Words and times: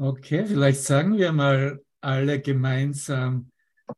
Okay, 0.00 0.46
vielleicht 0.46 0.82
sagen 0.82 1.16
wir 1.16 1.32
mal 1.32 1.80
alle 2.00 2.40
gemeinsam, 2.40 3.50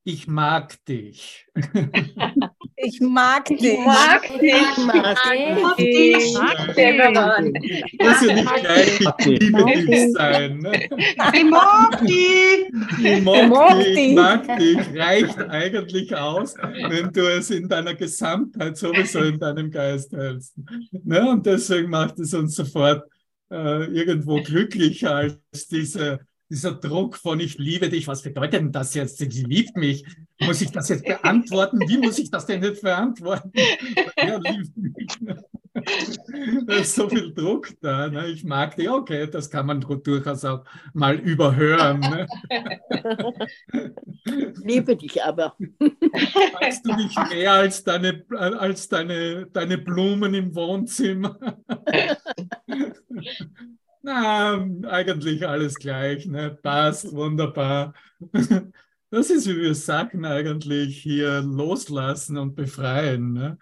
ich 0.03 0.27
mag 0.27 0.83
dich. 0.87 1.47
Ich 2.83 2.99
mag 2.99 3.45
dich. 3.45 3.63
Ich 3.63 3.79
mag 3.85 4.23
dich. 4.23 4.55
Ich 4.55 4.87
mag 4.87 5.77
dich. 5.77 6.17
Ich 6.17 6.35
mag 6.35 6.67
dich. 6.67 7.85
Muss 8.01 8.27
ja 8.27 8.35
nicht 8.35 8.55
gleich 8.55 9.01
ich 9.01 9.39
liebe 9.39 9.87
dich 9.87 10.13
sein. 10.15 10.59
Ne? 10.59 10.89
Ich 11.35 11.45
mag 11.45 12.01
dich. 12.07 12.71
Ich 13.05 13.23
mag 13.23 13.85
dich, 13.85 13.99
ich 13.99 14.15
mag 14.15 14.59
dich. 14.59 14.79
Reicht 14.99 15.39
eigentlich 15.39 16.17
aus, 16.17 16.55
wenn 16.55 17.13
du 17.13 17.31
es 17.31 17.51
in 17.51 17.69
deiner 17.69 17.95
Gesamtheit 17.95 18.79
sowieso 18.79 19.25
in 19.25 19.39
deinem 19.39 19.71
Geist 19.71 20.13
hältst. 20.13 20.55
Ne? 20.91 21.29
Und 21.29 21.45
deswegen 21.45 21.91
macht 21.91 22.19
es 22.19 22.33
uns 22.33 22.55
sofort 22.55 23.03
äh, 23.51 23.85
irgendwo 23.87 24.43
glücklicher 24.43 25.15
als 25.15 25.69
diese 25.69 26.21
dieser 26.51 26.73
Druck 26.73 27.17
von 27.17 27.39
ich 27.39 27.59
liebe 27.59 27.89
dich, 27.89 28.09
was 28.09 28.23
bedeutet 28.23 28.55
denn 28.55 28.73
das 28.73 28.95
jetzt? 28.95 29.19
Sie 29.19 29.27
liebt 29.27 29.77
mich. 29.77 30.05
Muss 30.41 30.61
ich 30.61 30.71
das 30.73 30.89
jetzt 30.89 31.05
beantworten? 31.05 31.79
Wie 31.89 31.99
muss 31.99 32.19
ich 32.19 32.31
das 32.31 32.45
denn 32.47 32.63
jetzt 32.63 32.83
beantworten? 32.83 33.53
Er 34.17 34.41
liebt 34.41 34.77
mich. 34.77 35.07
Da 36.67 36.75
ist 36.75 36.95
so 36.95 37.09
viel 37.09 37.35
Druck 37.35 37.69
da. 37.81 38.09
Ne? 38.09 38.29
Ich 38.29 38.45
mag 38.45 38.77
dich, 38.77 38.89
okay, 38.89 39.27
das 39.27 39.51
kann 39.51 39.67
man 39.67 39.81
durchaus 39.81 40.45
auch 40.45 40.65
mal 40.93 41.17
überhören. 41.17 41.99
Ne? 42.01 42.27
Liebe 44.65 44.97
dich 44.97 45.23
aber. 45.23 45.57
Magst 46.61 46.87
du 46.87 46.95
mich 46.95 47.15
mehr 47.31 47.53
als 47.53 47.85
deine, 47.85 48.25
als 48.31 48.89
deine, 48.89 49.47
deine 49.47 49.79
Blumen 49.79 50.35
im 50.35 50.55
Wohnzimmer? 50.55 51.39
Na, 54.03 54.55
eigentlich 54.89 55.47
alles 55.47 55.75
gleich, 55.75 56.25
ne? 56.27 56.57
passt, 56.63 57.13
wunderbar. 57.13 57.93
Das 59.11 59.29
ist, 59.29 59.49
wie 59.49 59.57
wir 59.57 59.75
sagen, 59.75 60.25
eigentlich 60.25 61.03
hier 61.03 61.43
loslassen 61.43 62.39
und 62.39 62.55
befreien. 62.55 63.33
Ne? 63.33 63.59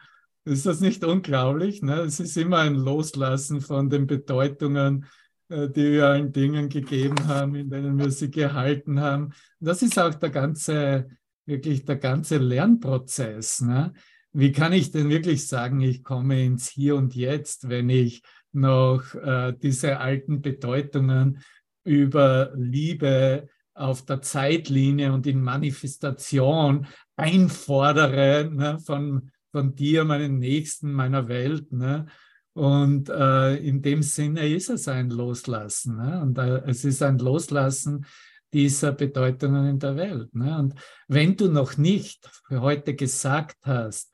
Ist 0.48 0.64
das 0.64 0.80
nicht 0.80 1.04
unglaublich? 1.04 1.82
Ne? 1.82 2.00
Es 2.00 2.20
ist 2.20 2.36
immer 2.36 2.58
ein 2.58 2.74
Loslassen 2.74 3.60
von 3.60 3.90
den 3.90 4.06
Bedeutungen, 4.06 5.04
äh, 5.48 5.68
die 5.68 5.92
wir 5.92 6.06
allen 6.06 6.32
Dingen 6.32 6.70
gegeben 6.70 7.26
haben, 7.26 7.54
in 7.54 7.68
denen 7.68 7.98
wir 7.98 8.10
sie 8.10 8.30
gehalten 8.30 9.00
haben. 9.00 9.32
Das 9.60 9.82
ist 9.82 9.98
auch 9.98 10.14
der 10.14 10.30
ganze, 10.30 11.10
wirklich 11.44 11.84
der 11.84 11.96
ganze 11.96 12.38
Lernprozess. 12.38 13.60
Ne? 13.60 13.92
Wie 14.32 14.50
kann 14.52 14.72
ich 14.72 14.90
denn 14.90 15.10
wirklich 15.10 15.46
sagen, 15.46 15.80
ich 15.80 16.02
komme 16.02 16.42
ins 16.42 16.68
Hier 16.68 16.96
und 16.96 17.14
Jetzt, 17.14 17.68
wenn 17.68 17.90
ich 17.90 18.22
noch 18.52 19.14
äh, 19.14 19.52
diese 19.52 19.98
alten 19.98 20.40
Bedeutungen 20.40 21.42
über 21.84 22.52
Liebe 22.54 23.48
auf 23.74 24.04
der 24.04 24.22
Zeitlinie 24.22 25.12
und 25.12 25.26
in 25.26 25.42
Manifestation 25.42 26.86
einfordere 27.16 28.50
ne, 28.50 28.78
von, 28.78 29.30
von 29.52 29.74
dir, 29.74 30.04
meinen 30.04 30.38
Nächsten, 30.38 30.92
meiner 30.92 31.28
Welt. 31.28 31.72
Ne? 31.72 32.06
Und 32.52 33.08
äh, 33.08 33.56
in 33.56 33.82
dem 33.82 34.02
Sinne 34.02 34.48
ist 34.48 34.70
es 34.70 34.88
ein 34.88 35.10
Loslassen. 35.10 35.96
Ne? 35.96 36.20
Und 36.22 36.38
äh, 36.38 36.62
es 36.66 36.84
ist 36.84 37.02
ein 37.02 37.18
Loslassen 37.18 38.06
dieser 38.52 38.92
Bedeutungen 38.92 39.66
in 39.66 39.78
der 39.78 39.96
Welt. 39.96 40.34
Ne? 40.34 40.58
Und 40.58 40.74
wenn 41.06 41.36
du 41.36 41.48
noch 41.48 41.76
nicht 41.76 42.28
für 42.46 42.60
heute 42.60 42.94
gesagt 42.94 43.58
hast, 43.62 44.12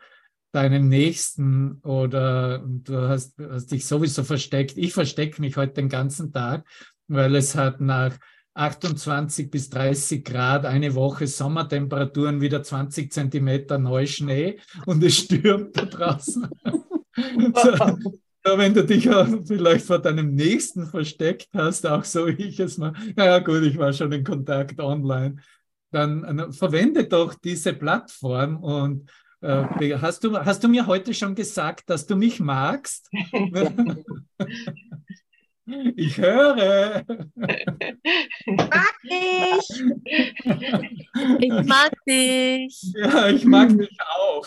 deinem 0.52 0.88
Nächsten 0.88 1.80
oder 1.82 2.64
du 2.64 3.08
hast, 3.08 3.34
hast 3.38 3.72
dich 3.72 3.86
sowieso 3.86 4.22
versteckt. 4.22 4.78
Ich 4.78 4.92
verstecke 4.92 5.40
mich 5.40 5.56
heute 5.56 5.74
den 5.74 5.88
ganzen 5.88 6.32
Tag, 6.32 6.64
weil 7.08 7.34
es 7.34 7.56
hat 7.56 7.80
nach 7.80 8.16
28 8.54 9.50
bis 9.50 9.68
30 9.70 10.24
Grad 10.24 10.64
eine 10.64 10.94
Woche 10.94 11.26
Sommertemperaturen 11.26 12.40
wieder 12.40 12.62
20 12.62 13.12
Zentimeter 13.12 13.78
Neuschnee 13.78 14.58
und 14.86 15.02
es 15.02 15.18
stürmt 15.18 15.76
da 15.76 15.84
draußen. 15.84 16.48
so, 17.16 18.58
wenn 18.58 18.74
du 18.74 18.84
dich 18.84 19.08
vielleicht 19.46 19.86
vor 19.86 19.98
deinem 19.98 20.34
Nächsten 20.34 20.86
versteckt 20.86 21.48
hast, 21.52 21.86
auch 21.86 22.04
so 22.04 22.26
wie 22.28 22.44
ich 22.44 22.60
es 22.60 22.78
mal, 22.78 22.92
naja 23.16 23.40
gut, 23.40 23.62
ich 23.62 23.76
war 23.76 23.92
schon 23.92 24.12
in 24.12 24.24
Kontakt 24.24 24.80
online, 24.80 25.36
dann 25.90 26.52
verwende 26.52 27.04
doch 27.04 27.34
diese 27.34 27.72
Plattform 27.72 28.56
und 28.62 29.10
äh, 29.40 29.96
hast, 29.98 30.24
du, 30.24 30.38
hast 30.38 30.62
du 30.62 30.68
mir 30.68 30.86
heute 30.86 31.12
schon 31.12 31.34
gesagt, 31.34 31.90
dass 31.90 32.06
du 32.06 32.16
mich 32.16 32.40
magst? 32.40 33.10
Ich 35.66 36.18
höre. 36.18 37.02
Mag 38.46 38.94
dich. 39.02 39.82
Ich 41.40 41.64
mag 41.64 41.92
dich. 42.06 42.92
Ja, 42.94 43.28
ich 43.30 43.44
mag 43.44 43.70
dich 43.78 43.96
auch. 44.00 44.46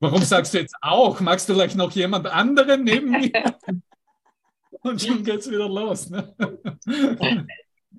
Warum 0.00 0.22
sagst 0.22 0.54
du 0.54 0.58
jetzt 0.58 0.76
auch? 0.80 1.20
Magst 1.20 1.48
du 1.48 1.54
vielleicht 1.54 1.76
noch 1.76 1.90
jemand 1.92 2.26
anderen 2.26 2.84
neben 2.84 3.10
mir? 3.10 3.56
Und 4.82 5.00
schon 5.00 5.24
geht's 5.24 5.50
wieder 5.50 5.68
los. 5.68 6.10
Ne? 6.10 6.34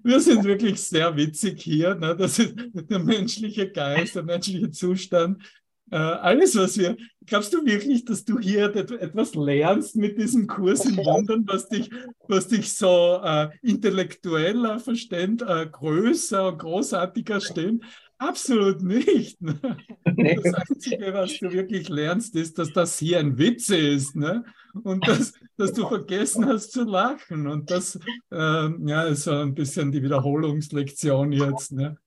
Wir 0.04 0.20
sind 0.20 0.44
wirklich 0.44 0.80
sehr 0.82 1.16
witzig 1.16 1.62
hier. 1.62 1.96
Ne? 1.96 2.16
Das 2.16 2.40
ist 2.40 2.54
der 2.74 3.00
menschliche 3.00 3.70
Geist, 3.72 4.16
der 4.16 4.24
menschliche 4.24 4.70
Zustand 4.72 5.44
äh, 5.92 5.96
alles, 5.96 6.56
was 6.56 6.78
wir. 6.78 6.98
Glaubst 7.26 7.54
du 7.54 7.66
wirklich, 7.66 8.06
dass 8.06 8.26
du 8.26 8.40
hier 8.40 8.76
etwas 8.76 9.36
lernst 9.36 9.96
mit 9.96 10.18
diesem 10.18 10.48
Kurs 10.48 10.86
in 10.86 10.96
London, 10.96 11.44
was 11.48 11.70
dich, 11.70 11.90
was 12.28 12.48
dich 12.48 12.74
so 12.74 13.22
äh, 13.24 13.50
intellektueller 13.62 14.80
versteht, 14.80 15.42
äh, 15.42 15.68
größer 15.72 16.48
und 16.48 16.60
großartiger 16.60 17.40
stimmt? 17.40 17.84
Absolut 18.20 18.82
nicht. 18.82 19.42
Ne? 19.42 19.58
Das 20.04 20.54
Einzige, 20.54 21.14
was 21.14 21.38
du 21.40 21.52
wirklich 21.52 21.88
lernst, 21.88 22.36
ist, 22.36 22.60
dass 22.60 22.74
das 22.74 23.00
hier 23.00 23.20
ein 23.20 23.38
Witz 23.38 23.70
ist. 23.70 24.16
Ne? 24.16 24.44
Und 24.84 25.08
dass, 25.08 25.34
dass 25.56 25.72
du 25.72 25.88
vergessen 25.88 26.46
hast 26.46 26.74
zu 26.74 26.84
lachen. 26.84 27.48
Und 27.48 27.72
das 27.72 27.98
äh, 28.32 28.70
ja, 28.86 29.04
ist 29.04 29.24
so 29.24 29.32
ein 29.32 29.54
bisschen 29.54 29.94
die 29.94 30.04
Wiederholungslektion 30.04 31.32
jetzt. 31.32 31.72
Ne? 31.72 31.98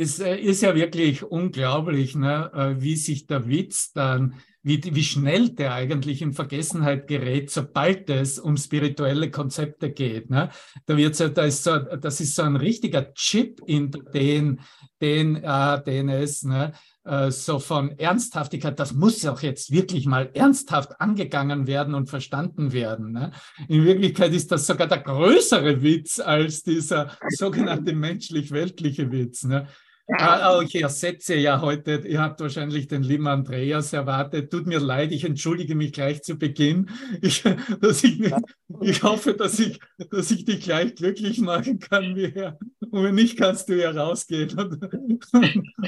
Es 0.00 0.20
äh, 0.20 0.36
ist 0.36 0.62
ja 0.62 0.76
wirklich 0.76 1.24
unglaublich, 1.24 2.14
ne, 2.14 2.52
äh, 2.54 2.80
wie 2.80 2.94
sich 2.94 3.26
der 3.26 3.48
Witz 3.48 3.92
dann, 3.92 4.36
wie, 4.62 4.80
wie 4.94 5.02
schnell 5.02 5.48
der 5.48 5.74
eigentlich 5.74 6.22
in 6.22 6.34
Vergessenheit 6.34 7.08
gerät, 7.08 7.50
sobald 7.50 8.08
es 8.08 8.38
um 8.38 8.56
spirituelle 8.56 9.32
Konzepte 9.32 9.90
geht. 9.90 10.30
Ne? 10.30 10.50
Da 10.86 10.96
wird's 10.96 11.18
ja, 11.18 11.30
da 11.30 11.42
ist 11.42 11.64
so, 11.64 11.78
das 11.78 12.20
ist 12.20 12.36
so 12.36 12.42
ein 12.42 12.54
richtiger 12.54 13.12
Chip 13.14 13.60
in 13.66 13.90
den, 14.14 14.60
den, 15.00 15.42
äh, 15.42 15.82
den 15.82 16.08
es, 16.08 16.44
ne, 16.44 16.74
äh, 17.02 17.32
so 17.32 17.58
von 17.58 17.98
Ernsthaftigkeit, 17.98 18.78
das 18.78 18.94
muss 18.94 19.26
auch 19.26 19.40
jetzt 19.40 19.72
wirklich 19.72 20.06
mal 20.06 20.30
ernsthaft 20.32 21.00
angegangen 21.00 21.66
werden 21.66 21.96
und 21.96 22.08
verstanden 22.08 22.72
werden. 22.72 23.10
Ne? 23.10 23.32
In 23.66 23.84
Wirklichkeit 23.84 24.32
ist 24.32 24.52
das 24.52 24.64
sogar 24.64 24.86
der 24.86 24.98
größere 24.98 25.82
Witz 25.82 26.20
als 26.20 26.62
dieser 26.62 27.16
sogenannte 27.30 27.94
menschlich-weltliche 27.94 29.10
Witz. 29.10 29.42
Ne? 29.42 29.66
Ah, 30.10 30.62
ich 30.64 30.74
ersetze 30.74 31.34
ja 31.34 31.60
heute, 31.60 32.02
ihr 32.06 32.22
habt 32.22 32.40
wahrscheinlich 32.40 32.88
den 32.88 33.02
lieben 33.02 33.28
Andreas 33.28 33.92
erwartet. 33.92 34.50
Tut 34.50 34.66
mir 34.66 34.80
leid, 34.80 35.12
ich 35.12 35.24
entschuldige 35.24 35.74
mich 35.74 35.92
gleich 35.92 36.22
zu 36.22 36.38
Beginn. 36.38 36.88
Ich, 37.20 37.42
dass 37.80 38.04
ich, 38.04 38.32
ich 38.80 39.02
hoffe, 39.02 39.34
dass 39.34 39.58
ich, 39.58 39.80
dass 40.10 40.30
ich 40.30 40.46
dich 40.46 40.60
gleich 40.60 40.94
glücklich 40.94 41.40
machen 41.40 41.78
kann. 41.78 42.16
Wie 42.16 42.32
er. 42.34 42.58
Und 42.90 43.02
wenn 43.02 43.16
nicht, 43.16 43.36
kannst 43.36 43.68
du 43.68 43.78
ja 43.78 43.90
rausgehen 43.90 44.58
und, 44.58 44.82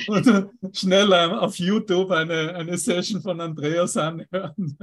und, 0.09 0.51
und 0.69 1.13
auf 1.33 1.59
YouTube 1.59 2.11
eine, 2.11 2.55
eine 2.55 2.77
Session 2.77 3.23
von 3.23 3.41
Andreas 3.41 3.97
anhören. 3.97 4.77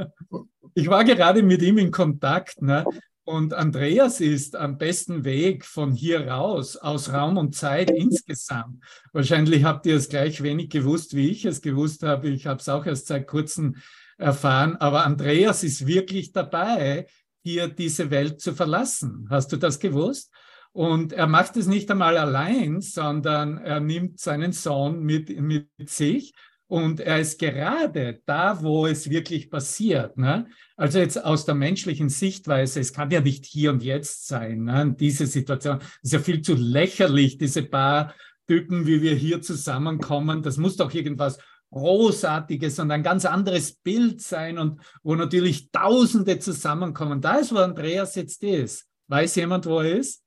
Ich 0.74 0.88
war 0.88 1.04
gerade 1.04 1.44
mit 1.44 1.62
ihm 1.62 1.78
in 1.78 1.92
Kontakt. 1.92 2.62
Ne? 2.62 2.86
Und 3.28 3.54
Andreas 3.54 4.22
ist 4.22 4.56
am 4.56 4.78
besten 4.78 5.26
Weg 5.26 5.66
von 5.66 5.92
hier 5.92 6.30
raus, 6.30 6.78
aus 6.78 7.12
Raum 7.12 7.36
und 7.36 7.54
Zeit 7.54 7.92
insgesamt. 7.92 8.82
Wahrscheinlich 9.12 9.66
habt 9.66 9.86
ihr 9.86 9.98
es 9.98 10.08
gleich 10.08 10.42
wenig 10.44 10.70
gewusst, 10.70 11.14
wie 11.14 11.30
ich 11.32 11.44
es 11.44 11.62
gewusst 11.62 12.04
habe. 12.04 12.30
Ich 12.30 12.48
habe 12.48 12.62
es 12.62 12.70
auch 12.70 12.86
erst 12.86 13.08
seit 13.08 13.28
kurzem 13.28 13.76
erfahren. 14.18 14.78
Aber 14.78 15.06
Andreas 15.06 15.66
ist 15.66 15.86
wirklich 15.86 16.32
dabei, 16.32 17.06
hier 17.44 17.68
diese 17.68 18.12
Welt 18.12 18.40
zu 18.40 18.54
verlassen. 18.54 19.28
Hast 19.30 19.52
du 19.52 19.58
das 19.58 19.80
gewusst? 19.80 20.32
Und 20.72 21.12
er 21.12 21.28
macht 21.28 21.58
es 21.58 21.68
nicht 21.68 21.92
einmal 21.92 22.18
allein, 22.18 22.80
sondern 22.80 23.58
er 23.58 23.82
nimmt 23.82 24.22
seinen 24.22 24.54
Sohn 24.54 25.04
mit, 25.04 25.38
mit 25.38 25.68
sich 25.90 26.34
und 26.68 27.00
er 27.00 27.20
ist 27.20 27.40
gerade 27.40 28.22
da, 28.26 28.62
wo 28.62 28.88
es 28.88 29.10
wirklich 29.10 29.50
passiert. 29.50 30.18
Ne? 30.18 30.48
Also 30.76 31.00
jetzt 31.00 31.24
aus 31.24 31.46
der 31.46 31.56
menschlichen 31.56 32.10
Sichtweise, 32.10 32.82
es 32.82 32.92
kann 32.92 33.10
ja 33.10 33.22
nicht 33.22 33.46
hier 33.46 33.72
und 33.72 33.84
jetzt 33.84 34.28
sein, 34.28 34.66
ne? 34.66 34.94
diese 34.98 35.28
Situation. 35.28 35.80
ist 36.04 36.14
ja 36.14 36.20
viel 36.20 36.42
zu 36.42 36.56
lächerlich, 36.56 37.38
diese 37.38 37.64
paar 37.64 38.14
Typen, 38.48 38.86
wie 38.86 39.02
wir 39.02 39.16
hier 39.16 39.42
zusammenkommen. 39.42 40.44
Das 40.44 40.58
muss 40.58 40.76
doch 40.76 40.94
irgendwas 40.94 41.38
Großartiges 41.72 42.80
und 42.80 42.92
ein 42.92 43.04
ganz 43.04 43.26
anderes 43.26 43.76
Bild 43.76 44.22
sein 44.22 44.58
und 44.58 44.82
wo 45.04 45.16
natürlich 45.16 45.72
Tausende 45.72 46.40
zusammenkommen. 46.40 47.22
Da 47.22 47.36
ist, 47.36 47.54
wo 47.54 47.58
Andreas 47.58 48.16
jetzt 48.16 48.44
ist. 48.44 48.88
Weiß 49.08 49.36
jemand, 49.36 49.66
wo 49.66 49.80
er 49.80 49.98
ist? 49.98 50.24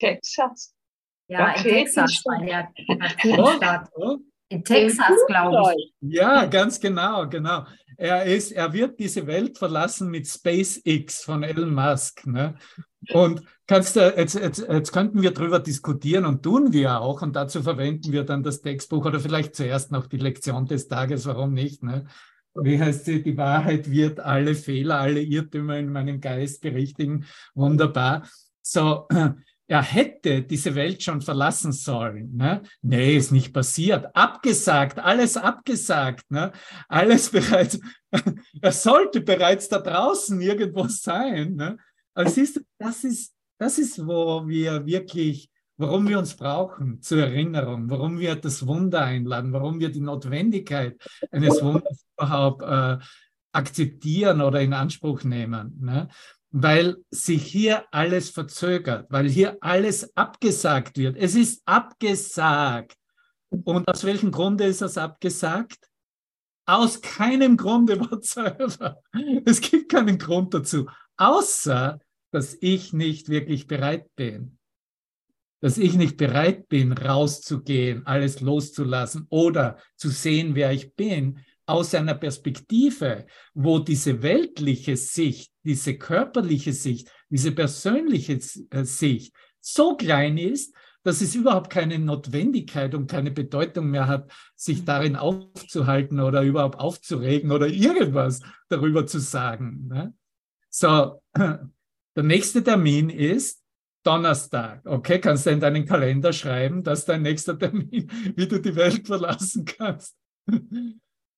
Texas. 0.00 0.74
Ja, 1.32 1.54
in 1.54 1.62
Texas 1.62 2.22
war 2.26 2.44
der. 2.44 2.68
Oh, 3.96 4.18
In 4.50 4.62
Texas, 4.62 5.16
glaube 5.26 5.72
ich. 5.78 5.94
Ja, 6.00 6.44
ganz 6.44 6.78
genau, 6.78 7.26
genau. 7.26 7.64
Er, 7.96 8.24
ist, 8.24 8.52
er 8.52 8.70
wird 8.74 9.00
diese 9.00 9.26
Welt 9.26 9.56
verlassen 9.56 10.10
mit 10.10 10.26
SpaceX 10.28 11.24
von 11.24 11.42
Elon 11.42 11.72
Musk. 11.72 12.26
Ne? 12.26 12.54
Und 13.14 13.42
kannst 13.66 13.96
du, 13.96 14.00
jetzt, 14.14 14.34
jetzt, 14.34 14.66
jetzt 14.68 14.92
könnten 14.92 15.22
wir 15.22 15.30
darüber 15.30 15.58
diskutieren 15.58 16.26
und 16.26 16.42
tun 16.42 16.70
wir 16.74 17.00
auch. 17.00 17.22
Und 17.22 17.34
dazu 17.34 17.62
verwenden 17.62 18.12
wir 18.12 18.24
dann 18.24 18.42
das 18.42 18.60
Textbuch 18.60 19.06
oder 19.06 19.18
vielleicht 19.18 19.54
zuerst 19.56 19.90
noch 19.90 20.08
die 20.08 20.18
Lektion 20.18 20.66
des 20.66 20.88
Tages, 20.88 21.24
warum 21.24 21.54
nicht? 21.54 21.82
Ne? 21.82 22.04
Wie 22.54 22.78
heißt 22.78 23.06
sie? 23.06 23.22
Die 23.22 23.38
Wahrheit 23.38 23.90
wird 23.90 24.20
alle 24.20 24.54
Fehler, 24.54 24.98
alle 24.98 25.22
Irrtümer 25.22 25.78
in 25.78 25.90
meinem 25.90 26.20
Geist 26.20 26.60
berichtigen. 26.60 27.24
Wunderbar. 27.54 28.28
So, 28.60 29.08
er 29.68 29.82
hätte 29.82 30.42
diese 30.42 30.74
Welt 30.74 31.02
schon 31.02 31.22
verlassen 31.22 31.72
sollen. 31.72 32.36
Ne? 32.36 32.62
Nee, 32.82 33.16
ist 33.16 33.32
nicht 33.32 33.52
passiert. 33.52 34.14
Abgesagt, 34.14 34.98
alles 34.98 35.36
abgesagt. 35.36 36.30
Ne? 36.30 36.52
Alles 36.88 37.30
bereits, 37.32 37.78
er 38.60 38.72
sollte 38.72 39.20
bereits 39.20 39.68
da 39.68 39.78
draußen 39.78 40.40
irgendwo 40.40 40.86
sein. 40.88 41.54
Ne? 41.54 41.78
Also 42.14 42.34
siehst 42.34 42.56
du, 42.56 42.60
das 42.78 43.04
ist, 43.04 43.34
das 43.58 43.78
ist, 43.78 44.04
wo 44.06 44.46
wir 44.46 44.84
wirklich, 44.84 45.48
warum 45.76 46.08
wir 46.08 46.18
uns 46.18 46.34
brauchen 46.34 47.00
zur 47.00 47.20
Erinnerung, 47.22 47.88
warum 47.88 48.18
wir 48.18 48.36
das 48.36 48.66
Wunder 48.66 49.04
einladen, 49.04 49.52
warum 49.52 49.80
wir 49.80 49.90
die 49.90 50.00
Notwendigkeit 50.00 50.96
eines 51.30 51.62
Wunders 51.62 52.04
überhaupt 52.16 52.62
äh, 52.62 52.98
akzeptieren 53.52 54.40
oder 54.40 54.60
in 54.60 54.72
Anspruch 54.72 55.24
nehmen. 55.24 55.78
Ne? 55.80 56.08
Weil 56.52 56.98
sich 57.10 57.44
hier 57.44 57.84
alles 57.90 58.28
verzögert, 58.28 59.06
weil 59.10 59.28
hier 59.28 59.56
alles 59.62 60.14
abgesagt 60.16 60.98
wird. 60.98 61.16
Es 61.16 61.34
ist 61.34 61.62
abgesagt. 61.64 62.94
Und 63.48 63.88
aus 63.88 64.04
welchem 64.04 64.30
Grunde 64.30 64.64
ist 64.64 64.82
das 64.82 64.98
abgesagt? 64.98 65.88
Aus 66.66 67.00
keinem 67.00 67.56
Grunde 67.56 67.98
whatsoever. 68.10 68.98
Es 69.46 69.60
gibt 69.60 69.90
keinen 69.90 70.18
Grund 70.18 70.52
dazu, 70.52 70.88
außer 71.16 71.98
dass 72.30 72.56
ich 72.60 72.92
nicht 72.92 73.28
wirklich 73.30 73.66
bereit 73.66 74.14
bin. 74.14 74.58
Dass 75.60 75.78
ich 75.78 75.94
nicht 75.94 76.16
bereit 76.16 76.68
bin, 76.68 76.92
rauszugehen, 76.92 78.06
alles 78.06 78.40
loszulassen 78.40 79.26
oder 79.30 79.78
zu 79.96 80.10
sehen, 80.10 80.54
wer 80.54 80.72
ich 80.72 80.94
bin, 80.94 81.40
aus 81.66 81.94
einer 81.94 82.14
Perspektive, 82.14 83.26
wo 83.54 83.78
diese 83.78 84.22
weltliche 84.22 84.96
Sicht, 84.96 85.52
diese 85.62 85.96
körperliche 85.96 86.72
Sicht, 86.72 87.10
diese 87.28 87.52
persönliche 87.52 88.38
äh, 88.70 88.84
Sicht 88.84 89.34
so 89.60 89.96
klein 89.96 90.38
ist, 90.38 90.74
dass 91.04 91.20
es 91.20 91.34
überhaupt 91.34 91.70
keine 91.70 91.98
Notwendigkeit 91.98 92.94
und 92.94 93.10
keine 93.10 93.30
Bedeutung 93.30 93.90
mehr 93.90 94.06
hat, 94.06 94.30
sich 94.54 94.84
darin 94.84 95.16
aufzuhalten 95.16 96.20
oder 96.20 96.42
überhaupt 96.42 96.78
aufzuregen 96.78 97.50
oder 97.50 97.66
irgendwas 97.66 98.40
darüber 98.68 99.06
zu 99.06 99.18
sagen. 99.18 99.88
Ne? 99.88 100.14
So, 100.70 101.22
der 101.36 102.22
nächste 102.22 102.62
Termin 102.62 103.10
ist 103.10 103.62
Donnerstag. 104.04 104.84
Okay, 104.84 105.20
kannst 105.20 105.46
du 105.46 105.50
in 105.50 105.60
deinen 105.60 105.86
Kalender 105.86 106.32
schreiben, 106.32 106.82
dass 106.82 107.04
dein 107.04 107.22
nächster 107.22 107.58
Termin, 107.58 108.10
wie 108.36 108.46
du 108.46 108.60
die 108.60 108.74
Welt 108.74 109.06
verlassen 109.06 109.64
kannst. 109.64 110.16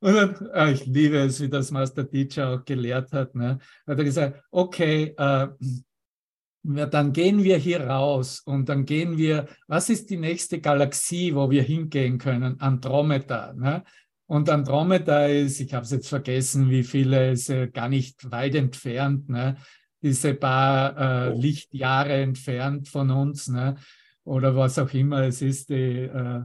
Dann, 0.05 0.51
ah, 0.53 0.69
ich 0.69 0.85
liebe 0.85 1.17
es, 1.17 1.41
wie 1.41 1.49
das 1.49 1.71
Master 1.71 2.07
Teacher 2.09 2.51
auch 2.51 2.65
gelehrt 2.67 3.11
hat. 3.13 3.35
Ne? 3.35 3.59
Hat 3.87 3.99
er 3.99 4.05
gesagt, 4.05 4.43
okay, 4.51 5.15
äh, 5.17 5.49
ja, 6.67 6.87
dann 6.87 7.15
gehen 7.15 7.43
wir 7.43 7.57
hier 7.57 7.87
raus 7.87 8.41
und 8.45 8.69
dann 8.69 8.85
gehen 8.85 9.17
wir, 9.17 9.49
was 9.67 9.89
ist 9.89 10.11
die 10.11 10.19
nächste 10.19 10.61
Galaxie, 10.61 11.35
wo 11.35 11.51
wir 11.51 11.63
hingehen 11.63 12.19
können? 12.19 12.61
Andromeda. 12.61 13.55
Ne? 13.55 13.83
Und 14.27 14.51
Andromeda 14.51 15.27
ist, 15.27 15.61
ich 15.61 15.73
habe 15.73 15.85
es 15.85 15.91
jetzt 15.91 16.09
vergessen, 16.09 16.69
wie 16.69 16.83
viele, 16.83 17.33
ist 17.33 17.49
äh, 17.49 17.69
gar 17.69 17.89
nicht 17.89 18.31
weit 18.31 18.57
entfernt, 18.57 19.31
ne? 19.31 19.57
diese 20.03 20.35
paar 20.35 20.99
äh, 20.99 21.35
Lichtjahre 21.35 22.13
entfernt 22.13 22.89
von 22.89 23.11
uns, 23.11 23.49
ne? 23.49 23.77
oder 24.25 24.55
was 24.55 24.79
auch 24.79 24.93
immer 24.93 25.23
es 25.23 25.41
ist, 25.41 25.71
die, 25.71 26.03
äh, 26.03 26.43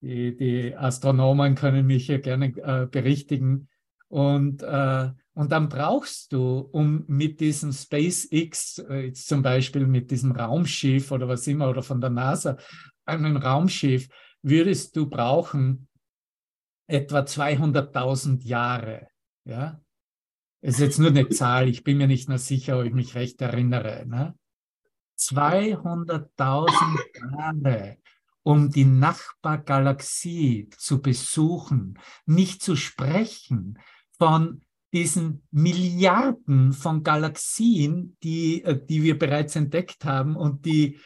die, 0.00 0.36
die 0.36 0.76
Astronomen 0.76 1.54
können 1.54 1.86
mich 1.86 2.06
hier 2.06 2.20
gerne 2.20 2.46
äh, 2.56 2.86
berichtigen. 2.86 3.68
Und, 4.08 4.62
äh, 4.62 5.10
und 5.34 5.52
dann 5.52 5.68
brauchst 5.68 6.32
du, 6.32 6.68
um 6.72 7.04
mit 7.06 7.40
diesem 7.40 7.72
SpaceX, 7.72 8.78
äh, 8.78 9.06
jetzt 9.06 9.28
zum 9.28 9.42
Beispiel 9.42 9.86
mit 9.86 10.10
diesem 10.10 10.32
Raumschiff 10.32 11.10
oder 11.10 11.28
was 11.28 11.46
immer, 11.46 11.68
oder 11.68 11.82
von 11.82 12.00
der 12.00 12.10
NASA, 12.10 12.56
einem 13.04 13.36
Raumschiff, 13.36 14.08
würdest 14.42 14.96
du 14.96 15.08
brauchen 15.08 15.88
etwa 16.86 17.20
200.000 17.20 18.44
Jahre. 18.44 19.08
Ja? 19.44 19.80
Ist 20.62 20.80
jetzt 20.80 20.98
nur 20.98 21.10
eine 21.10 21.28
Zahl, 21.28 21.68
ich 21.68 21.84
bin 21.84 21.98
mir 21.98 22.06
nicht 22.06 22.28
mehr 22.28 22.38
sicher, 22.38 22.78
ob 22.78 22.86
ich 22.86 22.94
mich 22.94 23.14
recht 23.14 23.40
erinnere. 23.42 24.06
Ne? 24.06 24.34
200.000 25.18 26.70
Jahre 27.30 27.98
um 28.48 28.70
die 28.70 28.86
Nachbargalaxie 28.86 30.70
zu 30.74 31.02
besuchen, 31.02 31.98
nicht 32.24 32.62
zu 32.62 32.76
sprechen 32.76 33.78
von 34.16 34.62
diesen 34.90 35.46
Milliarden 35.50 36.72
von 36.72 37.02
Galaxien, 37.02 38.16
die, 38.22 38.64
äh, 38.64 38.82
die 38.82 39.02
wir 39.02 39.18
bereits 39.18 39.54
entdeckt 39.54 40.06
haben 40.06 40.34
und 40.34 40.64
die, 40.64 40.98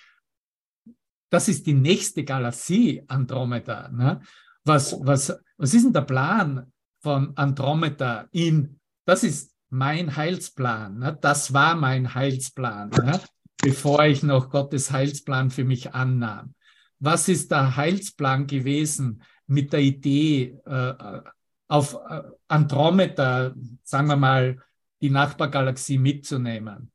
das 1.30 1.48
ist 1.48 1.66
die 1.66 1.74
nächste 1.74 2.22
Galaxie, 2.22 3.02
Andromeda. 3.08 3.88
Ne? 3.88 4.20
Was, 4.62 4.96
was, 5.00 5.36
was 5.56 5.74
ist 5.74 5.84
denn 5.84 5.92
der 5.92 6.02
Plan 6.02 6.72
von 7.02 7.36
Andromeda 7.36 8.28
in, 8.30 8.78
das 9.04 9.24
ist 9.24 9.52
mein 9.68 10.14
Heilsplan, 10.14 10.96
ne? 10.96 11.18
das 11.20 11.52
war 11.52 11.74
mein 11.74 12.14
Heilsplan, 12.14 12.90
ne? 12.90 13.20
bevor 13.60 14.04
ich 14.04 14.22
noch 14.22 14.48
Gottes 14.48 14.92
Heilsplan 14.92 15.50
für 15.50 15.64
mich 15.64 15.92
annahm 15.92 16.54
was 17.02 17.28
ist 17.28 17.50
der 17.50 17.76
Heilsplan 17.76 18.46
gewesen 18.46 19.22
mit 19.48 19.72
der 19.72 19.80
Idee, 19.80 20.56
äh, 20.64 20.94
auf 21.66 21.98
äh, 22.08 22.22
Andromeda, 22.46 23.54
sagen 23.82 24.06
wir 24.06 24.16
mal, 24.16 24.58
die 25.00 25.10
Nachbargalaxie 25.10 25.98
mitzunehmen. 25.98 26.92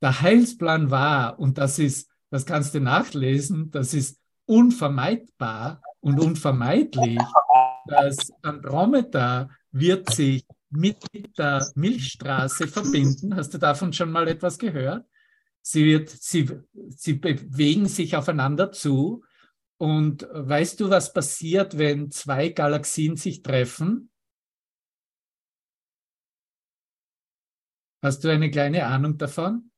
Der 0.00 0.20
Heilsplan 0.20 0.90
war, 0.90 1.38
und 1.40 1.58
das 1.58 1.80
ist, 1.80 2.08
das 2.30 2.46
kannst 2.46 2.74
du 2.74 2.80
nachlesen, 2.80 3.72
das 3.72 3.92
ist 3.92 4.20
unvermeidbar 4.46 5.82
und 6.00 6.20
unvermeidlich, 6.20 7.18
dass 7.86 8.32
Andromeda 8.42 9.48
wird 9.72 10.14
sich 10.14 10.46
mit 10.70 10.98
der 11.36 11.66
Milchstraße 11.74 12.68
verbinden. 12.68 13.34
Hast 13.34 13.52
du 13.52 13.58
davon 13.58 13.92
schon 13.92 14.12
mal 14.12 14.28
etwas 14.28 14.58
gehört? 14.58 15.06
Sie, 15.66 15.86
wird, 15.86 16.10
sie, 16.10 16.46
sie 16.90 17.14
bewegen 17.14 17.88
sich 17.88 18.16
aufeinander 18.16 18.70
zu. 18.70 19.24
Und 19.78 20.28
weißt 20.30 20.78
du, 20.78 20.90
was 20.90 21.14
passiert, 21.14 21.78
wenn 21.78 22.10
zwei 22.10 22.50
Galaxien 22.50 23.16
sich 23.16 23.42
treffen? 23.42 24.10
Hast 28.02 28.22
du 28.22 28.28
eine 28.28 28.50
kleine 28.50 28.84
Ahnung 28.84 29.16
davon? 29.16 29.70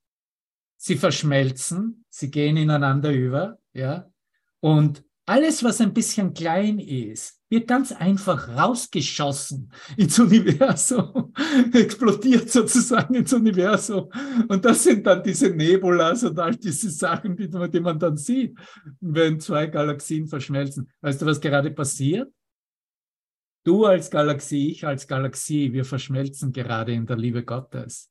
Sie 0.76 0.96
verschmelzen, 0.96 2.04
sie 2.08 2.32
gehen 2.32 2.56
ineinander 2.56 3.12
über, 3.12 3.60
ja. 3.72 4.12
Und 4.58 5.04
alles, 5.24 5.62
was 5.62 5.80
ein 5.80 5.94
bisschen 5.94 6.34
klein 6.34 6.80
ist, 6.80 7.35
wird 7.48 7.68
ganz 7.68 7.92
einfach 7.92 8.48
rausgeschossen 8.48 9.72
ins 9.96 10.18
Universum, 10.18 11.32
explodiert 11.72 12.50
sozusagen 12.50 13.14
ins 13.14 13.32
Universum. 13.32 14.10
Und 14.48 14.64
das 14.64 14.82
sind 14.82 15.06
dann 15.06 15.22
diese 15.22 15.50
Nebulas 15.50 16.24
und 16.24 16.38
all 16.38 16.56
diese 16.56 16.90
Sachen, 16.90 17.36
die, 17.36 17.80
man 17.80 17.98
dann 17.98 18.16
sieht, 18.16 18.58
wenn 19.00 19.38
zwei 19.38 19.66
Galaxien 19.66 20.26
verschmelzen. 20.26 20.90
Weißt 21.00 21.22
du, 21.22 21.26
was 21.26 21.40
gerade 21.40 21.70
passiert? 21.70 22.32
Du 23.64 23.84
als 23.84 24.10
Galaxie, 24.10 24.70
ich 24.70 24.86
als 24.86 25.06
Galaxie, 25.06 25.72
wir 25.72 25.84
verschmelzen 25.84 26.52
gerade 26.52 26.92
in 26.92 27.06
der 27.06 27.16
Liebe 27.16 27.44
Gottes. 27.44 28.10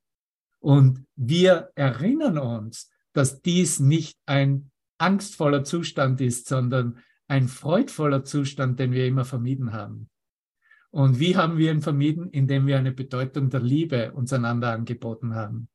Und 0.59 1.05
wir 1.15 1.69
erinnern 1.75 2.37
uns, 2.37 2.89
dass 3.13 3.41
dies 3.41 3.79
nicht 3.79 4.17
ein 4.25 4.71
angstvoller 4.97 5.63
Zustand 5.63 6.21
ist, 6.21 6.47
sondern 6.47 6.99
ein 7.27 7.47
freudvoller 7.47 8.23
Zustand, 8.23 8.79
den 8.79 8.91
wir 8.91 9.07
immer 9.07 9.25
vermieden 9.25 9.73
haben. 9.73 10.09
Und 10.91 11.19
wie 11.19 11.35
haben 11.35 11.57
wir 11.57 11.71
ihn 11.71 11.81
vermieden? 11.81 12.29
Indem 12.29 12.67
wir 12.67 12.77
eine 12.77 12.91
Bedeutung 12.91 13.49
der 13.49 13.59
Liebe 13.59 14.13
uns 14.13 14.31
einander 14.31 14.71
angeboten 14.71 15.35
haben. 15.35 15.67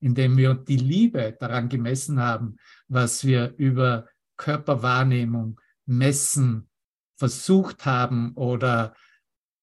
Indem 0.00 0.36
wir 0.36 0.54
die 0.54 0.76
Liebe 0.76 1.36
daran 1.40 1.68
gemessen 1.68 2.20
haben, 2.20 2.56
was 2.86 3.24
wir 3.24 3.54
über 3.56 4.06
Körperwahrnehmung 4.36 5.60
messen, 5.86 6.68
versucht 7.16 7.84
haben 7.84 8.34
oder 8.34 8.94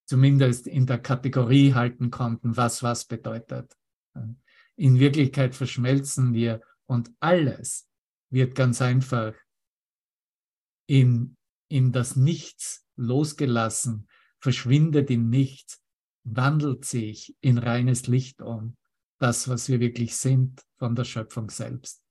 zumindest 0.06 0.68
in 0.68 0.86
der 0.86 1.00
Kategorie 1.00 1.74
halten 1.74 2.12
konnten, 2.12 2.58
was 2.58 2.84
was 2.84 3.06
bedeutet. 3.06 3.76
In 4.76 5.00
Wirklichkeit 5.00 5.56
verschmelzen 5.56 6.34
wir 6.34 6.62
und 6.86 7.12
alles 7.22 7.88
wird 8.30 8.56
ganz 8.56 8.82
einfach 8.82 9.34
in, 10.88 11.38
in 11.68 11.92
das 11.92 12.16
Nichts 12.16 12.86
losgelassen, 12.96 14.08
verschwindet 14.40 15.10
in 15.10 15.30
nichts, 15.30 15.82
wandelt 16.24 16.86
sich 16.86 17.36
in 17.42 17.58
reines 17.58 18.08
Licht 18.08 18.42
um, 18.42 18.78
das, 19.20 19.48
was 19.48 19.70
wir 19.70 19.80
wirklich 19.80 20.16
sind 20.16 20.62
von 20.78 20.96
der 20.96 21.04
Schöpfung 21.04 21.50
selbst. 21.50 22.02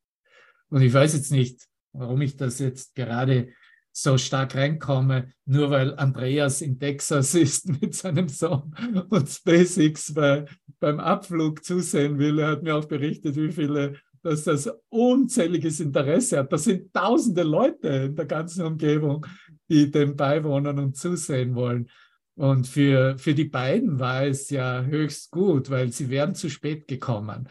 Und 0.69 0.83
ich 0.83 0.93
weiß 0.93 1.14
jetzt 1.14 1.31
nicht, 1.31 1.66
warum 1.93 2.21
ich 2.23 2.37
das 2.37 2.59
jetzt 2.59 2.95
gerade 2.95 3.52
so 3.93 4.19
stark 4.19 4.57
reinkomme, 4.57 5.33
nur 5.45 5.71
weil 5.71 5.95
Andreas 5.97 6.61
in 6.61 6.78
Texas 6.78 7.35
ist 7.35 7.69
mit 7.81 7.95
seinem 7.95 8.28
Sohn 8.28 8.75
und 9.09 9.28
SpaceX 9.28 10.12
bei, 10.12 10.47
beim 10.81 10.99
Abflug 10.99 11.64
zusehen 11.64 12.19
will. 12.19 12.40
Er 12.40 12.49
hat 12.49 12.62
mir 12.62 12.75
auch 12.75 12.87
berichtet, 12.87 13.37
wie 13.37 13.52
viele, 13.52 13.97
dass 14.25 14.45
das 14.45 14.71
unzähliges 14.88 15.81
Interesse 15.81 16.38
hat. 16.38 16.52
Das 16.52 16.64
sind 16.64 16.93
tausende 16.95 17.43
Leute 17.43 17.88
in 17.88 18.16
der 18.16 18.25
ganzen 18.25 18.64
Umgebung, 18.64 19.26
die 19.69 19.90
dem 19.90 20.16
beiwohnen 20.16 20.78
und 20.78 20.97
zusehen 20.97 21.54
wollen. 21.54 21.90
Und 22.37 22.66
für, 22.66 23.19
für 23.19 23.35
die 23.35 23.45
beiden 23.45 24.00
war 24.00 24.25
es 24.25 24.49
ja 24.49 24.83
höchst 24.83 25.31
gut, 25.31 25.71
weil 25.71 25.93
sie 25.93 26.09
wären 26.09 26.35
zu 26.35 26.49
spät 26.49 26.88
gekommen. 26.88 27.49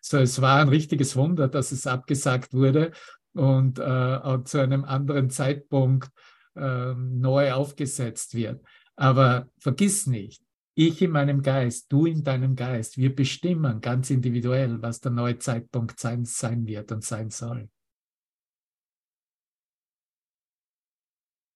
So, 0.00 0.16
es 0.16 0.40
war 0.40 0.60
ein 0.60 0.68
richtiges 0.68 1.14
Wunder, 1.14 1.46
dass 1.46 1.72
es 1.72 1.86
abgesagt 1.86 2.54
wurde 2.54 2.92
und 3.34 3.78
äh, 3.78 4.44
zu 4.44 4.58
einem 4.60 4.84
anderen 4.84 5.28
Zeitpunkt 5.28 6.08
äh, 6.56 6.94
neu 6.94 7.52
aufgesetzt 7.52 8.34
wird. 8.34 8.64
Aber 8.96 9.48
vergiss 9.58 10.06
nicht, 10.06 10.42
ich 10.74 11.00
in 11.02 11.10
meinem 11.10 11.42
Geist, 11.42 11.90
du 11.90 12.06
in 12.06 12.22
deinem 12.22 12.56
Geist, 12.56 12.98
wir 12.98 13.14
bestimmen 13.14 13.80
ganz 13.80 14.10
individuell, 14.10 14.82
was 14.82 15.00
der 15.00 15.12
neue 15.12 15.38
Zeitpunkt 15.38 15.98
sein, 16.00 16.24
sein 16.24 16.66
wird 16.66 16.90
und 16.92 17.04
sein 17.04 17.30
soll. 17.30 17.68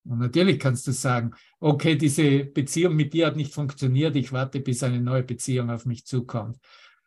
Und 0.05 0.19
natürlich 0.19 0.59
kannst 0.59 0.87
du 0.87 0.91
sagen, 0.91 1.31
okay, 1.59 1.95
diese 1.95 2.45
Beziehung 2.45 2.95
mit 2.95 3.13
dir 3.13 3.27
hat 3.27 3.35
nicht 3.35 3.53
funktioniert, 3.53 4.15
ich 4.15 4.31
warte, 4.31 4.59
bis 4.59 4.81
eine 4.81 5.01
neue 5.01 5.23
Beziehung 5.23 5.69
auf 5.69 5.85
mich 5.85 6.05
zukommt. 6.05 6.57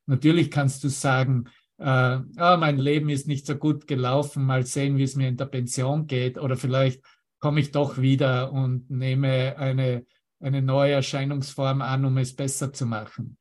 Natürlich 0.07 0.51
kannst 0.51 0.85
du 0.85 0.89
sagen, 0.89 1.49
äh, 1.79 2.19
oh, 2.19 2.57
mein 2.59 2.79
Leben 2.79 3.09
ist 3.09 3.27
nicht 3.27 3.47
so 3.47 3.57
gut 3.57 3.87
gelaufen, 3.87 4.45
mal 4.45 4.65
sehen, 4.65 4.99
wie 4.99 5.03
es 5.03 5.17
mir 5.17 5.29
in 5.29 5.37
der 5.37 5.47
Pension 5.47 6.07
geht 6.07 6.39
oder 6.39 6.57
vielleicht 6.57 7.03
komme 7.41 7.61
ich 7.61 7.73
doch 7.73 7.99
wieder 7.99 8.53
und 8.53 8.89
nehme 8.89 9.57
eine, 9.59 10.07
eine 10.43 10.61
neue 10.61 10.93
Erscheinungsform 10.93 11.83
an, 11.83 12.05
um 12.05 12.19
es 12.19 12.35
besser 12.35 12.73
zu 12.73 12.85
machen. 12.87 13.37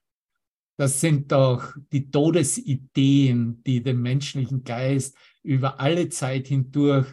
Das 0.78 1.02
sind 1.02 1.32
doch 1.32 1.76
die 1.92 2.10
Todesideen, 2.10 3.62
die 3.64 3.84
den 3.84 4.02
menschlichen 4.02 4.64
Geist 4.64 5.16
über 5.44 5.80
alle 5.80 6.10
Zeit 6.10 6.48
hindurch 6.48 7.08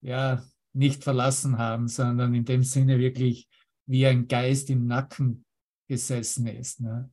ja, 0.00 0.42
nicht 0.72 1.04
verlassen 1.04 1.58
haben, 1.58 1.88
sondern 1.88 2.34
in 2.34 2.44
dem 2.44 2.62
Sinne 2.62 2.98
wirklich 2.98 3.48
wie 3.86 4.06
ein 4.06 4.26
Geist 4.26 4.70
im 4.70 4.86
Nacken 4.86 5.44
gesessen 5.88 6.46
ist. 6.46 6.80
Ne? 6.80 7.10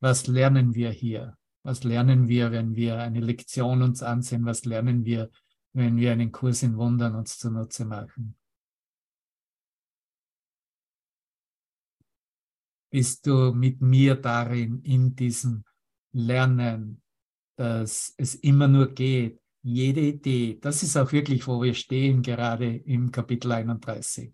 Was 0.00 0.26
lernen 0.26 0.74
wir 0.74 0.90
hier? 0.90 1.36
Was 1.62 1.84
lernen 1.84 2.28
wir, 2.28 2.52
wenn 2.52 2.76
wir 2.76 2.98
eine 2.98 3.20
Lektion 3.20 3.82
uns 3.82 4.02
ansehen? 4.02 4.44
Was 4.44 4.64
lernen 4.64 5.04
wir, 5.04 5.30
wenn 5.72 5.96
wir 5.96 6.12
einen 6.12 6.32
Kurs 6.32 6.62
in 6.62 6.76
Wundern 6.76 7.14
uns 7.14 7.38
zunutze 7.38 7.84
machen? 7.84 8.36
Bist 12.96 13.26
du 13.26 13.52
mit 13.52 13.82
mir 13.82 14.14
darin, 14.14 14.80
in 14.80 15.14
diesem 15.14 15.66
Lernen, 16.14 17.02
dass 17.58 18.14
es 18.16 18.36
immer 18.36 18.68
nur 18.68 18.94
geht, 18.94 19.38
jede 19.62 20.00
Idee, 20.00 20.58
das 20.58 20.82
ist 20.82 20.96
auch 20.96 21.12
wirklich, 21.12 21.46
wo 21.46 21.60
wir 21.60 21.74
stehen, 21.74 22.22
gerade 22.22 22.74
im 22.74 23.12
Kapitel 23.12 23.52
31, 23.52 24.32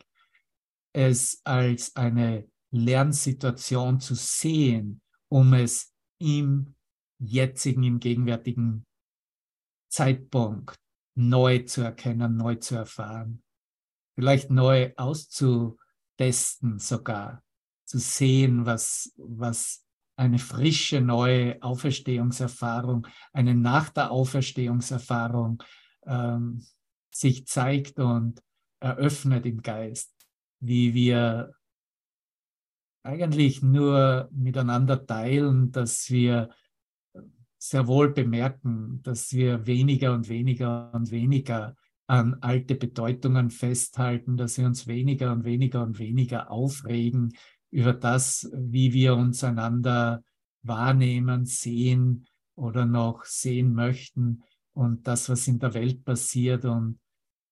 es 0.92 1.40
als 1.42 1.96
eine 1.96 2.48
Lernsituation 2.70 3.98
zu 3.98 4.14
sehen, 4.14 5.02
um 5.28 5.54
es 5.54 5.92
im 6.20 6.76
jetzigen, 7.18 7.82
im 7.82 7.98
gegenwärtigen 7.98 8.86
Zeitpunkt 9.90 10.76
neu 11.16 11.64
zu 11.64 11.80
erkennen, 11.80 12.36
neu 12.36 12.54
zu 12.54 12.76
erfahren, 12.76 13.42
vielleicht 14.14 14.50
neu 14.50 14.92
auszutesten 14.96 16.78
sogar, 16.78 17.42
zu 17.92 17.98
sehen, 17.98 18.64
was, 18.64 19.12
was 19.18 19.84
eine 20.16 20.38
frische 20.38 21.02
neue 21.02 21.62
Auferstehungserfahrung, 21.62 23.06
eine 23.34 23.54
nach 23.54 23.90
der 23.90 24.10
Auferstehungserfahrung 24.10 25.62
ähm, 26.06 26.64
sich 27.10 27.46
zeigt 27.46 27.98
und 27.98 28.42
eröffnet 28.80 29.44
im 29.44 29.60
Geist, 29.60 30.10
wie 30.60 30.94
wir 30.94 31.52
eigentlich 33.02 33.62
nur 33.62 34.30
miteinander 34.32 35.04
teilen, 35.04 35.70
dass 35.70 36.08
wir 36.08 36.48
sehr 37.58 37.86
wohl 37.86 38.14
bemerken, 38.14 39.00
dass 39.02 39.34
wir 39.34 39.66
weniger 39.66 40.14
und 40.14 40.30
weniger 40.30 40.94
und 40.94 41.10
weniger 41.10 41.76
an 42.06 42.38
alte 42.40 42.74
Bedeutungen 42.74 43.50
festhalten, 43.50 44.38
dass 44.38 44.56
wir 44.56 44.64
uns 44.64 44.86
weniger 44.86 45.30
und 45.30 45.44
weniger 45.44 45.82
und 45.82 45.98
weniger 45.98 46.50
aufregen 46.50 47.34
über 47.72 47.94
das, 47.94 48.48
wie 48.54 48.92
wir 48.92 49.16
uns 49.16 49.42
einander 49.42 50.22
wahrnehmen, 50.62 51.46
sehen 51.46 52.26
oder 52.54 52.86
noch 52.86 53.24
sehen 53.24 53.74
möchten 53.74 54.44
und 54.72 55.08
das, 55.08 55.28
was 55.28 55.48
in 55.48 55.58
der 55.58 55.74
Welt 55.74 56.04
passiert 56.04 56.64
und 56.64 57.00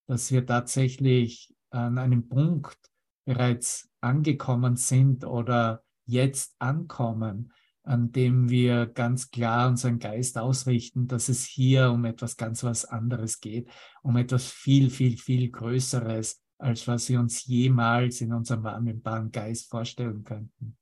dass 0.07 0.31
wir 0.31 0.45
tatsächlich 0.45 1.53
an 1.71 1.99
einem 1.99 2.29
Punkt 2.29 2.79
bereits 3.25 3.89
angekommen 4.00 4.77
sind 4.77 5.25
oder 5.25 5.83
jetzt 6.05 6.55
ankommen, 6.59 7.53
an 7.83 8.12
dem 8.12 8.50
wir 8.50 8.87
ganz 8.87 9.31
klar 9.31 9.69
unseren 9.69 9.99
Geist 9.99 10.37
ausrichten, 10.37 11.07
dass 11.07 11.29
es 11.29 11.45
hier 11.45 11.91
um 11.91 12.05
etwas 12.05 12.37
ganz 12.37 12.62
was 12.62 12.85
anderes 12.85 13.41
geht, 13.41 13.69
um 14.03 14.17
etwas 14.17 14.47
viel, 14.47 14.91
viel, 14.91 15.17
viel 15.17 15.50
Größeres, 15.50 16.43
als 16.61 16.87
was 16.87 17.09
wir 17.09 17.19
uns 17.19 17.45
jemals 17.47 18.21
in 18.21 18.33
unserem 18.33 18.62
wahrnehmbaren 18.62 19.31
Geist 19.33 19.69
vorstellen 19.71 20.23
könnten. 20.25 20.76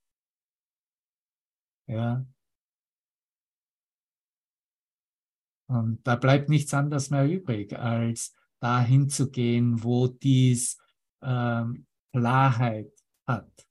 Ja. 1.87 2.27
Und 5.69 6.07
da 6.07 6.17
bleibt 6.17 6.49
nichts 6.49 6.75
anderes 6.75 7.11
mehr 7.11 7.27
übrig, 7.27 7.79
als 7.79 8.35
dahin 8.61 9.09
zu 9.09 9.31
gehen, 9.31 9.83
wo 9.83 10.09
dies 10.09 10.79
ähm, 11.23 11.87
Klarheit 12.13 12.93
hat. 13.27 13.69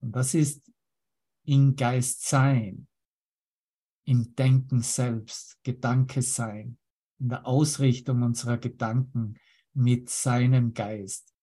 Und 0.00 0.12
das 0.16 0.34
ist 0.34 0.70
im 1.44 1.76
Geist 1.76 2.26
sein, 2.26 2.88
im 4.04 4.34
Denken 4.34 4.82
selbst, 4.82 5.62
Gedanke 5.62 6.22
sein, 6.22 6.78
in 7.18 7.28
der 7.28 7.46
Ausrichtung 7.46 8.22
unserer 8.22 8.58
Gedanken 8.58 9.38
mit 9.74 10.10
seinem 10.10 10.74
Geist, 10.74 11.34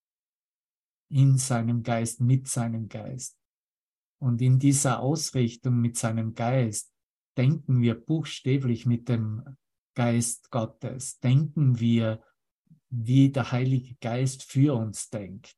in 1.09 1.37
seinem 1.37 1.83
Geist, 1.83 2.21
mit 2.21 2.47
seinem 2.47 2.87
Geist. 2.87 3.37
Und 4.19 4.41
in 4.41 4.59
dieser 4.59 4.99
Ausrichtung 4.99 5.79
mit 5.79 5.97
seinem 5.97 6.33
Geist 6.33 6.91
denken 7.37 7.81
wir 7.81 7.95
buchstäblich 7.95 8.85
mit 8.85 9.07
dem 9.09 9.57
Geist 9.95 10.49
Gottes, 10.51 11.19
denken 11.19 11.79
wir, 11.79 12.23
wie 12.89 13.31
der 13.31 13.51
Heilige 13.51 13.95
Geist 13.95 14.43
für 14.43 14.75
uns 14.75 15.09
denkt. 15.09 15.57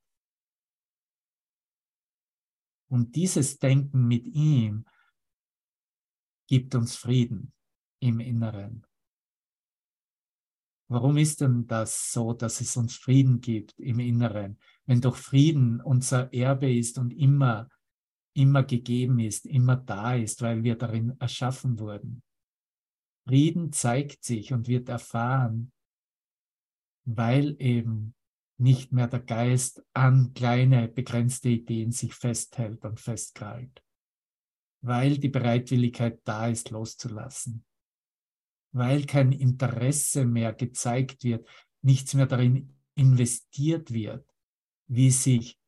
Und 2.89 3.15
dieses 3.15 3.59
Denken 3.59 4.07
mit 4.07 4.25
ihm 4.25 4.85
gibt 6.47 6.73
uns 6.73 6.95
Frieden 6.95 7.53
im 8.01 8.19
Inneren. 8.19 8.85
Warum 10.91 11.17
ist 11.17 11.41
denn 11.41 11.67
das 11.67 12.11
so, 12.11 12.33
dass 12.33 12.61
es 12.61 12.75
uns 12.75 12.95
Frieden 12.95 13.41
gibt 13.41 13.79
im 13.79 13.99
Inneren, 13.99 14.57
wenn 14.87 15.01
doch 15.01 15.15
Frieden 15.15 15.81
unser 15.81 16.33
Erbe 16.33 16.73
ist 16.73 16.97
und 16.97 17.11
immer, 17.11 17.69
immer 18.33 18.63
gegeben 18.63 19.19
ist, 19.19 19.45
immer 19.45 19.75
da 19.75 20.15
ist, 20.15 20.41
weil 20.41 20.63
wir 20.63 20.75
darin 20.75 21.15
erschaffen 21.19 21.77
wurden? 21.77 22.23
Frieden 23.27 23.71
zeigt 23.71 24.23
sich 24.23 24.51
und 24.51 24.67
wird 24.67 24.89
erfahren, 24.89 25.71
weil 27.05 27.55
eben 27.59 28.15
nicht 28.57 28.91
mehr 28.91 29.07
der 29.07 29.21
Geist 29.21 29.83
an 29.93 30.33
kleine, 30.33 30.87
begrenzte 30.87 31.49
Ideen 31.49 31.91
sich 31.91 32.15
festhält 32.15 32.83
und 32.83 32.99
festkrallt, 32.99 33.83
weil 34.81 35.19
die 35.19 35.29
Bereitwilligkeit 35.29 36.19
da 36.23 36.47
ist, 36.47 36.71
loszulassen, 36.71 37.63
weil 38.71 39.05
kein 39.05 39.31
Interesse 39.31 40.25
mehr 40.25 40.53
gezeigt 40.53 41.23
wird, 41.23 41.47
nichts 41.81 42.13
mehr 42.13 42.27
darin 42.27 42.75
investiert 42.95 43.91
wird, 43.91 44.27
wie 44.87 45.11
sich 45.11 45.59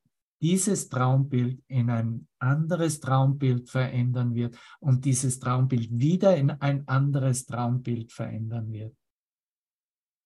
dieses 0.42 0.90
Traumbild 0.90 1.64
in 1.68 1.90
ein 1.90 2.28
anderes 2.40 3.00
Traumbild 3.00 3.70
verändern 3.70 4.34
wird 4.34 4.58
und 4.80 5.06
dieses 5.06 5.40
Traumbild 5.40 5.90
wieder 5.92 6.36
in 6.36 6.50
ein 6.50 6.88
anderes 6.88 7.46
Traumbild 7.46 8.12
verändern 8.12 8.72
wird. 8.72 8.96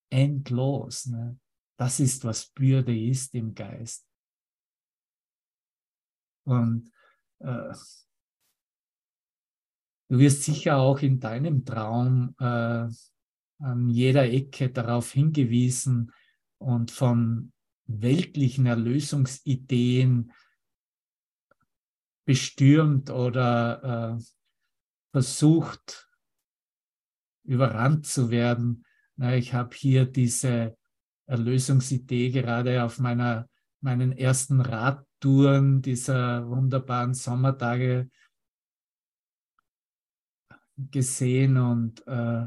endlos. 0.09 1.07
Ne? 1.07 1.37
Das 1.77 1.99
ist, 1.99 2.23
was 2.23 2.47
Bürde 2.47 2.97
ist 2.97 3.35
im 3.35 3.53
Geist. 3.53 4.07
Und 6.45 6.91
äh, 7.39 7.73
du 10.09 10.19
wirst 10.19 10.43
sicher 10.43 10.77
auch 10.77 10.99
in 10.99 11.19
deinem 11.19 11.65
Traum 11.65 12.35
äh, 12.39 12.87
an 13.59 13.89
jeder 13.89 14.25
Ecke 14.25 14.69
darauf 14.69 15.11
hingewiesen 15.11 16.11
und 16.57 16.91
von 16.91 17.51
weltlichen 17.87 18.65
Erlösungsideen 18.65 20.31
bestürmt 22.25 23.09
oder 23.09 24.17
äh, 24.17 24.23
versucht, 25.11 26.09
überrannt 27.43 28.05
zu 28.05 28.31
werden. 28.31 28.85
Na, 29.15 29.35
ich 29.35 29.53
habe 29.53 29.75
hier 29.75 30.05
diese 30.05 30.75
Erlösungsidee 31.27 32.31
gerade 32.31 32.83
auf 32.83 32.99
meiner, 32.99 33.47
meinen 33.81 34.11
ersten 34.11 34.59
Radtouren 34.59 35.81
dieser 35.81 36.49
wunderbaren 36.49 37.13
Sommertage 37.13 38.09
gesehen 40.77 41.57
und 41.57 42.05
äh, 42.07 42.45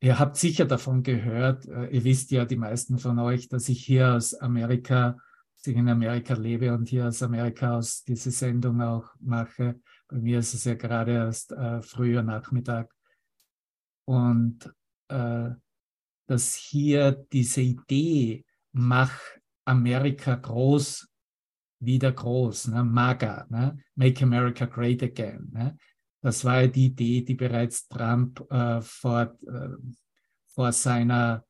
ihr 0.00 0.18
habt 0.18 0.36
sicher 0.36 0.64
davon 0.64 1.02
gehört, 1.02 1.66
äh, 1.66 1.86
ihr 1.88 2.04
wisst 2.04 2.30
ja 2.30 2.44
die 2.44 2.56
meisten 2.56 2.98
von 2.98 3.18
euch, 3.18 3.48
dass 3.48 3.68
ich 3.68 3.84
hier 3.84 4.14
aus 4.14 4.34
Amerika, 4.34 5.16
dass 5.56 5.66
ich 5.66 5.76
in 5.76 5.88
Amerika 5.88 6.34
lebe 6.34 6.72
und 6.72 6.88
hier 6.88 7.06
aus 7.06 7.22
Amerika 7.22 7.78
aus 7.78 8.04
diese 8.04 8.30
Sendung 8.30 8.80
auch 8.80 9.14
mache. 9.20 9.80
Bei 10.08 10.18
mir 10.18 10.38
ist 10.38 10.54
es 10.54 10.64
ja 10.64 10.74
gerade 10.74 11.12
erst 11.12 11.52
äh, 11.52 11.82
früher 11.82 12.22
Nachmittag. 12.22 12.92
Und 14.06 14.72
äh, 15.08 15.50
dass 16.26 16.54
hier 16.54 17.12
diese 17.32 17.62
Idee, 17.62 18.44
mach 18.72 19.12
Amerika 19.64 20.34
groß, 20.34 21.08
wieder 21.80 22.12
groß, 22.12 22.68
ne? 22.68 22.84
MAGA, 22.84 23.46
ne? 23.50 23.78
Make 23.94 24.24
America 24.24 24.66
Great 24.66 25.02
Again. 25.02 25.48
Ne? 25.52 25.76
Das 26.20 26.44
war 26.44 26.66
die 26.66 26.86
Idee, 26.86 27.22
die 27.22 27.34
bereits 27.34 27.86
Trump 27.88 28.44
äh, 28.50 28.80
vor, 28.80 29.36
äh, 29.46 29.68
vor 30.46 30.72
seiner 30.72 31.44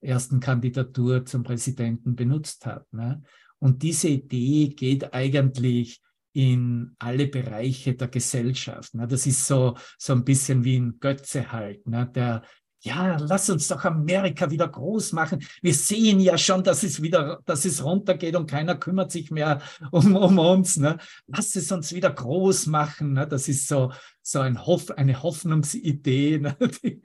ersten 0.00 0.40
Kandidatur 0.40 1.24
zum 1.24 1.42
Präsidenten 1.42 2.16
benutzt 2.16 2.66
hat. 2.66 2.92
Ne? 2.92 3.22
Und 3.58 3.82
diese 3.82 4.08
Idee 4.08 4.68
geht 4.68 5.12
eigentlich 5.12 6.00
in 6.32 6.94
alle 6.98 7.26
Bereiche 7.26 7.94
der 7.94 8.08
Gesellschaft. 8.08 8.94
Ne? 8.94 9.08
Das 9.08 9.26
ist 9.26 9.46
so, 9.46 9.76
so 9.98 10.12
ein 10.12 10.24
bisschen 10.24 10.64
wie 10.64 10.78
ein 10.78 10.98
Götze 11.00 11.50
halt, 11.50 11.86
ne? 11.86 12.10
der 12.14 12.42
ja, 12.80 13.16
lass 13.18 13.50
uns 13.50 13.68
doch 13.68 13.84
Amerika 13.84 14.50
wieder 14.50 14.68
groß 14.68 15.12
machen. 15.12 15.44
Wir 15.62 15.74
sehen 15.74 16.20
ja 16.20 16.38
schon, 16.38 16.62
dass 16.62 16.84
es 16.84 17.02
wieder, 17.02 17.40
dass 17.44 17.64
es 17.64 17.82
runtergeht 17.84 18.36
und 18.36 18.48
keiner 18.48 18.76
kümmert 18.76 19.10
sich 19.10 19.30
mehr 19.30 19.60
um, 19.90 20.14
um 20.14 20.38
uns. 20.38 20.76
Ne? 20.76 20.98
Lass 21.26 21.56
es 21.56 21.72
uns 21.72 21.92
wieder 21.92 22.10
groß 22.10 22.66
machen. 22.66 23.14
Ne? 23.14 23.26
Das 23.26 23.48
ist 23.48 23.66
so, 23.66 23.92
so 24.22 24.40
ein 24.40 24.64
Hoff, 24.64 24.90
eine 24.92 25.22
Hoffnungsidee, 25.22 26.38
ne? 26.40 26.56
die, 26.84 27.00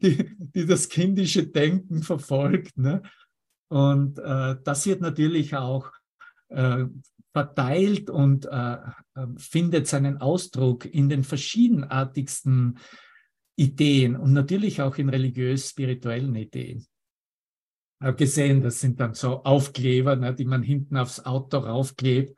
die, 0.00 0.34
die, 0.38 0.66
das 0.66 0.88
kindische 0.88 1.46
Denken 1.46 2.02
verfolgt. 2.02 2.78
Ne? 2.78 3.02
Und 3.68 4.18
äh, 4.18 4.56
das 4.64 4.86
wird 4.86 5.02
natürlich 5.02 5.54
auch 5.56 5.90
äh, 6.48 6.86
verteilt 7.32 8.08
und 8.08 8.46
äh, 8.46 8.74
äh 9.14 9.26
findet 9.38 9.86
seinen 9.88 10.18
Ausdruck 10.18 10.84
in 10.84 11.08
den 11.08 11.24
verschiedenartigsten 11.24 12.78
Ideen 13.56 14.16
und 14.16 14.32
natürlich 14.32 14.80
auch 14.80 14.96
in 14.96 15.08
religiös-spirituellen 15.08 16.34
Ideen. 16.34 16.86
Habe 18.00 18.16
gesehen, 18.16 18.62
das 18.62 18.80
sind 18.80 18.98
dann 18.98 19.14
so 19.14 19.44
Aufkleber, 19.44 20.16
ne, 20.16 20.34
die 20.34 20.44
man 20.44 20.62
hinten 20.62 20.96
aufs 20.96 21.24
Auto 21.24 21.58
raufklebt. 21.58 22.36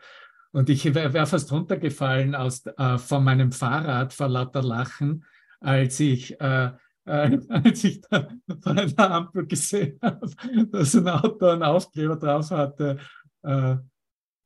Und 0.53 0.69
ich 0.69 0.85
wäre 0.95 1.13
wär 1.13 1.27
fast 1.27 1.51
runtergefallen 1.51 2.35
aus, 2.35 2.65
äh, 2.67 2.99
von 2.99 3.25
meinem 3.25 3.51
Fahrrad 3.51 4.13
vor 4.13 4.29
lauter 4.29 4.63
Lachen, 4.63 5.25
als 5.61 5.99
ich, 6.01 6.39
äh, 6.41 6.71
äh, 7.07 7.39
als 7.49 7.85
ich 7.85 8.03
da 8.03 8.29
vor 8.63 8.73
einer 8.73 9.11
Ampel 9.11 9.47
gesehen 9.47 9.99
habe, 10.03 10.31
dass 10.71 10.95
ein 10.95 11.09
Auto 11.09 11.47
einen 11.47 11.63
Aufkleber 11.63 12.17
drauf 12.17 12.51
hatte. 12.51 12.99
Äh, 13.43 13.77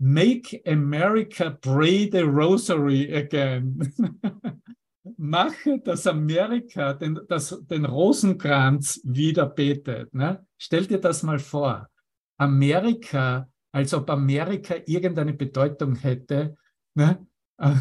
Make 0.01 0.63
America 0.65 1.51
pray 1.51 2.09
the 2.11 2.21
rosary 2.21 3.13
again. 3.13 3.93
mache, 5.17 5.81
dass 5.81 6.07
Amerika 6.07 6.95
den, 6.95 7.21
das, 7.29 7.59
den 7.67 7.85
Rosenkranz 7.85 9.01
wieder 9.05 9.47
betet. 9.47 10.13
Ne? 10.15 10.47
Stell 10.57 10.87
dir 10.87 10.99
das 10.99 11.23
mal 11.23 11.39
vor. 11.39 11.89
Amerika, 12.37 13.49
als 13.73 13.95
ob 13.95 14.11
Amerika 14.11 14.77
irgendeine 14.87 15.35
Bedeutung 15.35 15.97
hätte. 15.97 16.57
Ne? 16.95 17.27
Äh, 17.59 17.75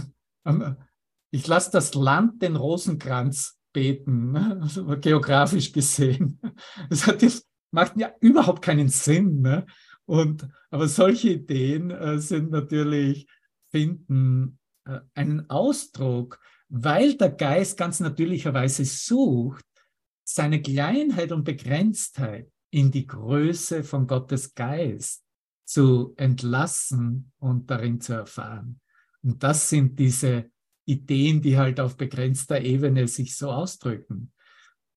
ähm, 0.45 0.77
ich 1.31 1.47
lasse 1.47 1.71
das 1.71 1.93
Land 1.93 2.41
den 2.41 2.55
Rosenkranz 2.55 3.59
beten, 3.73 4.31
ne? 4.31 4.59
also 4.61 4.85
geografisch 4.99 5.71
gesehen. 5.71 6.39
Das 6.89 7.05
hat 7.05 7.21
jetzt, 7.21 7.47
macht 7.71 7.97
ja 7.97 8.11
überhaupt 8.21 8.61
keinen 8.61 8.89
Sinn. 8.89 9.41
Ne? 9.41 9.65
Und, 10.05 10.47
aber 10.71 10.87
solche 10.87 11.29
Ideen 11.29 11.91
äh, 11.91 12.19
sind 12.19 12.51
natürlich, 12.51 13.27
finden 13.71 14.57
äh, 14.85 15.01
einen 15.15 15.49
Ausdruck 15.49 16.39
weil 16.69 17.15
der 17.15 17.31
Geist 17.31 17.77
ganz 17.77 17.99
natürlicherweise 17.99 18.85
sucht, 18.85 19.65
seine 20.23 20.61
Kleinheit 20.61 21.31
und 21.31 21.43
Begrenztheit 21.43 22.51
in 22.69 22.91
die 22.91 23.07
Größe 23.07 23.83
von 23.83 24.07
Gottes 24.07 24.53
Geist 24.53 25.23
zu 25.65 26.13
entlassen 26.17 27.31
und 27.39 27.69
darin 27.69 28.01
zu 28.01 28.13
erfahren. 28.13 28.79
Und 29.23 29.41
das 29.43 29.69
sind 29.69 29.97
diese 29.99 30.49
Ideen, 30.85 31.41
die 31.41 31.57
halt 31.57 31.79
auf 31.79 31.97
begrenzter 31.97 32.61
Ebene 32.61 33.07
sich 33.07 33.35
so 33.35 33.51
ausdrücken. 33.51 34.31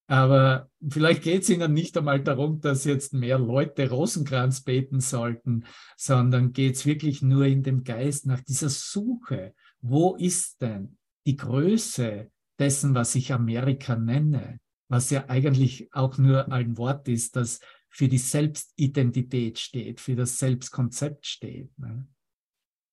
Aber 0.07 0.69
vielleicht 0.89 1.23
geht 1.23 1.43
es 1.43 1.51
Ihnen 1.51 1.73
nicht 1.73 1.97
einmal 1.97 2.21
darum, 2.21 2.61
dass 2.61 2.85
jetzt 2.85 3.15
mehr 3.15 3.39
Leute 3.39 3.89
Rosenkranz 3.89 4.63
beten 4.63 5.01
sollten, 5.01 5.65
sondern 5.97 6.53
geht 6.53 6.75
es 6.75 6.87
wirklich 6.87 7.23
nur 7.23 7.47
in 7.47 7.63
dem 7.63 7.85
Geist 7.85 8.27
nach 8.27 8.41
dieser 8.41 8.71
Suche. 8.71 9.55
Wo 9.81 10.17
ist 10.17 10.61
denn 10.61 10.99
die 11.27 11.37
Größe 11.37 12.31
dessen, 12.59 12.95
was 12.95 13.15
ich 13.15 13.33
Amerika 13.33 13.97
nenne, 13.97 14.61
was 14.89 15.11
ja 15.11 15.29
eigentlich 15.29 15.93
auch 15.93 16.19
nur 16.19 16.51
ein 16.53 16.77
Wort 16.77 17.09
ist, 17.09 17.37
das 17.37 17.61
für 17.89 18.09
die 18.09 18.19
Selbstidentität 18.19 19.59
steht, 19.59 20.01
für 20.01 20.17
das 20.17 20.39
Selbstkonzept 20.39 21.27
steht. 21.27 21.77
Ne? 21.79 22.07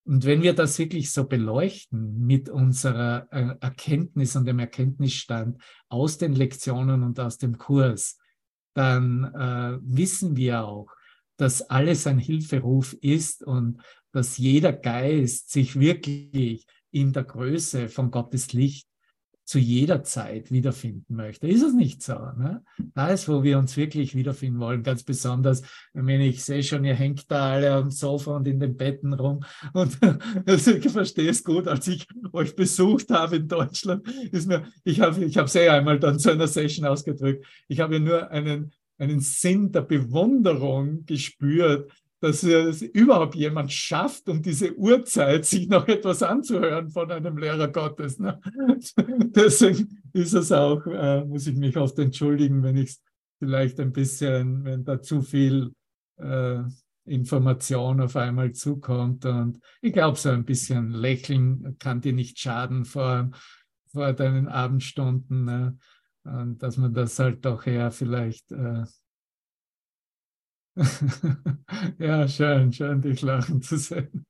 Und 0.04 0.24
wenn 0.24 0.42
wir 0.42 0.54
das 0.54 0.78
wirklich 0.78 1.12
so 1.12 1.24
beleuchten 1.24 2.26
mit 2.26 2.48
unserer 2.48 3.28
äh, 3.30 3.56
Erkenntnis 3.60 4.36
und 4.36 4.46
dem 4.46 4.58
Erkenntnisstand 4.58 5.62
aus 5.88 6.16
den 6.16 6.32
Lektionen 6.32 7.02
und 7.02 7.20
aus 7.20 7.36
dem 7.36 7.58
Kurs, 7.58 8.18
dann 8.74 9.24
äh, 9.24 9.78
wissen 9.82 10.36
wir 10.36 10.64
auch, 10.64 10.88
dass 11.36 11.62
alles 11.62 12.06
ein 12.06 12.18
Hilferuf 12.18 12.94
ist 12.94 13.44
und 13.44 13.82
dass 14.12 14.38
jeder 14.38 14.72
Geist 14.72 15.50
sich 15.50 15.78
wirklich 15.78 16.66
in 16.90 17.12
der 17.12 17.24
Größe 17.24 17.88
von 17.88 18.10
Gottes 18.10 18.52
Licht 18.52 18.88
zu 19.48 19.58
jeder 19.58 20.02
Zeit 20.02 20.52
wiederfinden 20.52 21.16
möchte. 21.16 21.48
Ist 21.48 21.62
es 21.62 21.72
nicht 21.72 22.02
so? 22.02 22.12
Ne? 22.12 22.62
Da 22.94 23.08
ist, 23.08 23.30
wo 23.30 23.42
wir 23.42 23.58
uns 23.58 23.78
wirklich 23.78 24.14
wiederfinden 24.14 24.60
wollen, 24.60 24.82
ganz 24.82 25.04
besonders, 25.04 25.62
wenn 25.94 26.20
ich 26.20 26.44
sehe 26.44 26.62
schon, 26.62 26.84
ihr 26.84 26.94
hängt 26.94 27.30
da 27.30 27.52
alle 27.52 27.72
am 27.72 27.90
Sofa 27.90 28.36
und 28.36 28.46
in 28.46 28.60
den 28.60 28.76
Betten 28.76 29.14
rum 29.14 29.40
und 29.72 29.98
also 30.46 30.72
ich 30.72 30.90
verstehe 30.90 31.30
es 31.30 31.42
gut, 31.42 31.66
als 31.66 31.88
ich 31.88 32.06
euch 32.34 32.54
besucht 32.56 33.08
habe 33.08 33.36
in 33.36 33.48
Deutschland, 33.48 34.06
ist 34.32 34.48
mir, 34.48 34.64
ich 34.84 35.00
habe 35.00 35.24
ich 35.24 35.38
habe 35.38 35.48
sehr 35.48 35.72
einmal 35.72 35.98
dann 35.98 36.18
zu 36.18 36.30
einer 36.30 36.46
Session 36.46 36.84
ausgedrückt, 36.84 37.46
ich 37.68 37.80
habe 37.80 38.00
nur 38.00 38.30
einen, 38.30 38.74
einen 38.98 39.20
Sinn 39.20 39.72
der 39.72 39.80
Bewunderung 39.80 41.06
gespürt, 41.06 41.90
dass 42.20 42.42
es 42.42 42.82
überhaupt 42.82 43.36
jemand 43.36 43.72
schafft, 43.72 44.28
um 44.28 44.42
diese 44.42 44.76
Uhrzeit 44.76 45.44
sich 45.44 45.68
noch 45.68 45.86
etwas 45.86 46.22
anzuhören 46.22 46.90
von 46.90 47.10
einem 47.10 47.38
Lehrer 47.38 47.68
Gottes. 47.68 48.18
Ne? 48.18 48.40
Deswegen 48.96 50.02
ist 50.12 50.34
es 50.34 50.50
auch, 50.50 50.84
äh, 50.86 51.24
muss 51.24 51.46
ich 51.46 51.56
mich 51.56 51.76
oft 51.76 51.98
entschuldigen, 51.98 52.62
wenn 52.62 52.76
ich 52.76 52.90
es 52.90 53.02
vielleicht 53.38 53.78
ein 53.78 53.92
bisschen, 53.92 54.64
wenn 54.64 54.84
da 54.84 55.00
zu 55.00 55.22
viel 55.22 55.72
äh, 56.16 56.60
Information 57.04 58.00
auf 58.00 58.16
einmal 58.16 58.52
zukommt. 58.52 59.24
Und 59.24 59.60
ich 59.80 59.92
glaube, 59.92 60.18
so 60.18 60.30
ein 60.30 60.44
bisschen 60.44 60.90
Lächeln 60.90 61.76
kann 61.78 62.00
dir 62.00 62.12
nicht 62.12 62.38
schaden 62.38 62.84
vor, 62.84 63.30
vor 63.92 64.12
deinen 64.12 64.48
Abendstunden. 64.48 65.44
Ne? 65.44 65.78
Und 66.24 66.62
dass 66.62 66.76
man 66.76 66.92
das 66.92 67.18
halt 67.18 67.44
doch 67.44 67.66
eher 67.66 67.90
vielleicht 67.90 68.50
äh, 68.50 68.84
ja, 71.98 72.28
schön, 72.28 72.72
schön, 72.72 73.00
dich 73.00 73.22
lachen 73.22 73.60
zu 73.62 73.76
sehen. 73.76 74.24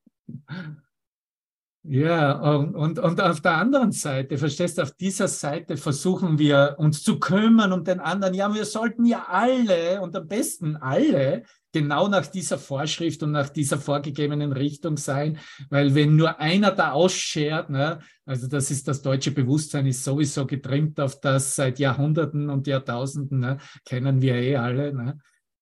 Ja, 1.85 2.33
und, 2.33 2.75
und, 2.75 2.99
und 2.99 3.21
auf 3.21 3.41
der 3.41 3.57
anderen 3.57 3.93
Seite, 3.93 4.37
verstehst 4.37 4.77
du, 4.77 4.83
auf 4.83 4.93
dieser 4.93 5.29
Seite 5.29 5.77
versuchen 5.79 6.39
wir 6.39 6.75
uns 6.79 7.03
zu 7.03 7.19
kümmern 7.19 7.73
um 7.73 7.83
den 7.83 8.01
anderen. 8.01 8.35
Ja, 8.35 8.53
wir 8.53 8.67
sollten 8.67 9.07
ja 9.07 9.27
alle 9.29 10.01
und 10.03 10.15
am 10.15 10.29
besten 10.29 10.77
alle 10.77 11.45
genau 11.73 12.09
nach 12.09 12.27
dieser 12.27 12.59
Vorschrift 12.59 13.23
und 13.23 13.33
nach 13.33 13.49
dieser 13.49 13.79
vorgegebenen 13.79 14.53
Richtung 14.53 14.97
sein, 14.97 15.39
weil 15.71 15.95
wenn 15.95 16.17
nur 16.17 16.41
einer 16.41 16.73
da 16.73 16.93
ausschert, 16.93 17.71
ne, 17.71 18.01
also 18.27 18.49
das 18.49 18.71
ist 18.71 18.89
das 18.89 19.01
deutsche 19.01 19.31
Bewusstsein, 19.31 19.87
ist 19.87 20.05
sowieso 20.05 20.47
getrimmt 20.47 21.01
auf 21.01 21.21
das 21.21 21.55
seit 21.55 21.79
Jahrhunderten 21.79 22.51
und 22.51 22.67
Jahrtausenden, 22.67 23.39
ne, 23.39 23.59
kennen 23.85 24.21
wir 24.21 24.35
eh 24.35 24.57
alle. 24.57 24.93
Ne. 24.93 25.19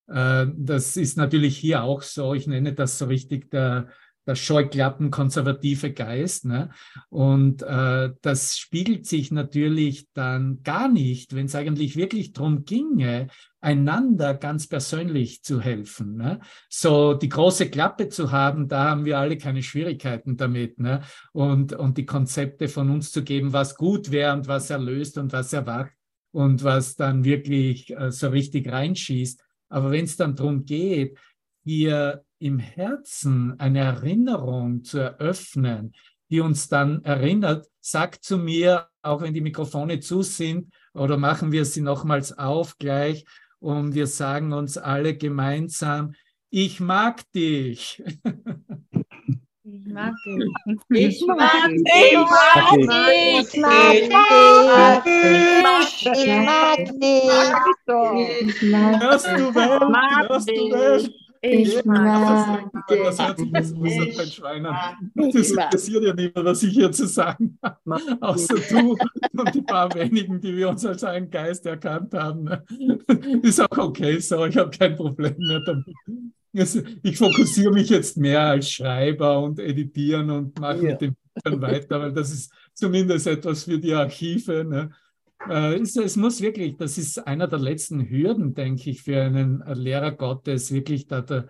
Äh, 0.08 0.46
das 0.56 0.96
ist 0.96 1.16
natürlich 1.16 1.56
hier 1.56 1.82
auch 1.82 2.02
so, 2.02 2.34
ich 2.34 2.46
nenne 2.46 2.72
das 2.72 2.98
so 2.98 3.06
richtig 3.06 3.50
der 3.50 3.88
der 4.26 4.34
Scheuklappen-konservative 4.34 5.92
Geist. 5.92 6.44
Ne? 6.44 6.70
Und 7.08 7.62
äh, 7.62 8.10
das 8.22 8.58
spiegelt 8.58 9.06
sich 9.06 9.30
natürlich 9.30 10.08
dann 10.12 10.62
gar 10.62 10.88
nicht, 10.88 11.34
wenn 11.34 11.46
es 11.46 11.54
eigentlich 11.54 11.96
wirklich 11.96 12.32
darum 12.32 12.64
ginge, 12.64 13.28
einander 13.60 14.34
ganz 14.34 14.66
persönlich 14.66 15.42
zu 15.42 15.60
helfen. 15.60 16.16
Ne? 16.16 16.40
So 16.68 17.14
die 17.14 17.28
große 17.28 17.70
Klappe 17.70 18.08
zu 18.08 18.32
haben, 18.32 18.68
da 18.68 18.90
haben 18.90 19.04
wir 19.04 19.18
alle 19.18 19.38
keine 19.38 19.62
Schwierigkeiten 19.62 20.36
damit. 20.36 20.78
Ne? 20.78 21.02
Und, 21.32 21.72
und 21.72 21.96
die 21.96 22.06
Konzepte 22.06 22.68
von 22.68 22.90
uns 22.90 23.12
zu 23.12 23.22
geben, 23.22 23.52
was 23.52 23.76
gut 23.76 24.10
wäre 24.10 24.32
und 24.34 24.48
was 24.48 24.70
erlöst 24.70 25.18
und 25.18 25.32
was 25.32 25.52
erwacht 25.52 25.92
und 26.32 26.64
was 26.64 26.96
dann 26.96 27.24
wirklich 27.24 27.96
äh, 27.96 28.10
so 28.10 28.28
richtig 28.28 28.70
reinschießt. 28.70 29.45
Aber 29.68 29.90
wenn 29.90 30.04
es 30.04 30.16
dann 30.16 30.36
darum 30.36 30.64
geht, 30.64 31.18
hier 31.64 32.24
im 32.38 32.58
Herzen 32.58 33.58
eine 33.58 33.80
Erinnerung 33.80 34.84
zu 34.84 34.98
eröffnen, 34.98 35.94
die 36.30 36.40
uns 36.40 36.68
dann 36.68 37.04
erinnert, 37.04 37.66
sagt 37.80 38.24
zu 38.24 38.38
mir, 38.38 38.88
auch 39.02 39.22
wenn 39.22 39.34
die 39.34 39.40
Mikrofone 39.40 40.00
zu 40.00 40.22
sind, 40.22 40.72
oder 40.92 41.16
machen 41.16 41.52
wir 41.52 41.64
sie 41.64 41.82
nochmals 41.82 42.36
auf 42.36 42.78
gleich 42.78 43.24
und 43.58 43.94
wir 43.94 44.06
sagen 44.06 44.52
uns 44.52 44.78
alle 44.78 45.16
gemeinsam, 45.16 46.14
ich 46.50 46.80
mag 46.80 47.30
dich. 47.32 48.02
Ich 49.68 49.84
mag 49.86 50.14
dich. 50.24 50.44
Ich 50.90 51.26
mag 51.26 51.70
dich. 51.70 51.82
Ich 51.82 52.16
mag 52.86 53.02
dich. 55.04 56.06
Ich 56.06 56.26
mag 56.44 56.76
dich. 57.00 57.24
Hörst 59.02 59.26
du 59.26 59.52
Welt? 59.56 59.82
Hörst 60.28 60.48
du 60.48 60.70
Welt? 60.70 61.10
Ich 61.42 61.84
mag 61.84 62.70
Das, 62.86 62.88
das 62.88 63.18
hört 63.26 63.38
sich 63.38 63.50
das 63.50 63.72
muss 63.72 63.92
ein 63.92 64.28
Schwein 64.28 64.66
an. 64.66 65.10
Das 65.16 65.50
interessiert 65.50 66.04
ja 66.04 66.14
niemand, 66.14 66.46
was 66.46 66.62
ich 66.62 66.72
hier 66.72 66.92
zu 66.92 67.08
sagen 67.08 67.58
habe. 67.60 67.76
Außer 68.20 68.54
du 68.70 68.96
und 69.36 69.54
die 69.54 69.62
paar 69.62 69.92
wenigen, 69.94 70.40
die 70.40 70.56
wir 70.56 70.68
uns 70.68 70.86
als 70.86 71.02
einen 71.02 71.28
Geist 71.28 71.66
erkannt 71.66 72.14
haben. 72.14 72.48
Ist 73.42 73.60
auch 73.60 73.78
okay 73.78 74.20
so, 74.20 74.46
ich 74.46 74.56
habe 74.56 74.70
kein 74.70 74.94
Problem 74.94 75.34
mehr 75.38 75.58
damit. 75.66 75.96
Ich 77.02 77.18
fokussiere 77.18 77.72
mich 77.72 77.90
jetzt 77.90 78.16
mehr 78.16 78.40
als 78.42 78.70
Schreiber 78.70 79.40
und 79.42 79.58
Editieren 79.58 80.30
und 80.30 80.58
mache 80.58 80.76
Ja. 80.84 80.90
mit 80.92 81.00
dem 81.02 81.16
Büchern 81.34 81.60
weiter, 81.60 82.00
weil 82.00 82.12
das 82.12 82.30
ist 82.32 82.52
zumindest 82.74 83.26
etwas 83.26 83.64
für 83.64 83.78
die 83.78 83.92
Archive. 83.92 84.64
Ne? 84.64 84.90
Äh, 85.48 85.74
es, 85.74 85.96
es 85.96 86.16
muss 86.16 86.40
wirklich, 86.40 86.76
das 86.76 86.96
ist 86.98 87.18
einer 87.26 87.46
der 87.46 87.58
letzten 87.58 88.08
Hürden, 88.08 88.54
denke 88.54 88.90
ich, 88.90 89.02
für 89.02 89.20
einen 89.22 89.62
Lehrer 89.74 90.12
Gottes, 90.12 90.72
wirklich 90.72 91.06
da, 91.06 91.20
da, 91.20 91.46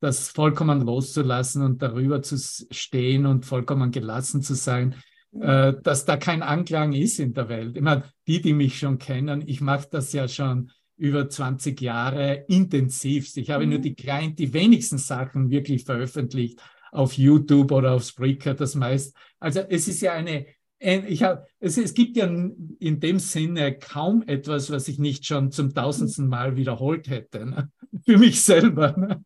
das 0.00 0.28
vollkommen 0.28 0.82
loszulassen 0.82 1.62
und 1.62 1.82
darüber 1.82 2.22
zu 2.22 2.36
stehen 2.70 3.26
und 3.26 3.46
vollkommen 3.46 3.90
gelassen 3.90 4.42
zu 4.42 4.54
sein, 4.54 4.94
äh, 5.40 5.72
dass 5.82 6.04
da 6.04 6.16
kein 6.16 6.42
Anklang 6.42 6.92
ist 6.92 7.18
in 7.18 7.34
der 7.34 7.48
Welt. 7.48 7.76
Ich 7.76 7.82
meine, 7.82 8.04
die, 8.28 8.40
die 8.40 8.52
mich 8.52 8.78
schon 8.78 8.98
kennen, 8.98 9.42
ich 9.46 9.60
mache 9.60 9.88
das 9.90 10.12
ja 10.12 10.28
schon 10.28 10.70
über 10.96 11.28
20 11.28 11.80
Jahre 11.80 12.44
intensivst. 12.48 13.36
Ich 13.38 13.50
habe 13.50 13.66
nur 13.66 13.78
die 13.78 13.94
kleinen, 13.94 14.36
die 14.36 14.52
wenigsten 14.52 14.98
Sachen 14.98 15.50
wirklich 15.50 15.84
veröffentlicht 15.84 16.60
auf 16.92 17.14
YouTube 17.14 17.72
oder 17.72 17.92
auf 17.92 18.04
Spreaker, 18.04 18.54
das 18.54 18.74
meist. 18.74 19.16
Also 19.40 19.60
es 19.68 19.88
ist 19.88 20.00
ja 20.00 20.12
eine, 20.12 20.46
ein- 20.80 21.06
ich 21.08 21.22
habe, 21.24 21.44
es, 21.58 21.76
es 21.76 21.94
gibt 21.94 22.16
ja 22.16 22.26
in 22.26 23.00
dem 23.00 23.18
Sinne 23.18 23.76
kaum 23.78 24.22
etwas, 24.26 24.70
was 24.70 24.86
ich 24.88 24.98
nicht 24.98 25.26
schon 25.26 25.50
zum 25.50 25.74
tausendsten 25.74 26.28
Mal 26.28 26.56
wiederholt 26.56 27.08
hätte, 27.08 27.46
ne? 27.46 27.70
für 28.04 28.18
mich 28.18 28.40
selber. 28.42 28.96
Ne? 28.96 29.24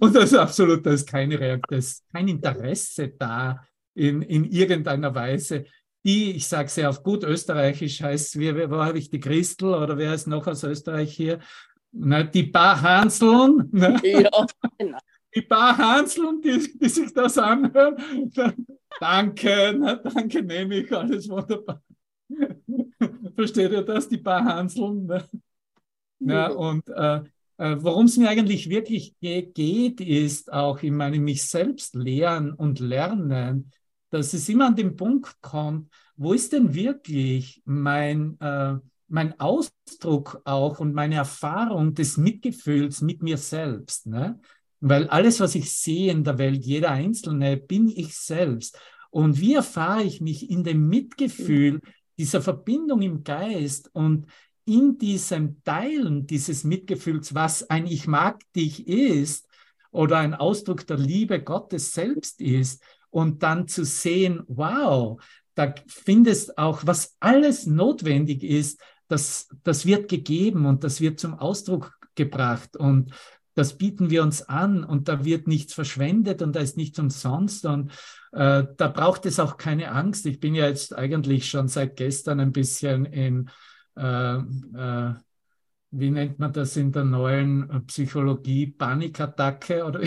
Und 0.00 0.14
das 0.14 0.32
ist 0.32 0.38
absolut, 0.38 0.86
da 0.86 0.92
ist 0.92 1.08
keine 1.08 1.38
Reaktion, 1.40 1.70
da 1.70 1.76
ist 1.76 2.04
kein 2.12 2.28
Interesse 2.28 3.08
da 3.18 3.64
in, 3.94 4.22
in 4.22 4.44
irgendeiner 4.44 5.12
Weise. 5.14 5.64
Die, 6.04 6.32
ich 6.32 6.46
sage 6.46 6.66
es 6.66 6.76
ja 6.76 6.88
auf 6.88 7.02
gut 7.02 7.24
österreichisch, 7.24 8.02
heißt, 8.02 8.38
wie, 8.38 8.54
wo 8.70 8.76
habe 8.76 8.98
ich 8.98 9.10
die 9.10 9.20
Christel 9.20 9.74
oder 9.74 9.98
wer 9.98 10.14
ist 10.14 10.26
noch 10.26 10.46
aus 10.46 10.62
Österreich 10.62 11.14
hier? 11.14 11.40
Na, 11.92 12.22
die 12.22 12.44
paar 12.44 12.80
Hanseln, 12.80 13.68
ne? 13.72 14.00
Ja, 14.02 14.30
die 15.34 15.42
paar 15.42 15.76
Hanseln, 15.76 16.40
die, 16.40 16.78
die 16.78 16.88
sich 16.88 17.12
das 17.12 17.38
anhören. 17.38 17.96
Danke, 19.00 19.74
na, 19.78 19.96
danke, 19.96 20.42
nehme 20.42 20.76
ich, 20.76 20.92
alles 20.92 21.28
wunderbar. 21.28 21.82
Versteht 23.34 23.72
ihr 23.72 23.82
das, 23.82 24.08
die 24.08 24.18
paar 24.18 24.44
Hanseln? 24.44 25.06
Ne? 25.06 25.24
Ja, 26.20 26.48
und 26.50 26.88
äh, 26.88 27.22
äh, 27.58 27.76
worum 27.80 28.06
es 28.06 28.16
mir 28.16 28.28
eigentlich 28.28 28.70
wirklich 28.70 29.18
ge 29.20 29.42
geht, 29.42 30.00
ist 30.00 30.52
auch 30.52 30.82
in 30.82 30.94
meinem 30.94 31.24
mich 31.24 31.44
selbst 31.44 31.94
lehren 31.94 32.52
und 32.52 32.78
lernen, 32.80 33.72
dass 34.10 34.32
es 34.32 34.48
immer 34.48 34.66
an 34.66 34.76
den 34.76 34.96
Punkt 34.96 35.40
kommt, 35.40 35.90
wo 36.16 36.32
ist 36.32 36.52
denn 36.52 36.74
wirklich 36.74 37.62
mein, 37.64 38.38
äh, 38.40 38.76
mein 39.08 39.38
Ausdruck 39.40 40.40
auch 40.44 40.80
und 40.80 40.94
meine 40.94 41.16
Erfahrung 41.16 41.94
des 41.94 42.16
Mitgefühls 42.16 43.00
mit 43.00 43.22
mir 43.22 43.38
selbst. 43.38 44.06
Ne? 44.06 44.40
Weil 44.80 45.08
alles, 45.08 45.40
was 45.40 45.54
ich 45.54 45.72
sehe 45.72 46.12
in 46.12 46.24
der 46.24 46.38
Welt, 46.38 46.64
jeder 46.64 46.90
Einzelne, 46.90 47.56
bin 47.56 47.88
ich 47.88 48.16
selbst. 48.16 48.78
Und 49.10 49.40
wie 49.40 49.54
erfahre 49.54 50.02
ich 50.02 50.20
mich 50.20 50.50
in 50.50 50.64
dem 50.64 50.88
Mitgefühl, 50.88 51.80
dieser 52.18 52.42
Verbindung 52.42 53.00
im 53.02 53.22
Geist 53.22 53.90
und 53.94 54.26
in 54.64 54.98
diesem 54.98 55.62
Teilen 55.62 56.26
dieses 56.26 56.64
Mitgefühls, 56.64 57.34
was 57.34 57.70
ein 57.70 57.86
Ich 57.86 58.06
mag 58.06 58.42
dich 58.52 58.86
ist 58.86 59.48
oder 59.90 60.18
ein 60.18 60.34
Ausdruck 60.34 60.86
der 60.86 60.98
Liebe 60.98 61.42
Gottes 61.42 61.92
selbst 61.94 62.40
ist, 62.42 62.82
und 63.10 63.42
dann 63.42 63.68
zu 63.68 63.84
sehen, 63.84 64.42
wow, 64.46 65.20
da 65.54 65.74
findest 65.86 66.56
auch, 66.58 66.86
was 66.86 67.16
alles 67.20 67.66
notwendig 67.66 68.44
ist, 68.44 68.80
das, 69.08 69.48
das 69.64 69.86
wird 69.86 70.08
gegeben 70.08 70.66
und 70.66 70.84
das 70.84 71.00
wird 71.00 71.18
zum 71.18 71.34
Ausdruck 71.34 71.98
gebracht 72.14 72.76
und 72.76 73.12
das 73.54 73.76
bieten 73.76 74.08
wir 74.08 74.22
uns 74.22 74.42
an 74.42 74.84
und 74.84 75.08
da 75.08 75.24
wird 75.24 75.48
nichts 75.48 75.74
verschwendet 75.74 76.42
und 76.42 76.54
da 76.54 76.60
ist 76.60 76.76
nichts 76.76 76.98
umsonst 77.00 77.66
und 77.66 77.90
äh, 78.32 78.64
da 78.76 78.88
braucht 78.88 79.26
es 79.26 79.40
auch 79.40 79.56
keine 79.56 79.90
Angst. 79.90 80.26
Ich 80.26 80.38
bin 80.38 80.54
ja 80.54 80.68
jetzt 80.68 80.94
eigentlich 80.94 81.50
schon 81.50 81.66
seit 81.66 81.96
gestern 81.96 82.38
ein 82.38 82.52
bisschen 82.52 83.04
in, 83.04 83.50
äh, 83.96 84.36
äh, 84.36 85.14
wie 85.90 86.10
nennt 86.10 86.38
man 86.38 86.52
das 86.52 86.76
in 86.76 86.92
der 86.92 87.04
neuen 87.04 87.84
Psychologie, 87.86 88.68
Panikattacke 88.68 89.84
oder. 89.84 90.02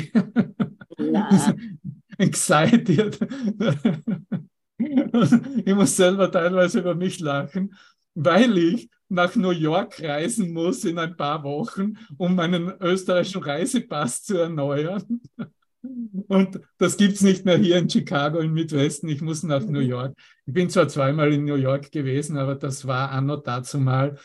excited. 2.21 3.19
ich 4.77 5.75
muss 5.75 5.95
selber 5.95 6.31
teilweise 6.31 6.79
über 6.79 6.95
mich 6.95 7.19
lachen, 7.19 7.75
weil 8.15 8.57
ich 8.57 8.89
nach 9.09 9.35
New 9.35 9.51
York 9.51 10.01
reisen 10.01 10.53
muss 10.53 10.85
in 10.85 10.97
ein 10.97 11.17
paar 11.17 11.43
Wochen, 11.43 11.97
um 12.17 12.35
meinen 12.35 12.71
österreichischen 12.79 13.43
Reisepass 13.43 14.23
zu 14.23 14.37
erneuern. 14.37 15.21
Und 16.27 16.59
das 16.77 16.95
gibt 16.95 17.15
es 17.15 17.21
nicht 17.21 17.43
mehr 17.43 17.57
hier 17.57 17.77
in 17.77 17.89
Chicago 17.89 18.39
im 18.39 18.53
Midwesten. 18.53 19.09
Ich 19.09 19.21
muss 19.21 19.43
nach 19.43 19.65
New 19.65 19.79
York. 19.79 20.15
Ich 20.45 20.53
bin 20.53 20.69
zwar 20.69 20.87
zweimal 20.87 21.33
in 21.33 21.43
New 21.43 21.55
York 21.55 21.91
gewesen, 21.91 22.37
aber 22.37 22.55
das 22.55 22.85
war 22.87 23.11
anno 23.11 23.37
dazu 23.37 23.79
mal. 23.79 24.17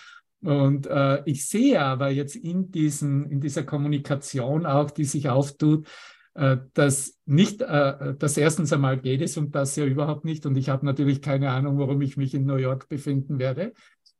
Und 0.43 0.87
äh, 0.87 1.23
ich 1.25 1.47
sehe 1.47 1.81
aber 1.81 2.11
jetzt 2.11 2.37
in, 2.37 2.71
diesen, 2.71 3.31
in 3.31 3.41
dieser 3.41 3.65
Kommunikation 3.65 4.67
auch, 4.67 4.91
die 4.91 5.05
sich 5.05 5.29
auftut, 5.29 5.89
dass 6.75 7.19
nicht, 7.25 7.63
äh, 7.63 8.15
dass 8.19 8.37
erstens 8.37 8.73
einmal 8.73 8.99
geht 8.99 9.23
es 9.23 9.37
um 9.37 9.51
das 9.51 9.77
ja 9.77 9.85
überhaupt 9.85 10.25
nicht. 10.25 10.47
Und 10.47 10.57
ich 10.57 10.69
habe 10.69 10.85
natürlich 10.85 11.23
keine 11.23 11.51
Ahnung, 11.51 11.79
warum 11.79 12.01
ich 12.03 12.17
mich 12.17 12.35
in 12.35 12.45
New 12.45 12.57
York 12.57 12.89
befinden 12.89 13.39
werde 13.39 13.73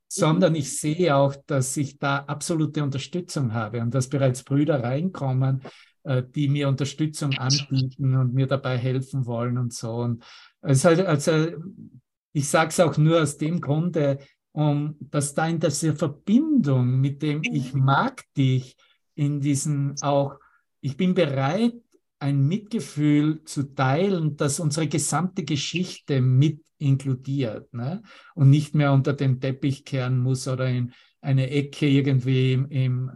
sondern 0.09 0.55
ich 0.55 0.79
sehe 0.79 1.17
auch, 1.17 1.35
dass 1.47 1.77
ich 1.77 1.99
da 1.99 2.19
absolute 2.19 2.83
Unterstützung 2.83 3.53
habe 3.53 3.81
und 3.81 3.95
dass 3.95 4.09
bereits 4.09 4.45
Brüder 4.45 4.83
reinkommen, 4.83 5.63
äh, 6.05 6.23
die 6.23 6.49
mir 6.49 6.69
Unterstützung 6.69 7.33
anbieten 7.35 8.17
und 8.17 8.33
mir 8.33 8.47
dabei 8.47 8.79
helfen 8.79 9.27
wollen 9.27 9.59
und 9.59 9.73
so. 9.73 9.97
Und 9.97 10.25
halt, 10.63 11.01
also 11.01 11.49
ich 12.33 12.49
sage 12.49 12.69
es 12.71 12.81
auch 12.81 12.97
nur 12.97 13.23
aus 13.23 13.37
dem 13.37 13.61
Grunde, 13.61 14.19
um, 14.53 14.97
dass 15.01 15.35
da 15.35 15.47
in 15.49 15.61
dieser 15.61 15.95
Verbindung 15.95 17.01
mit 17.01 17.23
dem 17.23 17.43
Ich 17.43 17.75
mag 17.75 18.23
dich, 18.37 18.77
in 19.15 19.41
diesen 19.41 19.97
auch, 20.03 20.37
ich 20.81 20.97
bin 20.97 21.15
bereit, 21.15 21.75
ein 22.19 22.47
Mitgefühl 22.47 23.45
zu 23.45 23.75
teilen, 23.75 24.37
das 24.37 24.61
unsere 24.61 24.89
gesamte 24.89 25.45
Geschichte 25.45 26.21
mit 26.21 26.61
inkludiert 26.79 27.73
ne? 27.73 28.03
und 28.35 28.51
nicht 28.51 28.75
mehr 28.75 28.93
unter 28.93 29.13
den 29.13 29.41
Teppich 29.41 29.85
kehren 29.85 30.19
muss 30.19 30.49
oder 30.49 30.69
in 30.69 30.93
eine 31.21 31.51
Ecke 31.51 31.87
irgendwie 31.89 32.53
im, 32.53 32.71
im, 32.71 33.11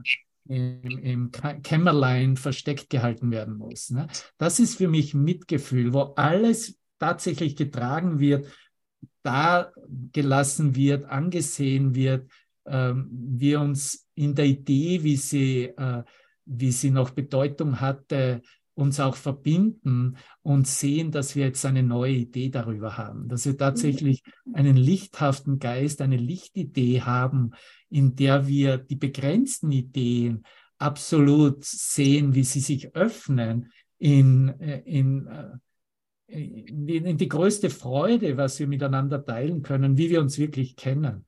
im, 0.49 0.99
im 0.99 1.31
Kämmerlein 1.63 2.37
versteckt 2.37 2.91
gehalten 2.91 3.31
werden 3.31 3.57
muss. 3.57 3.91
Ne? 3.91 4.07
Das 4.39 4.59
ist 4.59 4.77
für 4.77 4.89
mich 4.89 5.15
Mitgefühl, 5.15 5.93
wo 5.93 6.15
alles 6.17 6.79
tatsächlich 6.99 7.57
getragen 7.57 8.19
wird, 8.19 8.47
da 9.23 9.73
gelassen 10.13 10.75
wird, 10.75 11.05
angesehen 11.05 11.95
wird, 11.95 12.31
ähm, 12.67 13.09
wir 13.11 13.61
uns 13.61 14.07
in 14.15 14.35
der 14.35 14.47
Idee, 14.47 15.03
wie 15.03 15.17
sie, 15.17 15.65
äh, 15.65 16.03
wie 16.45 16.73
sie 16.73 16.91
noch 16.91 17.11
Bedeutung 17.11 17.81
hatte, 17.81 18.43
uns 18.81 19.01
auch 19.01 19.17
verbinden 19.17 20.17
und 20.43 20.67
sehen, 20.67 21.11
dass 21.11 21.37
wir 21.37 21.47
jetzt 21.47 21.65
eine 21.65 21.83
neue 21.83 22.13
Idee 22.13 22.49
darüber 22.49 22.97
haben, 22.97 23.29
dass 23.29 23.47
wir 23.47 23.57
tatsächlich 23.57 24.23
einen 24.53 24.77
lichthaften 24.77 25.59
Geist, 25.59 26.01
eine 26.01 26.17
Lichtidee 26.17 27.03
haben, 27.03 27.53
in 27.89 28.17
der 28.17 28.47
wir 28.47 28.79
die 28.79 28.97
begrenzten 28.97 29.71
Ideen 29.73 30.45
absolut 30.79 31.65
sehen, 31.65 32.35
wie 32.35 32.45
sie 32.45 32.61
sich 32.61 32.95
öffnen 32.95 33.71
in, 33.99 34.49
äh, 34.61 34.81
in, 34.81 35.27
äh, 35.27 35.59
in, 36.27 37.05
in 37.05 37.17
die 37.19 37.29
größte 37.29 37.71
Freude, 37.71 38.37
was 38.37 38.59
wir 38.59 38.67
miteinander 38.67 39.25
teilen 39.25 39.63
können, 39.63 39.99
wie 39.99 40.11
wir 40.11 40.21
uns 40.21 40.39
wirklich 40.39 40.77
kennen. 40.77 41.27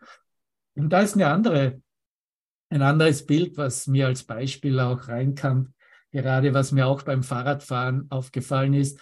Und 0.75 0.91
da 0.91 1.01
ist 1.01 1.15
eine 1.15 1.29
andere, 1.29 1.83
ein 2.71 2.83
anderes 2.83 3.27
Bild, 3.27 3.57
was 3.59 3.87
mir 3.87 4.07
als 4.07 4.25
Beispiel 4.25 4.81
auch 4.81 5.09
reinkam, 5.09 5.75
gerade 6.13 6.55
was 6.55 6.73
mir 6.73 6.87
auch 6.87 7.03
beim 7.03 7.23
Fahrradfahren 7.23 8.07
aufgefallen 8.11 8.75
ist. 8.75 9.01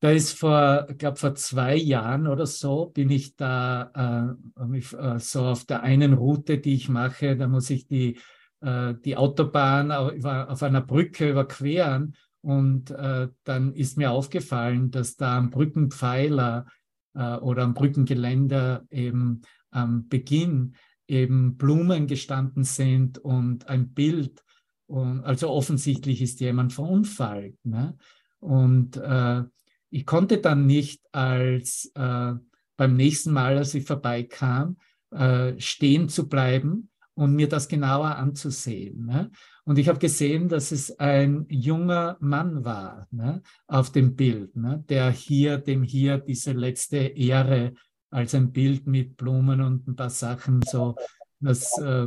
Da 0.00 0.10
ist 0.10 0.38
vor, 0.38 0.86
ich 0.90 0.98
glaube, 0.98 1.16
vor 1.16 1.34
zwei 1.34 1.76
Jahren 1.76 2.26
oder 2.26 2.46
so 2.46 2.86
bin 2.86 3.10
ich 3.10 3.36
da 3.36 4.36
äh, 4.58 4.78
äh, 4.78 5.18
so 5.18 5.46
auf 5.46 5.64
der 5.64 5.82
einen 5.82 6.12
Route, 6.12 6.58
die 6.58 6.74
ich 6.74 6.88
mache, 6.88 7.36
da 7.36 7.48
muss 7.48 7.70
ich 7.70 7.86
die, 7.86 8.18
äh, 8.60 8.94
die 9.04 9.16
Autobahn 9.16 9.90
auf 9.90 10.62
einer 10.62 10.82
Brücke 10.82 11.30
überqueren. 11.30 12.14
Und 12.42 12.90
äh, 12.90 13.28
dann 13.44 13.72
ist 13.72 13.96
mir 13.96 14.10
aufgefallen, 14.10 14.90
dass 14.90 15.16
da 15.16 15.38
am 15.38 15.48
Brückenpfeiler 15.50 16.66
äh, 17.14 17.36
oder 17.36 17.62
am 17.62 17.72
Brückengeländer 17.72 18.84
eben 18.90 19.40
am 19.70 20.08
Beginn 20.08 20.74
eben 21.08 21.56
Blumen 21.56 22.06
gestanden 22.06 22.64
sind 22.64 23.18
und 23.18 23.68
ein 23.68 23.94
Bild 23.94 24.44
und 24.86 25.24
also 25.24 25.50
offensichtlich 25.50 26.20
ist 26.22 26.40
jemand 26.40 26.72
verunfallt. 26.72 27.56
Ne? 27.64 27.96
Und 28.40 28.96
äh, 28.96 29.42
ich 29.90 30.06
konnte 30.06 30.38
dann 30.38 30.66
nicht 30.66 31.02
als 31.12 31.90
äh, 31.94 32.32
beim 32.76 32.96
nächsten 32.96 33.32
Mal, 33.32 33.56
als 33.56 33.74
ich 33.74 33.86
vorbeikam, 33.86 34.76
äh, 35.10 35.58
stehen 35.58 36.08
zu 36.08 36.28
bleiben 36.28 36.90
und 37.14 37.34
mir 37.34 37.48
das 37.48 37.68
genauer 37.68 38.16
anzusehen. 38.16 39.06
Ne? 39.06 39.30
Und 39.64 39.78
ich 39.78 39.88
habe 39.88 39.98
gesehen, 39.98 40.48
dass 40.48 40.72
es 40.72 40.98
ein 40.98 41.46
junger 41.48 42.16
Mann 42.20 42.64
war 42.64 43.06
ne? 43.10 43.42
auf 43.66 43.92
dem 43.92 44.16
Bild, 44.16 44.56
ne? 44.56 44.84
der 44.88 45.10
hier, 45.10 45.58
dem 45.58 45.82
hier 45.82 46.18
diese 46.18 46.52
letzte 46.52 46.96
Ehre 46.98 47.74
als 48.10 48.34
ein 48.34 48.52
Bild 48.52 48.86
mit 48.86 49.16
Blumen 49.16 49.60
und 49.60 49.88
ein 49.88 49.96
paar 49.96 50.10
Sachen 50.10 50.60
so, 50.62 50.94
das, 51.40 51.78
äh, 51.78 52.06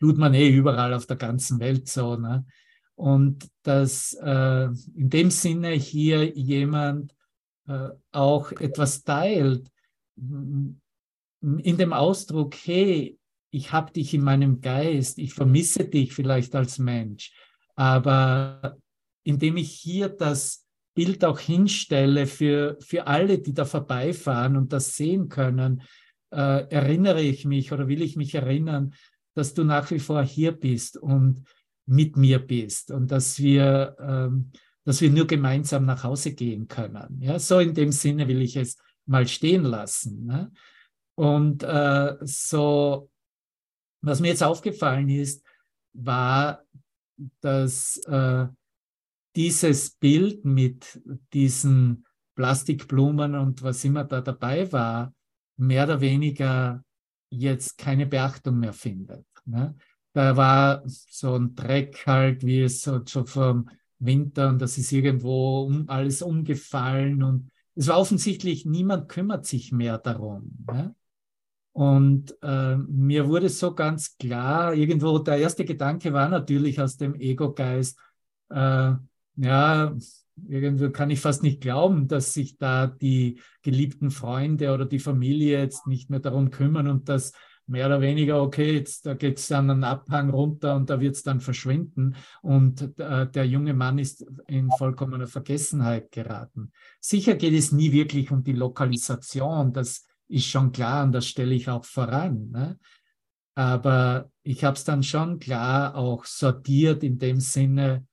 tut 0.00 0.18
man 0.18 0.34
eh 0.34 0.48
überall 0.48 0.94
auf 0.94 1.06
der 1.06 1.16
ganzen 1.16 1.60
Welt 1.60 1.88
so. 1.88 2.16
Ne? 2.16 2.46
Und 2.94 3.48
dass 3.62 4.14
äh, 4.20 4.68
in 4.94 5.10
dem 5.10 5.30
Sinne 5.30 5.70
hier 5.70 6.24
jemand 6.36 7.14
äh, 7.66 7.88
auch 8.12 8.52
etwas 8.52 9.02
teilt, 9.04 9.68
in 10.16 10.80
dem 11.42 11.92
Ausdruck, 11.92 12.54
hey, 12.54 13.18
ich 13.50 13.72
habe 13.72 13.92
dich 13.92 14.14
in 14.14 14.22
meinem 14.22 14.60
Geist, 14.60 15.18
ich 15.18 15.34
vermisse 15.34 15.84
dich 15.84 16.12
vielleicht 16.12 16.54
als 16.54 16.78
Mensch, 16.78 17.32
aber 17.74 18.76
indem 19.24 19.56
ich 19.56 19.70
hier 19.72 20.08
das 20.08 20.66
Bild 20.94 21.24
auch 21.24 21.40
hinstelle 21.40 22.26
für, 22.26 22.76
für 22.80 23.06
alle, 23.06 23.38
die 23.38 23.52
da 23.52 23.64
vorbeifahren 23.64 24.56
und 24.56 24.72
das 24.72 24.96
sehen 24.96 25.28
können, 25.28 25.82
äh, 26.30 26.68
erinnere 26.68 27.22
ich 27.22 27.44
mich 27.44 27.72
oder 27.72 27.88
will 27.88 28.02
ich 28.02 28.16
mich 28.16 28.34
erinnern, 28.34 28.94
dass 29.34 29.54
du 29.54 29.64
nach 29.64 29.90
wie 29.90 29.98
vor 29.98 30.22
hier 30.22 30.52
bist 30.52 30.96
und 30.96 31.44
mit 31.86 32.16
mir 32.16 32.38
bist 32.38 32.90
und 32.90 33.10
dass 33.10 33.38
wir, 33.38 33.96
ähm, 34.00 34.50
dass 34.84 35.00
wir 35.00 35.10
nur 35.10 35.26
gemeinsam 35.26 35.84
nach 35.84 36.04
Hause 36.04 36.32
gehen 36.32 36.68
können. 36.68 37.20
Ja, 37.20 37.38
so 37.38 37.58
in 37.58 37.74
dem 37.74 37.92
Sinne 37.92 38.26
will 38.28 38.42
ich 38.42 38.56
es 38.56 38.78
mal 39.06 39.26
stehen 39.26 39.64
lassen. 39.64 40.24
Ne? 40.26 40.52
Und 41.14 41.62
äh, 41.62 42.16
so, 42.22 43.10
was 44.02 44.20
mir 44.20 44.28
jetzt 44.28 44.42
aufgefallen 44.42 45.08
ist, 45.08 45.44
war, 45.92 46.64
dass 47.40 47.98
äh, 48.06 48.46
dieses 49.36 49.90
Bild 49.90 50.44
mit 50.44 51.00
diesen 51.32 52.04
Plastikblumen 52.34 53.34
und 53.34 53.62
was 53.62 53.84
immer 53.84 54.04
da 54.04 54.20
dabei 54.20 54.70
war, 54.72 55.14
mehr 55.56 55.84
oder 55.84 56.00
weniger 56.00 56.84
jetzt 57.38 57.78
keine 57.78 58.06
Beachtung 58.06 58.58
mehr 58.60 58.72
findet. 58.72 59.24
Ne? 59.44 59.74
Da 60.12 60.36
war 60.36 60.82
so 60.86 61.34
ein 61.34 61.54
Dreck 61.54 62.04
halt, 62.06 62.44
wie 62.44 62.62
es 62.62 62.82
so 62.82 63.00
schon 63.06 63.26
vom 63.26 63.70
Winter 63.98 64.48
und 64.48 64.60
das 64.60 64.78
ist 64.78 64.92
irgendwo 64.92 65.62
um, 65.62 65.88
alles 65.88 66.22
umgefallen 66.22 67.22
und 67.22 67.50
es 67.74 67.88
war 67.88 67.98
offensichtlich, 67.98 68.64
niemand 68.64 69.08
kümmert 69.08 69.46
sich 69.46 69.72
mehr 69.72 69.98
darum. 69.98 70.52
Ne? 70.70 70.94
Und 71.72 72.36
äh, 72.40 72.76
mir 72.76 73.26
wurde 73.26 73.48
so 73.48 73.74
ganz 73.74 74.16
klar, 74.16 74.74
irgendwo 74.74 75.18
der 75.18 75.38
erste 75.38 75.64
Gedanke 75.64 76.12
war 76.12 76.28
natürlich 76.28 76.80
aus 76.80 76.96
dem 76.96 77.16
Ego-Geist, 77.16 77.98
äh, 78.50 78.92
ja, 79.36 79.96
irgendwie 80.48 80.90
kann 80.90 81.10
ich 81.10 81.20
fast 81.20 81.42
nicht 81.42 81.60
glauben, 81.60 82.08
dass 82.08 82.32
sich 82.32 82.58
da 82.58 82.86
die 82.86 83.40
geliebten 83.62 84.10
Freunde 84.10 84.72
oder 84.72 84.86
die 84.86 84.98
Familie 84.98 85.58
jetzt 85.58 85.86
nicht 85.86 86.10
mehr 86.10 86.20
darum 86.20 86.50
kümmern 86.50 86.88
und 86.88 87.08
dass 87.08 87.32
mehr 87.66 87.86
oder 87.86 88.00
weniger, 88.00 88.42
okay, 88.42 88.74
jetzt 88.74 89.06
da 89.06 89.14
geht 89.14 89.38
es 89.38 89.48
dann 89.48 89.70
einen 89.70 89.84
Abhang 89.84 90.30
runter 90.30 90.76
und 90.76 90.90
da 90.90 91.00
wird 91.00 91.14
es 91.16 91.22
dann 91.22 91.40
verschwinden 91.40 92.14
und 92.42 92.98
äh, 92.98 93.26
der 93.30 93.46
junge 93.46 93.74
Mann 93.74 93.98
ist 93.98 94.26
in 94.46 94.70
vollkommener 94.78 95.26
Vergessenheit 95.26 96.10
geraten. 96.12 96.72
Sicher 97.00 97.34
geht 97.36 97.54
es 97.54 97.72
nie 97.72 97.92
wirklich 97.92 98.30
um 98.30 98.42
die 98.42 98.52
Lokalisation, 98.52 99.72
das 99.72 100.06
ist 100.28 100.46
schon 100.46 100.72
klar 100.72 101.04
und 101.04 101.12
das 101.12 101.26
stelle 101.26 101.54
ich 101.54 101.68
auch 101.68 101.84
voran. 101.84 102.50
Ne? 102.50 102.78
Aber 103.54 104.30
ich 104.42 104.64
habe 104.64 104.76
es 104.76 104.84
dann 104.84 105.02
schon 105.02 105.38
klar 105.38 105.94
auch 105.94 106.24
sortiert 106.24 107.02
in 107.04 107.18
dem 107.18 107.40
Sinne, 107.40 108.06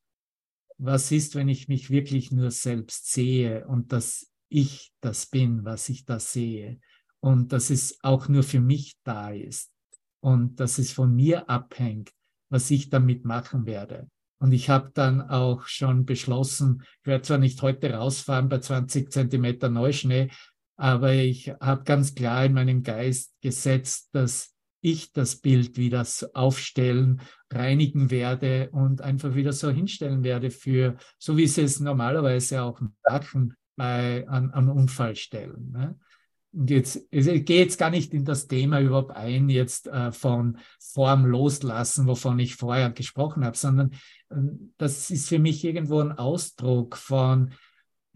was 0.83 1.11
ist, 1.11 1.35
wenn 1.35 1.47
ich 1.47 1.67
mich 1.67 1.91
wirklich 1.91 2.31
nur 2.31 2.49
selbst 2.49 3.11
sehe 3.11 3.67
und 3.67 3.91
dass 3.91 4.31
ich 4.49 4.91
das 4.99 5.27
bin, 5.27 5.63
was 5.63 5.87
ich 5.89 6.05
da 6.05 6.19
sehe 6.19 6.79
und 7.19 7.51
dass 7.51 7.69
es 7.69 7.99
auch 8.03 8.27
nur 8.27 8.41
für 8.41 8.59
mich 8.59 8.95
da 9.03 9.29
ist 9.29 9.71
und 10.21 10.59
dass 10.59 10.79
es 10.79 10.91
von 10.91 11.15
mir 11.15 11.49
abhängt, 11.49 12.11
was 12.49 12.71
ich 12.71 12.89
damit 12.89 13.25
machen 13.25 13.67
werde. 13.67 14.09
Und 14.39 14.53
ich 14.53 14.71
habe 14.71 14.89
dann 14.95 15.21
auch 15.21 15.67
schon 15.67 16.05
beschlossen, 16.05 16.83
ich 17.01 17.07
werde 17.07 17.21
zwar 17.21 17.37
nicht 17.37 17.61
heute 17.61 17.93
rausfahren 17.93 18.49
bei 18.49 18.57
20 18.57 19.11
Zentimeter 19.11 19.69
Neuschnee, 19.69 20.31
aber 20.77 21.13
ich 21.13 21.49
habe 21.61 21.83
ganz 21.83 22.15
klar 22.15 22.43
in 22.43 22.53
meinem 22.53 22.81
Geist 22.81 23.35
gesetzt, 23.41 24.09
dass 24.13 24.55
ich 24.81 25.11
das 25.11 25.35
Bild 25.35 25.77
wieder 25.77 26.03
aufstellen, 26.33 27.21
reinigen 27.53 28.11
werde 28.11 28.69
und 28.71 29.01
einfach 29.01 29.35
wieder 29.35 29.53
so 29.53 29.69
hinstellen 29.69 30.23
werde 30.23 30.51
für, 30.51 30.97
so 31.17 31.37
wie 31.37 31.47
sie 31.47 31.63
es 31.63 31.79
normalerweise 31.79 32.61
auch 32.63 32.81
machen 33.07 33.55
bei, 33.75 34.27
an, 34.27 34.51
an 34.51 34.69
Unfallstellen. 34.69 35.71
Ne? 35.71 35.99
Und 36.53 36.69
jetzt, 36.69 37.07
ich 37.11 37.45
gehe 37.45 37.61
jetzt 37.61 37.77
gar 37.77 37.89
nicht 37.89 38.13
in 38.13 38.25
das 38.25 38.47
Thema 38.47 38.81
überhaupt 38.81 39.11
ein, 39.15 39.49
jetzt 39.49 39.87
äh, 39.87 40.11
von 40.11 40.57
Form 40.79 41.25
loslassen, 41.25 42.07
wovon 42.07 42.39
ich 42.39 42.55
vorher 42.55 42.91
gesprochen 42.91 43.45
habe, 43.45 43.57
sondern 43.57 43.91
äh, 44.29 44.35
das 44.77 45.09
ist 45.11 45.29
für 45.29 45.39
mich 45.39 45.63
irgendwo 45.63 45.99
ein 45.99 46.11
Ausdruck 46.11 46.97
von, 46.97 47.53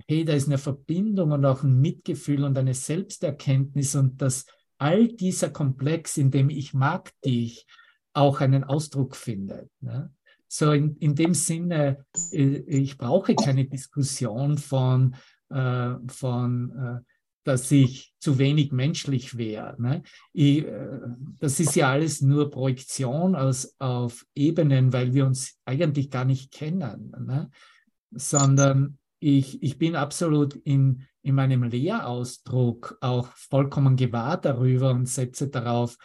hey, 0.08 0.26
da 0.26 0.34
ist 0.34 0.48
eine 0.48 0.58
Verbindung 0.58 1.32
und 1.32 1.46
auch 1.46 1.64
ein 1.64 1.80
Mitgefühl 1.80 2.44
und 2.44 2.58
eine 2.58 2.74
Selbsterkenntnis 2.74 3.96
und 3.96 4.22
das 4.22 4.46
all 4.78 5.08
dieser 5.08 5.50
Komplex, 5.50 6.18
in 6.18 6.32
dem 6.32 6.50
ich 6.50 6.74
mag 6.74 7.14
dich, 7.24 7.66
auch 8.16 8.42
einen 8.42 8.64
Ausdruck 8.64 9.16
findet. 9.16 9.70
Ne? 9.82 10.12
So 10.48 10.72
in, 10.72 10.96
in 10.98 11.16
dem 11.16 11.34
Sinne, 11.34 12.06
äh, 12.32 12.58
ich 12.68 12.98
brauche 12.98 13.36
keine 13.36 13.66
Diskussion 13.66 14.58
von, 14.58 15.16
äh, 15.50 15.94
von 16.08 16.72
äh, 16.72 17.00
dass 17.44 17.72
ich 17.72 18.16
zu 18.20 18.40
wenig 18.40 18.72
menschlich 18.72 19.38
wäre. 19.38 19.76
Ne? 19.80 20.02
Äh, 20.34 20.66
das 21.40 21.60
ist 21.60 21.76
ja 21.76 21.92
alles 21.92 22.22
nur 22.22 22.50
Projektion 22.50 23.36
aus, 23.36 23.76
auf 23.80 24.26
Ebenen, 24.34 24.94
weil 24.94 25.14
wir 25.14 25.26
uns 25.26 25.60
eigentlich 25.66 26.10
gar 26.10 26.26
nicht 26.26 26.52
kennen. 26.52 27.14
Ne? 27.20 27.50
sondern 28.16 28.98
ich, 29.20 29.62
ich 29.62 29.78
bin 29.78 29.96
absolut 29.96 30.56
in, 30.56 31.04
in 31.22 31.36
meinem 31.36 31.64
Lehrausdruck 31.64 32.98
auch 33.02 33.28
vollkommen 33.34 33.96
gewahr 33.96 34.40
darüber 34.40 34.92
und 34.92 35.08
setze 35.08 35.50
darauf 35.50 35.98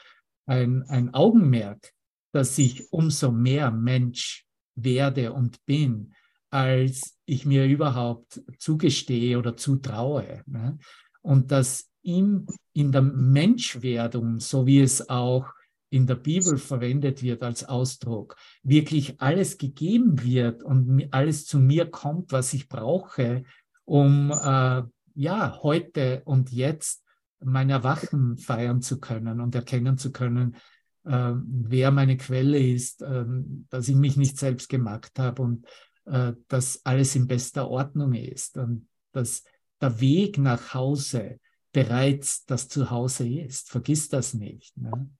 ein, 0.46 0.82
ein 0.88 1.14
Augenmerk, 1.14 1.92
dass 2.32 2.56
ich 2.58 2.92
umso 2.92 3.30
mehr 3.30 3.70
Mensch 3.70 4.46
werde 4.74 5.32
und 5.32 5.64
bin, 5.66 6.12
als 6.50 7.16
ich 7.26 7.46
mir 7.46 7.66
überhaupt 7.66 8.42
zugestehe 8.58 9.38
oder 9.38 9.56
zutraue. 9.56 10.42
Ne? 10.46 10.78
Und 11.22 11.50
dass 11.52 11.90
in, 12.02 12.46
in 12.72 12.92
der 12.92 13.02
Menschwerdung, 13.02 14.40
so 14.40 14.66
wie 14.66 14.80
es 14.80 15.08
auch 15.08 15.46
in 15.90 16.06
der 16.06 16.14
Bibel 16.14 16.56
verwendet 16.56 17.22
wird 17.22 17.42
als 17.42 17.64
Ausdruck, 17.64 18.36
wirklich 18.62 19.20
alles 19.20 19.58
gegeben 19.58 20.22
wird 20.22 20.62
und 20.62 21.08
alles 21.10 21.46
zu 21.46 21.58
mir 21.58 21.86
kommt, 21.90 22.32
was 22.32 22.54
ich 22.54 22.68
brauche, 22.68 23.44
um 23.84 24.30
äh, 24.30 24.82
ja 25.14 25.58
heute 25.62 26.22
und 26.24 26.52
jetzt 26.52 27.04
mein 27.40 27.70
Erwachen 27.70 28.38
feiern 28.38 28.82
zu 28.82 29.00
können 29.00 29.40
und 29.40 29.54
erkennen 29.54 29.98
zu 29.98 30.12
können, 30.12 30.56
äh, 31.04 31.32
wer 31.34 31.90
meine 31.90 32.16
Quelle 32.16 32.58
ist, 32.58 33.02
äh, 33.02 33.24
dass 33.68 33.88
ich 33.88 33.96
mich 33.96 34.16
nicht 34.16 34.38
selbst 34.38 34.68
gemacht 34.68 35.18
habe 35.18 35.42
und 35.42 35.66
äh, 36.06 36.32
dass 36.48 36.84
alles 36.84 37.14
in 37.16 37.26
bester 37.26 37.68
Ordnung 37.68 38.14
ist 38.14 38.56
und 38.56 38.88
dass 39.12 39.44
der 39.80 40.00
Weg 40.00 40.38
nach 40.38 40.74
Hause 40.74 41.40
bereits 41.72 42.44
das 42.46 42.68
Zuhause 42.68 43.28
ist. 43.28 43.70
Vergiss 43.70 44.08
das 44.08 44.34
nicht. 44.34 44.76
Ne? 44.76 45.10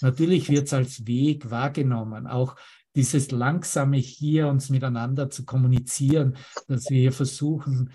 Natürlich 0.00 0.48
wird 0.48 0.66
es 0.66 0.72
als 0.72 1.06
Weg 1.06 1.50
wahrgenommen, 1.50 2.26
auch 2.26 2.56
dieses 2.96 3.30
langsame 3.30 3.98
hier 3.98 4.48
uns 4.48 4.70
miteinander 4.70 5.30
zu 5.30 5.44
kommunizieren, 5.44 6.36
dass 6.66 6.90
wir 6.90 6.98
hier 6.98 7.12
versuchen, 7.12 7.92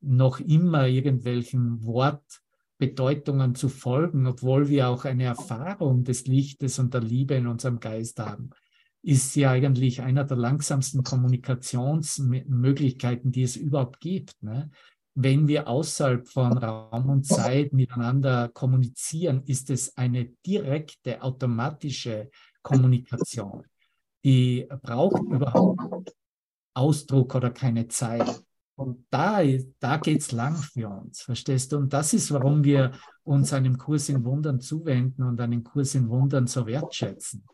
noch 0.00 0.40
immer 0.40 0.86
irgendwelchen 0.86 1.84
Wortbedeutungen 2.82 3.54
zu 3.54 3.68
folgen, 3.68 4.26
obwohl 4.26 4.68
wir 4.68 4.88
auch 4.88 5.04
eine 5.04 5.22
Erfahrung 5.24 6.02
des 6.04 6.26
Lichtes 6.26 6.80
und 6.80 6.92
der 6.92 7.00
Liebe 7.00 7.34
in 7.34 7.46
unserem 7.46 7.78
Geist 7.78 8.18
haben, 8.18 8.50
ist 9.02 9.36
ja 9.36 9.52
eigentlich 9.52 10.02
einer 10.02 10.24
der 10.24 10.36
langsamsten 10.36 11.02
Kommunikationsmöglichkeiten, 11.02 13.30
die 13.30 13.42
es 13.42 13.56
überhaupt 13.56 14.00
gibt. 14.00 14.42
Ne? 14.42 14.70
wenn 15.14 15.46
wir 15.46 15.68
außerhalb 15.68 16.26
von 16.26 16.56
Raum 16.56 17.10
und 17.10 17.26
Zeit 17.26 17.74
miteinander 17.74 18.48
kommunizieren, 18.48 19.42
ist 19.44 19.68
es 19.68 19.94
eine 19.96 20.24
direkte, 20.46 21.22
automatische 21.22 22.30
Kommunikation. 22.62 23.62
Die 24.24 24.66
braucht 24.82 25.22
überhaupt 25.22 26.14
Ausdruck 26.74 27.34
oder 27.34 27.50
keine 27.50 27.88
Zeit. 27.88 28.42
Und 28.82 29.06
da, 29.10 29.40
da 29.78 29.96
geht 29.98 30.20
es 30.20 30.32
lang 30.32 30.56
für 30.56 30.88
uns, 30.88 31.22
verstehst 31.22 31.72
du? 31.72 31.76
Und 31.76 31.92
das 31.92 32.12
ist, 32.12 32.32
warum 32.32 32.64
wir 32.64 32.92
uns 33.22 33.52
einem 33.52 33.78
Kurs 33.78 34.08
in 34.08 34.24
Wundern 34.24 34.60
zuwenden 34.60 35.22
und 35.22 35.40
einen 35.40 35.62
Kurs 35.62 35.94
in 35.94 36.08
Wundern 36.08 36.48
so 36.48 36.66
wertschätzen. 36.66 37.44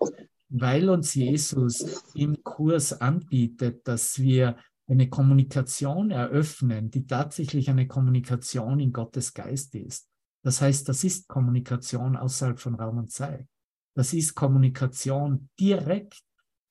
Weil 0.49 0.89
uns 0.89 1.15
Jesus 1.15 2.03
im 2.15 2.43
Kurs 2.43 2.99
anbietet, 2.99 3.87
dass 3.87 4.19
wir 4.19 4.57
eine 4.87 5.11
Kommunikation 5.11 6.11
eröffnen, 6.11 6.91
die 6.91 7.07
tatsächlich 7.07 7.69
eine 7.69 7.87
Kommunikation 7.87 8.81
in 8.81 8.93
Gottes 8.93 9.35
Geist 9.35 9.75
ist. 9.75 10.09
Das 10.43 10.63
heißt, 10.63 10.89
das 10.89 11.05
ist 11.05 11.29
Kommunikation 11.29 12.17
außerhalb 12.17 12.59
von 12.59 12.75
Raum 12.75 12.97
und 12.97 13.11
Zeit. 13.11 13.47
Das 13.95 14.15
ist 14.15 14.35
Kommunikation 14.35 15.51
direkt 15.61 16.23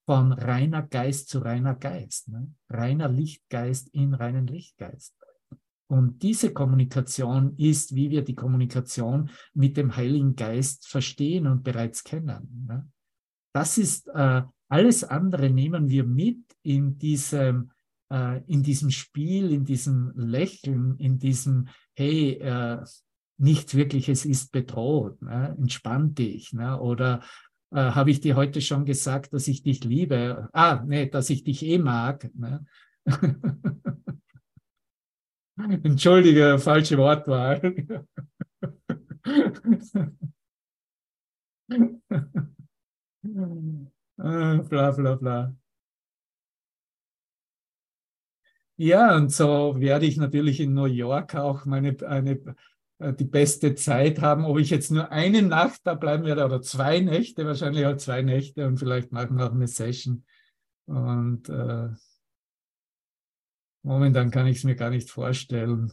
von 0.08 0.32
reiner 0.32 0.84
Geist 0.84 1.30
zu 1.30 1.39
reiner 1.39 1.76
Geist. 1.76 2.30
Ne? 2.30 2.50
Reiner 2.70 3.10
Lichtgeist 3.10 3.89
in 3.89 4.13
reinen 4.13 4.48
Lichtgeist. 4.48 5.13
Und 5.89 6.24
diese 6.24 6.54
Kommunikation 6.54 7.56
ist, 7.58 7.93
wie 7.93 8.10
wir 8.10 8.24
die 8.24 8.36
Kommunikation 8.36 9.30
mit 9.54 9.78
dem 9.78 9.96
Heiligen 9.96 10.36
Geist 10.36 10.88
verstehen 10.88 11.46
und 11.46 11.63
bereits 11.63 12.04
kennen. 12.04 12.65
Ne? 12.67 12.89
Das 13.54 13.78
ist 13.78 14.08
äh, 14.08 14.43
alles 14.70 15.04
andere 15.04 15.50
nehmen 15.50 15.89
wir 15.89 16.04
mit 16.04 16.39
in 16.63 16.98
diesem 16.98 17.72
äh, 18.12 18.41
in 18.48 18.63
diesem 18.63 18.91
Spiel, 18.91 19.52
in 19.52 19.65
diesem 19.65 20.13
Lächeln, 20.15 20.96
in 20.98 21.20
diesem, 21.20 21.67
hey, 21.93 22.34
äh, 22.34 22.84
nichts 23.38 23.76
Wirkliches 23.76 24.26
ist 24.26 24.52
bedroht, 24.52 25.22
ne? 25.22 25.56
entspann 25.58 26.15
dich. 26.15 26.54
Ne? 26.54 26.80
Oder 26.80 27.22
äh, 27.72 27.78
habe 27.78 28.12
ich 28.12 28.22
dir 28.22 28.36
heute 28.36 28.62
schon 28.62 28.86
gesagt, 28.86 29.34
dass 29.34 29.48
ich 29.48 29.64
dich 29.64 29.84
liebe? 29.84 30.50
Ah, 30.54 30.84
nee, 30.86 31.08
dass 31.10 31.30
ich 31.30 31.44
dich 31.44 31.64
eh 31.66 31.78
mag. 31.78 32.30
Ne? 32.36 32.66
Entschuldige, 35.84 36.60
falsche 36.60 36.98
Wortwahl. 36.98 37.76
Ah, 44.20 44.56
bla 44.70 44.92
bla 44.92 45.16
bla. 45.16 45.54
Ja, 48.80 49.16
und 49.16 49.32
so 49.32 49.80
werde 49.80 50.06
ich 50.06 50.18
natürlich 50.18 50.60
in 50.60 50.74
New 50.74 50.86
York 50.86 51.34
auch 51.36 51.66
meine, 51.66 51.96
eine, 52.08 52.40
die 53.00 53.26
beste 53.26 53.76
Zeit 53.76 54.22
haben. 54.22 54.46
Ob 54.46 54.58
ich 54.58 54.70
jetzt 54.70 54.92
nur 54.92 55.12
eine 55.12 55.42
Nacht 55.42 55.82
da 55.84 55.94
bleiben 55.94 56.26
werde 56.26 56.46
oder 56.46 56.62
zwei 56.62 57.00
Nächte, 57.00 57.46
wahrscheinlich 57.46 57.86
auch 57.86 57.98
zwei 57.98 58.22
Nächte 58.22 58.66
und 58.66 58.78
vielleicht 58.78 59.12
machen 59.12 59.38
wir 59.38 59.48
auch 59.48 59.54
eine 59.54 59.68
Session. 59.68 60.26
Und 60.86 61.50
äh, 61.50 61.90
momentan 63.84 64.32
kann 64.32 64.48
ich 64.48 64.58
es 64.58 64.64
mir 64.64 64.76
gar 64.76 64.90
nicht 64.90 65.10
vorstellen. 65.10 65.92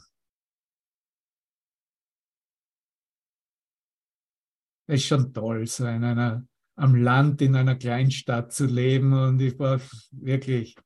Es 4.87 5.01
ist 5.01 5.07
schon 5.07 5.33
toll, 5.33 5.67
so 5.67 5.87
in 5.87 6.05
einer, 6.05 6.47
am 6.77 6.95
Land 6.95 7.43
in 7.43 7.57
einer 7.57 7.77
Kleinstadt 7.77 8.53
zu 8.53 8.67
leben 8.67 9.12
und 9.12 9.40
ich 9.40 9.59
war 9.59 9.81
wirklich 10.11 10.77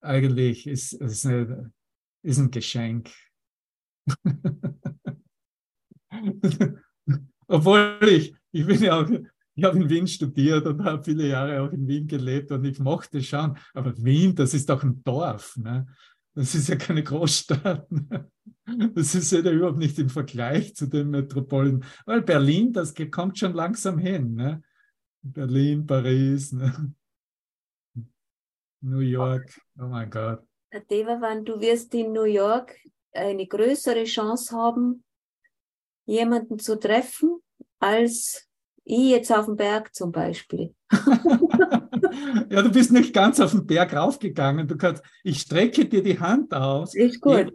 eigentlich 0.00 0.66
ist 0.66 0.92
es 1.00 1.24
ist 1.24 2.38
ein 2.38 2.50
Geschenk. 2.50 3.10
Obwohl 7.46 7.98
ich, 8.02 8.34
ich 8.52 8.66
bin 8.66 8.82
ja 8.82 9.00
auch, 9.00 9.08
ich 9.54 9.64
habe 9.64 9.78
in 9.78 9.88
Wien 9.88 10.06
studiert 10.06 10.66
und 10.66 10.82
habe 10.84 11.02
viele 11.02 11.28
Jahre 11.28 11.62
auch 11.62 11.72
in 11.72 11.86
Wien 11.86 12.06
gelebt 12.06 12.50
und 12.50 12.64
ich 12.64 12.78
mochte 12.78 13.22
schauen, 13.22 13.56
aber 13.72 13.94
Wien, 13.98 14.34
das 14.34 14.54
ist 14.54 14.68
doch 14.68 14.82
ein 14.82 15.02
Dorf. 15.04 15.56
Ne? 15.56 15.86
Das 16.34 16.54
ist 16.54 16.68
ja 16.68 16.76
keine 16.76 17.02
Großstadt. 17.02 17.90
Ne? 17.90 18.30
Das 18.94 19.14
ist 19.14 19.30
ja 19.30 19.40
überhaupt 19.40 19.78
nicht 19.78 19.98
im 19.98 20.08
Vergleich 20.08 20.74
zu 20.74 20.86
den 20.86 21.10
Metropolen. 21.10 21.84
Weil 22.06 22.22
Berlin, 22.22 22.72
das 22.72 22.94
kommt 23.10 23.38
schon 23.38 23.52
langsam 23.52 23.98
hin. 23.98 24.34
Ne? 24.34 24.62
Berlin, 25.22 25.86
Paris. 25.86 26.52
Ne? 26.52 26.94
New 28.80 29.00
York, 29.00 29.60
oh 29.78 29.86
mein 29.86 30.10
Gott. 30.10 30.42
Herr 30.70 30.80
Devavan, 30.80 31.44
du 31.44 31.60
wirst 31.60 31.94
in 31.94 32.12
New 32.12 32.24
York 32.24 32.76
eine 33.12 33.46
größere 33.46 34.04
Chance 34.04 34.54
haben, 34.56 35.04
jemanden 36.06 36.58
zu 36.58 36.78
treffen, 36.78 37.40
als 37.78 38.48
ich 38.84 39.10
jetzt 39.10 39.32
auf 39.32 39.46
dem 39.46 39.56
Berg 39.56 39.94
zum 39.94 40.12
Beispiel. 40.12 40.74
ja, 42.50 42.62
du 42.62 42.70
bist 42.70 42.92
nicht 42.92 43.14
ganz 43.14 43.40
auf 43.40 43.52
den 43.52 43.66
Berg 43.66 43.94
raufgegangen. 43.94 44.68
Du 44.68 44.76
kannst, 44.76 45.02
ich 45.22 45.40
strecke 45.40 45.86
dir 45.86 46.02
die 46.02 46.18
Hand 46.18 46.52
aus. 46.52 46.94
Ist 46.94 47.20
gut. 47.20 47.52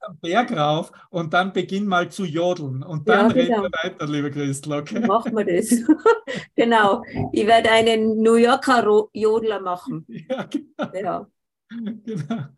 Am 0.00 0.18
Berg 0.20 0.52
rauf 0.56 0.92
und 1.10 1.34
dann 1.34 1.52
beginn 1.52 1.86
mal 1.86 2.10
zu 2.10 2.24
jodeln. 2.24 2.82
Und 2.82 3.08
dann 3.08 3.28
ja, 3.28 3.32
genau. 3.32 3.62
reden 3.62 3.62
wir 3.62 3.90
weiter, 3.90 4.06
liebe 4.06 4.30
Christel. 4.30 4.72
Okay? 4.72 5.00
Machen 5.00 5.36
wir 5.36 5.44
das. 5.44 5.70
genau. 6.56 7.02
Ich 7.32 7.46
werde 7.46 7.70
einen 7.70 8.22
New 8.22 8.34
Yorker 8.34 9.08
Jodler 9.12 9.60
machen. 9.60 10.06
Ja, 10.28 10.44
genau. 10.44 11.26
Ja. 11.70 12.50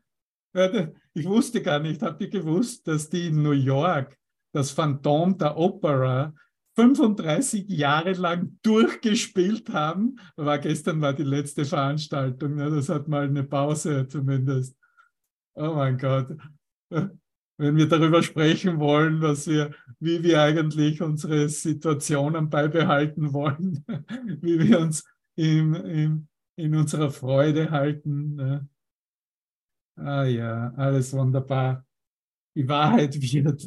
genau. 0.53 0.93
Ich 1.15 1.27
wusste 1.27 1.63
gar 1.63 1.81
nicht, 1.81 2.03
habt 2.03 2.21
ihr 2.21 2.31
gewusst, 2.31 2.87
dass 2.87 3.09
die 3.09 3.29
in 3.29 3.43
New 3.43 3.53
York 3.53 4.17
das 4.53 4.71
Phantom 4.71 5.37
der 5.39 5.57
Opera 5.57 6.35
35 6.77 7.69
Jahre 7.69 8.13
lang 8.13 8.59
durchgespielt 8.63 9.71
haben. 9.71 10.19
War 10.37 10.59
gestern 10.59 11.01
war 11.01 11.13
die 11.13 11.25
letzte 11.25 11.65
Veranstaltung, 11.65 12.55
ne? 12.55 12.71
das 12.71 12.89
hat 12.89 13.09
mal 13.09 13.25
eine 13.25 13.45
Pause 13.45 14.07
zumindest. 14.09 14.77
Oh 15.55 15.75
mein 15.75 15.99
Gott. 15.99 16.37
Wenn 16.89 17.77
wir 17.77 17.87
darüber 17.89 18.23
sprechen 18.23 18.79
wollen, 18.79 19.21
was 19.21 19.47
wir, 19.47 19.75
wie 19.99 20.23
wir 20.23 20.41
eigentlich 20.41 21.03
unsere 21.03 21.49
Situationen 21.49 22.49
beibehalten 22.49 23.35
wollen, 23.35 23.85
wie 24.41 24.59
wir 24.59 24.81
uns 24.81 25.05
im, 25.37 25.75
im, 25.75 26.29
in 26.57 26.75
unserer 26.75 27.11
Freude 27.11 27.71
halten. 27.71 28.37
Ne? 28.37 28.69
Ah 29.97 30.25
ja, 30.25 30.73
alles 30.77 31.13
wunderbar. 31.13 31.85
Die 32.57 32.67
Wahrheit 32.67 33.21
wird 33.21 33.67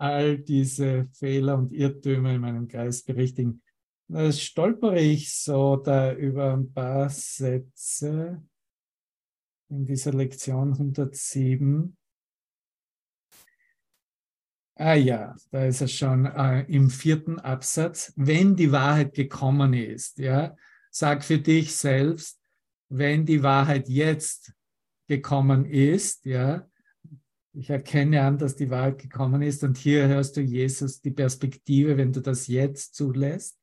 all 0.00 0.38
diese 0.38 1.08
Fehler 1.12 1.58
und 1.58 1.72
Irrtümer 1.72 2.32
in 2.32 2.40
meinem 2.40 2.68
Geist 2.68 3.06
berichtigen. 3.06 3.62
Da 4.08 4.32
stolpere 4.32 4.98
ich 4.98 5.34
so 5.34 5.76
da 5.76 6.12
über 6.14 6.54
ein 6.54 6.72
paar 6.72 7.10
Sätze. 7.10 8.42
in 9.68 9.86
dieser 9.86 10.12
Lektion 10.12 10.72
107. 10.72 11.96
Ah 14.74 14.94
ja, 14.94 15.36
da 15.50 15.66
ist 15.66 15.82
es 15.82 15.92
schon 15.92 16.24
äh, 16.24 16.62
im 16.62 16.88
vierten 16.88 17.38
Absatz. 17.38 18.12
Wenn 18.16 18.56
die 18.56 18.72
Wahrheit 18.72 19.12
gekommen 19.12 19.74
ist, 19.74 20.18
ja, 20.18 20.56
sag 20.90 21.22
für 21.22 21.38
dich 21.38 21.76
selbst, 21.76 22.40
wenn 22.88 23.26
die 23.26 23.42
Wahrheit 23.42 23.88
jetzt 23.88 24.54
gekommen 25.06 25.66
ist, 25.66 26.24
ja, 26.24 26.69
ich 27.52 27.70
erkenne 27.70 28.22
an, 28.22 28.38
dass 28.38 28.56
die 28.56 28.70
Wahrheit 28.70 28.98
gekommen 28.98 29.42
ist 29.42 29.64
und 29.64 29.76
hier 29.76 30.06
hörst 30.06 30.36
du 30.36 30.40
Jesus 30.40 31.00
die 31.00 31.10
Perspektive, 31.10 31.96
wenn 31.96 32.12
du 32.12 32.20
das 32.20 32.46
jetzt 32.46 32.94
zulässt, 32.94 33.58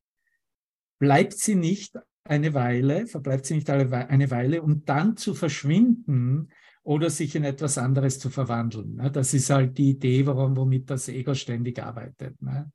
bleibt 0.99 1.33
sie 1.33 1.55
nicht 1.55 1.95
eine 2.25 2.53
Weile, 2.53 3.07
verbleibt 3.07 3.45
sie 3.45 3.55
nicht 3.55 3.69
eine 3.69 4.31
Weile, 4.31 4.61
um 4.61 4.83
dann 4.83 5.15
zu 5.15 5.33
verschwinden 5.33 6.49
oder 6.83 7.09
sich 7.09 7.35
in 7.35 7.43
etwas 7.43 7.77
anderes 7.77 8.19
zu 8.19 8.29
verwandeln. 8.29 8.95
Ne? 8.95 9.11
Das 9.11 9.33
ist 9.33 9.49
halt 9.49 9.77
die 9.77 9.91
Idee, 9.91 10.25
warum, 10.25 10.55
womit 10.57 10.89
das 10.89 11.07
Ego 11.07 11.33
ständig 11.33 11.81
arbeitet. 11.81 12.41
Ne? 12.41 12.71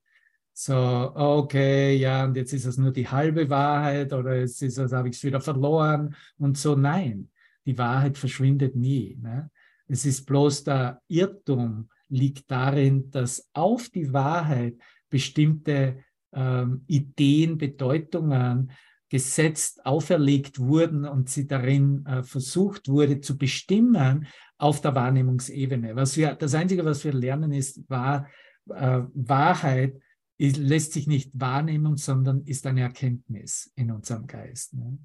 So, 0.54 0.76
okay, 0.76 1.96
ja, 1.96 2.24
und 2.24 2.36
jetzt 2.36 2.52
ist 2.52 2.66
es 2.66 2.76
nur 2.76 2.92
die 2.92 3.08
halbe 3.08 3.48
Wahrheit 3.48 4.12
oder 4.12 4.36
jetzt 4.36 4.62
ist 4.62 4.78
es, 4.78 4.92
habe 4.92 5.08
ich 5.08 5.16
es 5.16 5.24
wieder 5.24 5.40
verloren 5.40 6.14
und 6.36 6.58
so. 6.58 6.76
Nein, 6.76 7.30
die 7.64 7.76
Wahrheit 7.78 8.18
verschwindet 8.18 8.76
nie. 8.76 9.18
Ne? 9.20 9.50
Es 9.88 10.04
ist 10.04 10.24
bloß 10.26 10.64
der 10.64 11.00
Irrtum 11.08 11.88
liegt 12.08 12.50
darin, 12.50 13.10
dass 13.10 13.48
auf 13.54 13.88
die 13.88 14.12
Wahrheit 14.12 14.76
bestimmte 15.08 15.98
ähm, 16.32 16.84
Ideen, 16.86 17.58
Bedeutungen 17.58 18.72
gesetzt, 19.08 19.84
auferlegt 19.84 20.58
wurden 20.58 21.04
und 21.04 21.28
sie 21.28 21.46
darin 21.46 22.04
äh, 22.06 22.22
versucht 22.22 22.88
wurde 22.88 23.20
zu 23.20 23.36
bestimmen 23.36 24.26
auf 24.56 24.80
der 24.80 24.94
Wahrnehmungsebene. 24.94 25.96
Was 25.96 26.16
wir, 26.16 26.34
das 26.34 26.54
Einzige, 26.54 26.84
was 26.84 27.04
wir 27.04 27.12
lernen, 27.12 27.52
ist, 27.52 27.88
war, 27.90 28.26
äh, 28.70 29.02
Wahrheit 29.12 29.98
ist, 30.38 30.56
lässt 30.56 30.92
sich 30.92 31.06
nicht 31.06 31.38
wahrnehmen, 31.38 31.96
sondern 31.96 32.42
ist 32.42 32.66
eine 32.66 32.82
Erkenntnis 32.82 33.70
in 33.74 33.90
unserem 33.90 34.26
Geist. 34.26 34.74
Ne? 34.74 34.98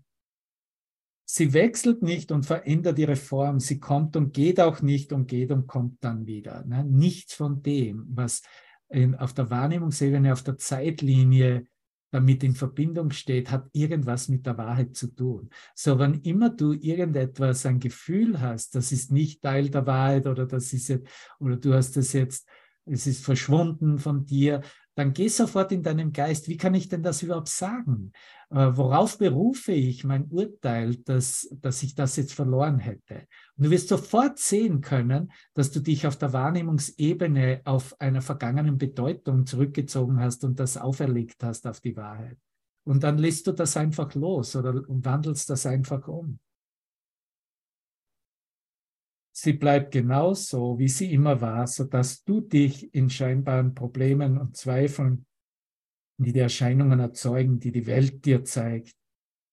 Sie 1.29 1.51
wechselt 1.51 2.03
nicht 2.03 2.31
und 2.31 2.45
verändert 2.45 2.97
ihre 2.97 3.17
Form. 3.17 3.59
Sie 3.59 3.81
kommt 3.81 4.15
und 4.15 4.33
geht 4.33 4.61
auch 4.61 4.81
nicht 4.81 5.11
und 5.11 5.27
geht 5.27 5.51
und 5.51 5.67
kommt 5.67 6.01
dann 6.01 6.25
wieder. 6.25 6.63
Ne? 6.65 6.85
Nichts 6.85 7.33
von 7.33 7.61
dem, 7.61 8.05
was 8.09 8.43
in, 8.87 9.13
auf 9.13 9.33
der 9.33 9.49
Wahrnehmungsebene, 9.49 10.31
auf 10.31 10.43
der 10.43 10.57
Zeitlinie 10.57 11.67
damit 12.11 12.45
in 12.45 12.55
Verbindung 12.55 13.11
steht, 13.11 13.51
hat 13.51 13.67
irgendwas 13.73 14.29
mit 14.29 14.45
der 14.45 14.57
Wahrheit 14.57 14.95
zu 14.95 15.07
tun. 15.07 15.49
So, 15.75 15.99
wann 15.99 16.21
immer 16.21 16.49
du 16.49 16.71
irgendetwas, 16.71 17.65
ein 17.65 17.81
Gefühl 17.81 18.39
hast, 18.39 18.75
das 18.75 18.93
ist 18.93 19.11
nicht 19.11 19.41
Teil 19.41 19.69
der 19.69 19.85
Wahrheit 19.85 20.27
oder 20.27 20.45
das 20.45 20.71
ist 20.71 20.87
jetzt, 20.87 21.07
oder 21.39 21.57
du 21.57 21.73
hast 21.73 21.97
das 21.97 22.13
jetzt, 22.13 22.47
es 22.85 23.05
ist 23.05 23.25
verschwunden 23.25 23.99
von 23.99 24.25
dir, 24.25 24.61
dann 24.97 25.13
geh 25.13 25.27
sofort 25.27 25.71
in 25.71 25.83
deinem 25.83 26.11
Geist, 26.11 26.47
wie 26.47 26.57
kann 26.57 26.73
ich 26.73 26.89
denn 26.89 27.03
das 27.03 27.21
überhaupt 27.21 27.49
sagen? 27.49 28.11
Äh, 28.49 28.71
worauf 28.71 29.19
berufe 29.19 29.71
ich 29.71 30.03
mein 30.03 30.25
Urteil, 30.25 30.95
dass, 30.95 31.47
dass 31.61 31.83
ich 31.83 31.93
das 31.93 32.15
jetzt 32.15 32.33
verloren 32.33 32.79
hätte? 32.79 33.27
Und 33.57 33.65
du 33.65 33.69
wirst 33.69 33.89
sofort 33.89 34.39
sehen 34.39 34.81
können, 34.81 35.31
dass 35.53 35.69
du 35.69 35.81
dich 35.81 36.07
auf 36.07 36.17
der 36.17 36.33
Wahrnehmungsebene 36.33 37.61
auf 37.65 37.95
einer 38.01 38.23
vergangenen 38.23 38.79
Bedeutung 38.79 39.45
zurückgezogen 39.45 40.19
hast 40.19 40.43
und 40.43 40.59
das 40.59 40.77
auferlegt 40.77 41.43
hast 41.43 41.67
auf 41.67 41.79
die 41.79 41.95
Wahrheit. 41.95 42.39
Und 42.83 43.03
dann 43.03 43.19
lässt 43.19 43.45
du 43.45 43.51
das 43.51 43.77
einfach 43.77 44.15
los 44.15 44.55
oder 44.55 44.81
wandelst 44.87 45.47
das 45.51 45.67
einfach 45.67 46.07
um. 46.07 46.39
Sie 49.39 49.53
bleibt 49.53 49.91
genauso, 49.91 50.79
wie 50.79 50.87
sie 50.87 51.13
immer 51.13 51.39
war, 51.41 51.67
sodass 51.67 52.23
du 52.23 52.41
dich 52.41 52.91
in 52.95 53.07
scheinbaren 53.07 53.75
Problemen 53.75 54.39
und 54.39 54.57
Zweifeln, 54.57 55.27
die 56.17 56.33
die 56.33 56.39
Erscheinungen 56.39 56.99
erzeugen, 56.99 57.59
die 57.59 57.71
die 57.71 57.85
Welt 57.85 58.25
dir 58.25 58.43
zeigt, 58.43 58.95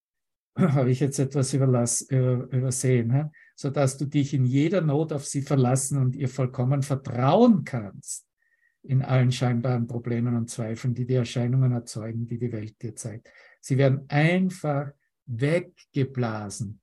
habe 0.59 0.91
ich 0.91 1.01
jetzt 1.01 1.18
etwas 1.18 1.53
überlass, 1.53 2.01
übersehen, 2.01 3.12
he? 3.12 3.24
sodass 3.57 3.99
du 3.99 4.07
dich 4.07 4.32
in 4.32 4.47
jeder 4.47 4.80
Not 4.80 5.12
auf 5.12 5.26
sie 5.26 5.43
verlassen 5.43 5.99
und 5.99 6.16
ihr 6.16 6.30
vollkommen 6.30 6.80
vertrauen 6.80 7.62
kannst 7.66 8.26
in 8.85 9.03
allen 9.03 9.32
scheinbaren 9.32 9.87
Problemen 9.87 10.35
und 10.35 10.49
Zweifeln, 10.49 10.95
die 10.95 11.05
die 11.05 11.16
Erscheinungen 11.16 11.72
erzeugen, 11.72 12.26
die 12.26 12.39
die 12.39 12.53
Welt 12.53 12.80
dir 12.80 12.97
zeigt. 12.97 13.28
Sie 13.61 13.76
werden 13.76 14.07
einfach 14.09 14.93
weggeblasen 15.26 16.80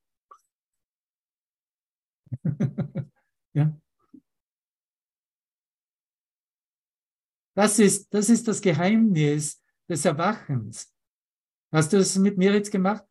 ja. 3.54 3.78
Das 7.56 7.80
ist, 7.80 8.14
das 8.14 8.30
ist 8.30 8.48
das 8.48 8.62
Geheimnis 8.62 9.62
des 9.90 10.06
Erwachens. 10.06 10.94
Hast 11.72 11.94
du 11.94 11.98
das 11.98 12.18
mit 12.18 12.38
mir 12.38 12.54
jetzt 12.54 12.72
gemacht? 12.72 13.06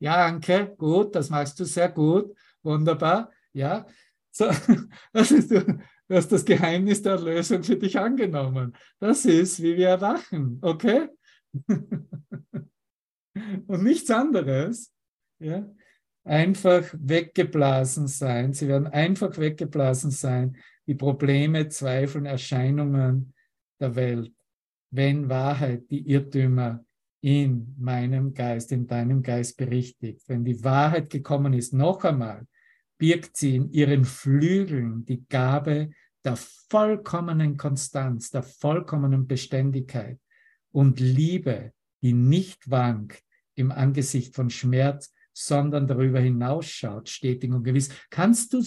Ja, 0.00 0.26
Anke, 0.26 0.74
gut, 0.76 1.14
das 1.14 1.30
machst 1.30 1.60
du 1.60 1.64
sehr 1.64 1.88
gut, 1.88 2.36
wunderbar. 2.62 3.30
Ja, 3.52 3.86
so, 4.32 4.46
das 5.12 5.30
ist, 5.30 5.50
du 5.50 5.78
hast 6.10 6.32
das 6.32 6.44
Geheimnis 6.44 7.02
der 7.02 7.12
Erlösung 7.12 7.62
für 7.62 7.76
dich 7.76 7.98
angenommen. 7.98 8.76
Das 8.98 9.24
ist, 9.24 9.62
wie 9.62 9.76
wir 9.76 9.90
erwachen, 9.90 10.58
okay? 10.62 11.08
Und 13.66 13.82
nichts 13.82 14.10
anderes. 14.10 14.92
Ja? 15.38 15.72
Einfach 16.24 16.84
weggeblasen 16.98 18.06
sein. 18.06 18.52
Sie 18.52 18.68
werden 18.68 18.86
einfach 18.86 19.36
weggeblasen 19.38 20.10
sein, 20.10 20.56
die 20.86 20.94
Probleme, 20.94 21.68
Zweifeln, 21.68 22.26
Erscheinungen 22.26 23.34
der 23.80 23.94
Welt, 23.94 24.32
wenn 24.90 25.28
Wahrheit 25.28 25.90
die 25.90 26.08
Irrtümer 26.08 26.84
in 27.20 27.74
meinem 27.78 28.34
Geist, 28.34 28.72
in 28.72 28.86
deinem 28.86 29.22
Geist 29.22 29.56
berichtigt. 29.56 30.22
Wenn 30.28 30.44
die 30.44 30.62
Wahrheit 30.64 31.08
gekommen 31.10 31.52
ist, 31.52 31.72
noch 31.72 32.04
einmal, 32.04 32.46
birgt 32.98 33.36
sie 33.36 33.56
in 33.56 33.72
ihren 33.72 34.04
Flügeln 34.04 35.04
die 35.04 35.24
Gabe 35.28 35.90
der 36.24 36.36
vollkommenen 36.36 37.56
Konstanz, 37.56 38.30
der 38.30 38.42
vollkommenen 38.42 39.26
Beständigkeit 39.26 40.18
und 40.72 41.00
Liebe, 41.00 41.72
die 42.02 42.12
nicht 42.12 42.70
wankt 42.70 43.22
im 43.54 43.70
Angesicht 43.70 44.34
von 44.34 44.50
Schmerz, 44.50 45.12
sondern 45.32 45.86
darüber 45.86 46.20
hinausschaut, 46.20 47.08
stetig 47.08 47.52
und 47.52 47.64
gewiss. 47.64 47.90
Kannst 48.10 48.52
du 48.52 48.62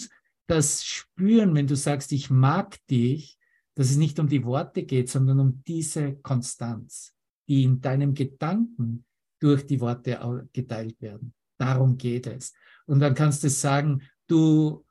das 0.46 0.84
spüren, 0.84 1.54
wenn 1.54 1.66
du 1.66 1.76
sagst, 1.76 2.12
ich 2.12 2.30
mag 2.30 2.84
dich, 2.86 3.38
dass 3.74 3.90
es 3.90 3.96
nicht 3.96 4.18
um 4.18 4.28
die 4.28 4.44
Worte 4.44 4.84
geht, 4.84 5.10
sondern 5.10 5.40
um 5.40 5.62
diese 5.64 6.16
Konstanz, 6.16 7.14
die 7.48 7.64
in 7.64 7.80
deinem 7.80 8.14
Gedanken 8.14 9.04
durch 9.40 9.66
die 9.66 9.80
Worte 9.80 10.48
geteilt 10.52 11.00
werden. 11.00 11.34
Darum 11.58 11.96
geht 11.96 12.26
es. 12.26 12.54
Und 12.86 13.00
dann 13.00 13.14
kannst 13.14 13.44
du 13.44 13.50
sagen, 13.50 14.02
du 14.26 14.84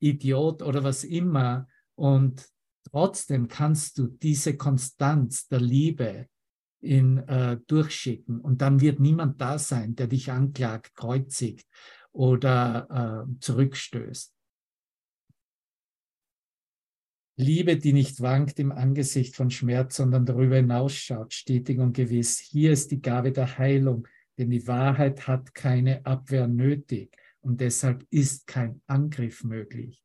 Idiot 0.00 0.62
oder 0.62 0.82
was 0.82 1.04
immer. 1.04 1.68
Und 1.94 2.48
trotzdem 2.90 3.46
kannst 3.46 3.98
du 3.98 4.08
diese 4.08 4.56
Konstanz 4.56 5.46
der 5.46 5.60
Liebe, 5.60 6.26
ihn 6.80 7.18
äh, 7.18 7.58
durchschicken 7.66 8.40
und 8.40 8.62
dann 8.62 8.80
wird 8.80 9.00
niemand 9.00 9.40
da 9.40 9.58
sein, 9.58 9.94
der 9.96 10.06
dich 10.06 10.30
anklagt, 10.30 10.94
kreuzigt 10.94 11.66
oder 12.12 13.26
äh, 13.28 13.40
zurückstößt. 13.40 14.34
Liebe, 17.36 17.78
die 17.78 17.94
nicht 17.94 18.20
wankt 18.20 18.58
im 18.58 18.70
Angesicht 18.70 19.34
von 19.34 19.50
Schmerz, 19.50 19.96
sondern 19.96 20.26
darüber 20.26 20.56
hinausschaut, 20.56 21.32
stetig 21.32 21.78
und 21.78 21.94
gewiss. 21.94 22.38
Hier 22.38 22.72
ist 22.72 22.90
die 22.90 23.00
Gabe 23.00 23.32
der 23.32 23.56
Heilung, 23.56 24.06
denn 24.38 24.50
die 24.50 24.66
Wahrheit 24.66 25.26
hat 25.26 25.54
keine 25.54 26.04
Abwehr 26.04 26.46
nötig 26.46 27.16
und 27.40 27.60
deshalb 27.62 28.06
ist 28.10 28.46
kein 28.46 28.82
Angriff 28.86 29.42
möglich. 29.42 30.02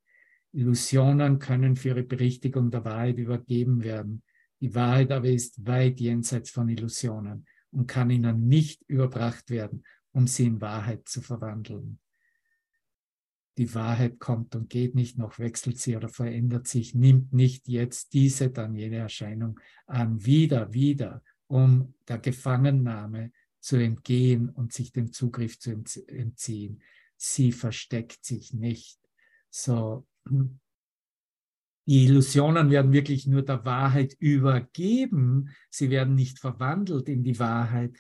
Illusionen 0.54 1.40
können 1.40 1.76
für 1.76 1.90
ihre 1.90 2.04
Berichtigung 2.04 2.72
der 2.72 2.86
Wahrheit 2.86 3.18
übergeben 3.18 3.84
werden. 3.84 4.24
Die 4.62 4.74
Wahrheit 4.74 5.12
aber 5.12 5.30
ist 5.30 5.66
weit 5.66 6.00
jenseits 6.00 6.50
von 6.50 6.70
Illusionen 6.70 7.46
und 7.72 7.88
kann 7.88 8.10
ihnen 8.10 8.48
nicht 8.48 8.82
überbracht 8.88 9.50
werden, 9.50 9.84
um 10.12 10.28
sie 10.28 10.46
in 10.48 10.62
Wahrheit 10.62 11.08
zu 11.08 11.22
verwandeln. 11.22 12.00
Die 13.58 13.74
Wahrheit 13.74 14.20
kommt 14.20 14.56
und 14.56 14.70
geht 14.70 14.96
nicht, 14.96 15.18
noch 15.18 15.40
wechselt 15.40 15.78
sie 15.80 15.96
oder 15.96 16.10
verändert 16.10 16.68
sich, 16.68 16.94
nimmt 16.94 17.34
nicht 17.34 17.68
jetzt 17.68 18.14
diese, 18.14 18.50
dann 18.50 18.76
jene 18.76 18.98
Erscheinung 18.98 19.60
an, 19.86 20.26
wieder, 20.26 20.74
wieder, 20.74 21.24
um 21.48 21.94
der 22.08 22.18
Gefangennahme 22.18 23.32
zu 23.62 23.78
entgehen 23.78 24.50
und 24.50 24.74
sich 24.74 24.92
dem 24.92 25.12
Zugriff 25.12 25.58
zu 25.58 25.72
entziehen. 26.08 26.82
Sie 27.18 27.52
versteckt 27.52 28.26
sich 28.26 28.54
nicht. 28.54 29.00
So, 29.50 30.06
die 31.88 32.06
Illusionen 32.06 32.72
werden 32.72 32.94
wirklich 32.94 33.28
nur 33.28 33.44
der 33.44 33.64
Wahrheit 33.64 34.16
übergeben. 34.20 35.50
Sie 35.70 35.90
werden 35.90 36.16
nicht 36.16 36.40
verwandelt 36.40 37.08
in 37.08 37.24
die 37.24 37.38
Wahrheit, 37.40 37.96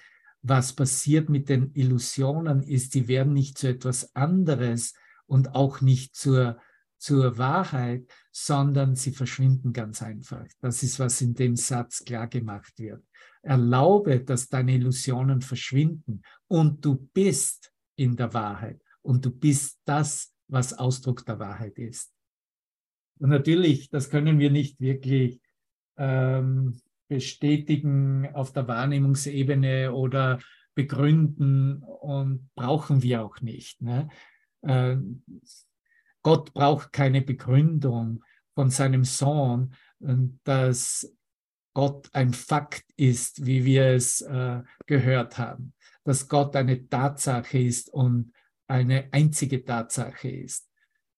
was 0.47 0.73
passiert 0.73 1.29
mit 1.29 1.49
den 1.49 1.71
Illusionen 1.73 2.61
ist, 2.61 2.91
sie 2.91 3.07
werden 3.07 3.33
nicht 3.33 3.57
zu 3.57 3.67
etwas 3.67 4.15
anderes 4.15 4.93
und 5.25 5.55
auch 5.55 5.81
nicht 5.81 6.15
zur, 6.15 6.59
zur 6.99 7.39
Wahrheit, 7.39 8.05
sondern 8.31 8.95
sie 8.95 9.11
verschwinden 9.11 9.73
ganz 9.73 10.03
einfach. 10.03 10.45
Das 10.61 10.83
ist, 10.83 10.99
was 10.99 11.21
in 11.21 11.33
dem 11.33 11.55
Satz 11.55 12.03
klar 12.03 12.27
gemacht 12.27 12.77
wird. 12.77 13.03
Erlaube, 13.41 14.19
dass 14.19 14.47
deine 14.47 14.75
Illusionen 14.75 15.41
verschwinden 15.41 16.21
und 16.47 16.85
du 16.85 16.95
bist 17.13 17.71
in 17.95 18.15
der 18.15 18.33
Wahrheit 18.33 18.81
und 19.01 19.25
du 19.25 19.31
bist 19.31 19.79
das, 19.85 20.31
was 20.47 20.73
Ausdruck 20.73 21.25
der 21.25 21.39
Wahrheit 21.39 21.77
ist. 21.79 22.14
Und 23.19 23.29
natürlich, 23.29 23.89
das 23.89 24.09
können 24.09 24.39
wir 24.39 24.51
nicht 24.51 24.79
wirklich 24.79 25.39
ähm, 25.97 26.79
bestätigen 27.07 28.27
auf 28.33 28.51
der 28.51 28.67
Wahrnehmungsebene 28.67 29.93
oder 29.93 30.39
begründen 30.73 31.83
und 31.83 32.49
brauchen 32.55 33.01
wir 33.01 33.23
auch 33.23 33.39
nicht. 33.41 33.81
Ne? 33.81 34.09
Äh, 34.61 34.97
Gott 36.21 36.53
braucht 36.53 36.91
keine 36.91 37.21
Begründung 37.21 38.23
von 38.55 38.69
seinem 38.69 39.03
Sohn, 39.03 39.75
dass 40.43 41.13
Gott 41.73 42.09
ein 42.13 42.33
Fakt 42.33 42.85
ist, 42.95 43.45
wie 43.45 43.65
wir 43.65 43.87
es 43.87 44.21
äh, 44.21 44.63
gehört 44.85 45.37
haben, 45.37 45.73
dass 46.03 46.27
Gott 46.27 46.55
eine 46.55 46.87
Tatsache 46.87 47.59
ist 47.59 47.93
und 47.93 48.33
eine 48.67 49.09
einzige 49.11 49.63
Tatsache 49.63 50.29
ist. 50.29 50.67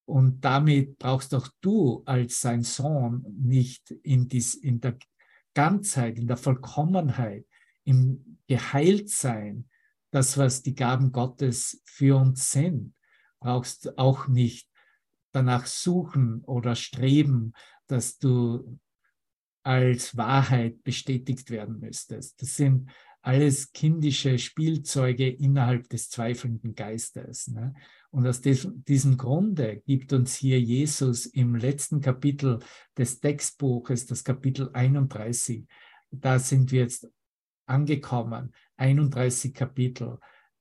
Und 0.08 0.40
damit 0.46 0.98
brauchst 1.00 1.36
auch 1.36 1.50
du 1.60 2.02
als 2.06 2.40
sein 2.40 2.64
Sohn 2.64 3.26
nicht 3.38 3.92
in, 4.04 4.30
dies, 4.30 4.56
in 4.56 4.80
der 4.80 4.98
Ganzheit, 5.54 6.18
in 6.18 6.28
der 6.28 6.38
Vollkommenheit, 6.38 7.46
im 7.84 8.40
Geheiltsein, 8.48 9.68
das, 10.12 10.38
was 10.38 10.62
die 10.62 10.76
Gaben 10.76 11.12
Gottes 11.12 11.82
für 11.84 12.16
uns 12.16 12.52
sind, 12.52 12.96
brauchst 13.42 13.98
auch 13.98 14.30
nicht 14.30 14.70
danach 15.34 15.66
suchen 15.66 16.42
oder 16.46 16.76
streben, 16.76 17.52
dass 17.88 18.18
du 18.18 18.80
als 19.64 20.16
Wahrheit 20.16 20.84
bestätigt 20.86 21.50
werden 21.50 21.80
müsstest. 21.80 22.42
Das 22.42 22.56
sind 22.56 22.90
alles 23.22 23.74
kindische 23.74 24.40
Spielzeuge 24.40 25.28
innerhalb 25.28 25.90
des 25.90 26.10
zweifelnden 26.10 26.76
Geistes. 26.76 27.50
Ne? 27.50 27.74
Und 28.18 28.26
aus 28.26 28.42
diesem 28.42 29.16
Grunde 29.16 29.84
gibt 29.86 30.12
uns 30.12 30.36
hier 30.36 30.60
Jesus 30.60 31.28
im 31.28 31.54
letzten 31.54 32.02
Kapitel 32.02 32.58
des 32.98 33.20
Textbuches, 33.20 34.08
das 34.08 34.24
Kapitel 34.24 34.72
31, 34.74 35.68
da 36.10 36.40
sind 36.40 36.72
wir 36.72 36.82
jetzt 36.82 37.08
angekommen, 37.68 38.56
31 38.78 39.54
Kapitel. 39.54 40.18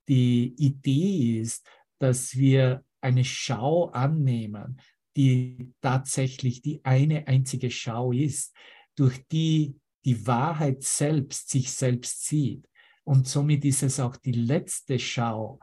Die 0.06 0.54
Idee 0.58 1.40
ist, 1.40 1.66
dass 1.98 2.36
wir 2.36 2.84
eine 3.00 3.24
Schau 3.24 3.86
annehmen, 3.88 4.78
die 5.16 5.72
tatsächlich 5.80 6.60
die 6.60 6.84
eine 6.84 7.26
einzige 7.26 7.70
Schau 7.70 8.12
ist, 8.12 8.54
durch 8.96 9.26
die 9.28 9.80
die 10.04 10.26
Wahrheit 10.26 10.82
selbst 10.82 11.48
sich 11.48 11.72
selbst 11.72 12.26
sieht. 12.26 12.68
Und 13.04 13.26
somit 13.26 13.64
ist 13.64 13.82
es 13.82 13.98
auch 13.98 14.18
die 14.18 14.32
letzte 14.32 14.98
Schau, 14.98 15.58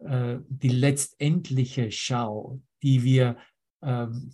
die 0.00 0.68
letztendliche 0.68 1.90
Schau, 1.90 2.60
die 2.82 3.02
wir 3.02 3.36
ähm, 3.82 4.32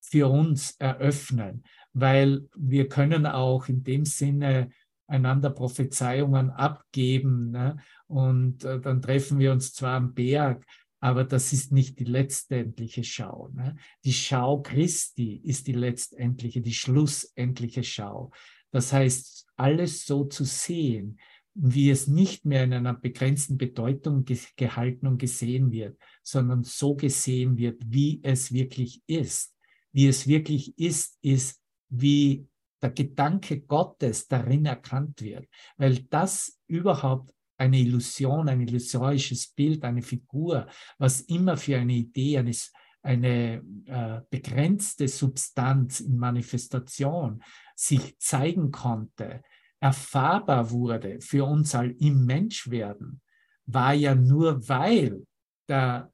für 0.00 0.28
uns 0.28 0.72
eröffnen, 0.78 1.64
weil 1.92 2.48
wir 2.56 2.88
können 2.88 3.26
auch 3.26 3.68
in 3.68 3.84
dem 3.84 4.04
Sinne 4.04 4.70
einander 5.06 5.50
Prophezeiungen 5.50 6.50
abgeben 6.50 7.50
ne? 7.50 7.76
und 8.06 8.64
äh, 8.64 8.80
dann 8.80 9.02
treffen 9.02 9.38
wir 9.38 9.52
uns 9.52 9.72
zwar 9.72 9.96
am 9.96 10.14
Berg, 10.14 10.64
aber 11.00 11.24
das 11.24 11.52
ist 11.52 11.72
nicht 11.72 11.98
die 11.98 12.04
letztendliche 12.04 13.02
Schau. 13.04 13.48
Ne? 13.52 13.76
Die 14.04 14.12
Schau 14.12 14.62
Christi 14.62 15.40
ist 15.44 15.66
die 15.66 15.72
letztendliche, 15.72 16.60
die 16.60 16.74
schlussendliche 16.74 17.82
Schau. 17.82 18.30
Das 18.70 18.92
heißt, 18.92 19.46
alles 19.56 20.06
so 20.06 20.24
zu 20.24 20.44
sehen, 20.44 21.18
wie 21.54 21.90
es 21.90 22.06
nicht 22.06 22.44
mehr 22.44 22.64
in 22.64 22.72
einer 22.72 22.94
begrenzten 22.94 23.58
Bedeutung 23.58 24.24
gehalten 24.56 25.06
und 25.06 25.18
gesehen 25.18 25.72
wird, 25.72 25.98
sondern 26.22 26.62
so 26.62 26.94
gesehen 26.94 27.56
wird, 27.58 27.82
wie 27.84 28.20
es 28.22 28.52
wirklich 28.52 29.02
ist. 29.06 29.54
Wie 29.92 30.06
es 30.06 30.26
wirklich 30.26 30.78
ist, 30.78 31.18
ist, 31.22 31.60
wie 31.88 32.46
der 32.80 32.90
Gedanke 32.90 33.60
Gottes 33.60 34.28
darin 34.28 34.64
erkannt 34.64 35.20
wird, 35.20 35.46
weil 35.76 35.98
das 36.04 36.58
überhaupt 36.66 37.34
eine 37.58 37.78
Illusion, 37.78 38.48
ein 38.48 38.62
illusorisches 38.62 39.48
Bild, 39.48 39.84
eine 39.84 40.00
Figur, 40.00 40.66
was 40.96 41.20
immer 41.22 41.56
für 41.58 41.76
eine 41.76 41.92
Idee, 41.92 42.38
eines, 42.38 42.72
eine 43.02 43.62
äh, 43.84 44.20
begrenzte 44.30 45.08
Substanz 45.08 46.00
in 46.00 46.16
Manifestation 46.16 47.42
sich 47.74 48.18
zeigen 48.18 48.70
konnte, 48.70 49.42
erfahrbar 49.80 50.70
wurde 50.70 51.20
für 51.20 51.44
uns 51.44 51.74
all 51.74 51.90
im 51.92 52.26
Menschwerden, 52.26 53.20
war 53.66 53.94
ja 53.94 54.14
nur 54.14 54.68
weil 54.68 55.26
der, 55.68 56.12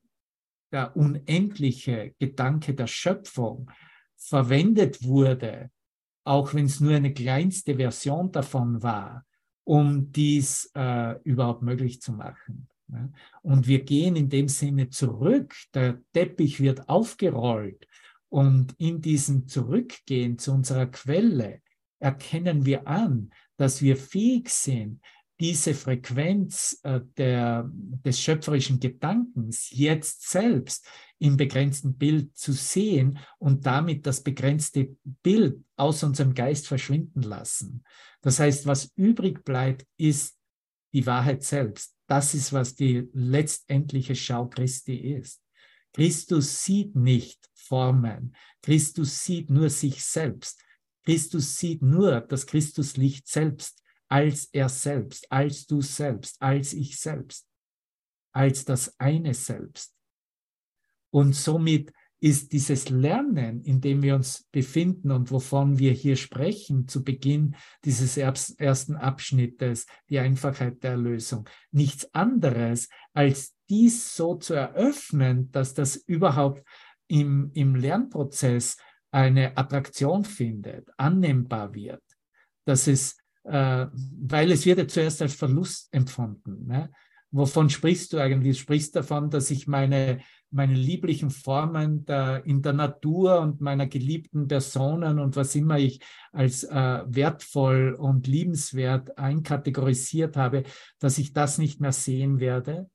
der 0.73 0.97
unendliche 0.97 2.14
Gedanke 2.19 2.75
der 2.75 2.87
Schöpfung 2.87 3.71
verwendet 4.17 5.03
wurde, 5.03 5.71
auch 6.25 6.55
wenn 6.55 6.67
es 6.67 6.81
nur 6.81 6.95
eine 6.95 7.12
kleinste 7.12 7.77
Version 7.77 8.31
davon 8.33 8.83
war, 8.83 9.25
um 9.64 10.12
dies 10.12 10.71
äh, 10.75 11.21
überhaupt 11.23 11.62
möglich 11.62 12.01
zu 12.01 12.12
machen. 12.12 12.69
Ne? 12.89 13.12
Und 13.43 13.67
wir 13.67 13.83
gehen 13.83 14.17
in 14.17 14.29
dem 14.29 14.49
Sinne 14.49 14.91
zurück, 14.91 15.55
der 15.75 16.01
Teppich 16.12 16.61
wird 16.61 16.89
aufgerollt 16.89 17.87
und 18.29 18.75
in 18.79 19.01
diesem 19.01 19.49
Zurückgehen 19.49 20.39
zu 20.39 20.53
unserer 20.53 20.87
Quelle 20.87 21.62
erkennen 21.99 22.64
wir 22.64 22.87
an, 22.87 23.31
dass 23.57 23.82
wir 23.82 23.96
fähig 23.96 24.48
sind, 24.48 25.00
diese 25.38 25.74
Frequenz 25.74 26.80
äh, 26.82 27.00
der, 27.18 27.70
des 27.72 28.20
schöpferischen 28.20 28.80
Gedankens 28.80 29.68
jetzt 29.70 30.30
selbst 30.30 30.88
im 31.18 31.36
begrenzten 31.36 31.96
Bild 31.96 32.36
zu 32.36 32.52
sehen 32.52 33.18
und 33.38 33.66
damit 33.66 34.07
das 34.07 34.22
begrenzte 34.22 34.96
Bild 35.22 35.62
aus 35.76 36.02
unserem 36.02 36.34
Geist 36.34 36.66
verschwinden 36.66 37.22
lassen. 37.22 37.84
Das 38.22 38.38
heißt, 38.38 38.66
was 38.66 38.90
übrig 38.96 39.44
bleibt, 39.44 39.86
ist 39.98 40.38
die 40.92 41.04
Wahrheit 41.07 41.42
selbst. 41.42 41.94
Das 42.07 42.34
ist, 42.34 42.52
was 42.52 42.74
die 42.74 43.09
letztendliche 43.12 44.14
Schau 44.14 44.48
Christi 44.48 44.96
ist. 44.96 45.42
Christus 45.92 46.64
sieht 46.64 46.94
nicht 46.94 47.50
Formen. 47.54 48.34
Christus 48.62 49.24
sieht 49.24 49.50
nur 49.50 49.70
sich 49.70 50.02
selbst. 50.04 50.62
Christus 51.07 51.57
sieht 51.57 51.80
nur 51.82 52.20
das 52.20 52.46
Christuslicht 52.46 53.26
selbst 53.28 53.82
als 54.09 54.48
er 54.52 54.68
selbst, 54.68 55.30
als 55.30 55.66
du 55.66 55.80
selbst, 55.80 56.40
als 56.40 56.72
ich 56.72 56.98
selbst, 56.98 57.46
als 58.32 58.64
das 58.64 58.98
eine 58.98 59.34
selbst. 59.34 59.94
Und 61.11 61.34
somit 61.34 61.92
ist 62.18 62.52
dieses 62.52 62.88
Lernen, 62.88 63.62
in 63.62 63.80
dem 63.80 64.02
wir 64.02 64.14
uns 64.14 64.46
befinden 64.50 65.11
und 65.11 65.30
wovon 65.30 65.78
wir 65.78 65.92
hier 65.92 66.16
sprechen 66.16 66.88
zu 66.88 67.04
Beginn 67.04 67.57
dieses 67.84 68.16
ersten 68.16 68.96
Abschnittes, 68.96 69.86
die 70.09 70.18
Einfachheit 70.18 70.82
der 70.82 70.92
Erlösung, 70.92 71.48
nichts 71.72 72.12
anderes 72.14 72.88
als 73.12 73.54
dies 73.68 74.16
so 74.16 74.36
zu 74.36 74.54
eröffnen, 74.54 75.50
dass 75.50 75.74
das 75.74 75.96
überhaupt 75.96 76.66
im, 77.07 77.50
im 77.54 77.74
Lernprozess 77.74 78.76
eine 79.17 79.57
Attraktion 79.57 80.27
findet, 80.27 80.91
annehmbar 80.99 81.73
wird, 81.73 82.03
dass 82.67 82.87
es, 82.87 83.17
äh, 83.45 83.87
weil 83.91 84.53
es 84.53 84.67
wird 84.67 84.79
ja 84.79 84.87
zuerst 84.87 85.23
als 85.23 85.33
Verlust 85.33 85.89
empfunden. 85.91 86.67
Ne? 86.67 86.91
Wovon 87.31 87.71
sprichst 87.71 88.12
du 88.12 88.19
eigentlich? 88.19 88.59
Du 88.59 88.62
sprichst 88.62 88.95
davon, 88.95 89.31
dass 89.31 89.51
ich 89.51 89.67
meine, 89.67 90.21
meine 90.51 90.75
lieblichen 90.75 91.31
Formen 91.31 92.05
der, 92.05 92.45
in 92.45 92.61
der 92.61 92.75
Natur 92.75 93.41
und 93.41 93.62
meiner 93.62 93.87
geliebten 93.87 94.49
Personen 94.49 95.19
und 95.19 95.35
was 95.35 95.55
immer 95.55 95.79
ich 95.79 95.99
als 96.33 96.64
äh, 96.64 97.03
wertvoll 97.07 97.97
und 97.99 98.27
liebenswert 98.27 99.17
einkategorisiert 99.17 100.37
habe, 100.37 100.64
dass 100.99 101.17
ich 101.17 101.33
das 101.33 101.57
nicht 101.57 101.81
mehr 101.81 101.93
sehen 101.93 102.39
werde? 102.39 102.91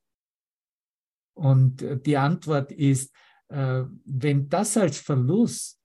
Und 1.33 1.83
die 2.05 2.17
Antwort 2.17 2.71
ist, 2.71 3.11
äh, 3.47 3.85
wenn 4.05 4.49
das 4.49 4.77
als 4.77 4.99
Verlust 4.99 5.80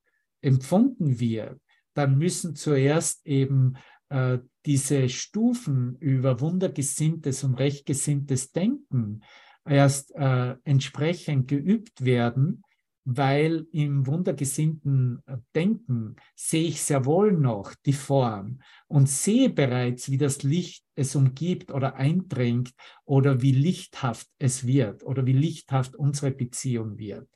empfunden 0.47 1.19
wird, 1.19 1.61
dann 1.95 2.19
müssen 2.19 2.55
zuerst 2.55 3.27
eben 3.27 3.75
äh, 4.09 4.39
diese 4.65 5.09
Stufen 5.09 5.97
über 5.99 6.41
wundergesinntes 6.41 7.43
und 7.45 7.55
rechtgesinntes 7.55 8.53
Denken 8.53 9.23
erst 9.69 10.15
äh, 10.15 10.55
entsprechend 10.65 11.49
geübt 11.49 12.05
werden, 12.05 12.63
weil 13.05 13.67
im 13.73 14.07
wundergesinnten 14.07 15.23
Denken 15.55 16.17
sehe 16.35 16.67
ich 16.67 16.83
sehr 16.83 17.05
wohl 17.05 17.33
noch 17.33 17.73
die 17.87 17.93
Form 17.93 18.61
und 18.89 19.09
sehe 19.09 19.49
bereits, 19.49 20.11
wie 20.11 20.19
das 20.19 20.43
Licht 20.43 20.85
es 20.97 21.15
umgibt 21.15 21.73
oder 21.73 21.95
eindringt 21.95 22.73
oder 23.05 23.43
wie 23.43 23.53
lichthaft 23.53 24.29
es 24.39 24.67
wird 24.67 25.05
oder 25.05 25.25
wie 25.25 25.35
lichthaft 25.35 25.95
unsere 25.95 26.33
Beziehung 26.33 26.99
wird. 26.99 27.29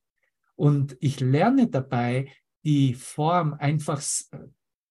Und 0.56 0.96
ich 1.00 1.20
lerne 1.20 1.68
dabei, 1.68 2.32
die 2.64 2.94
Form 2.94 3.54
einfach 3.54 4.02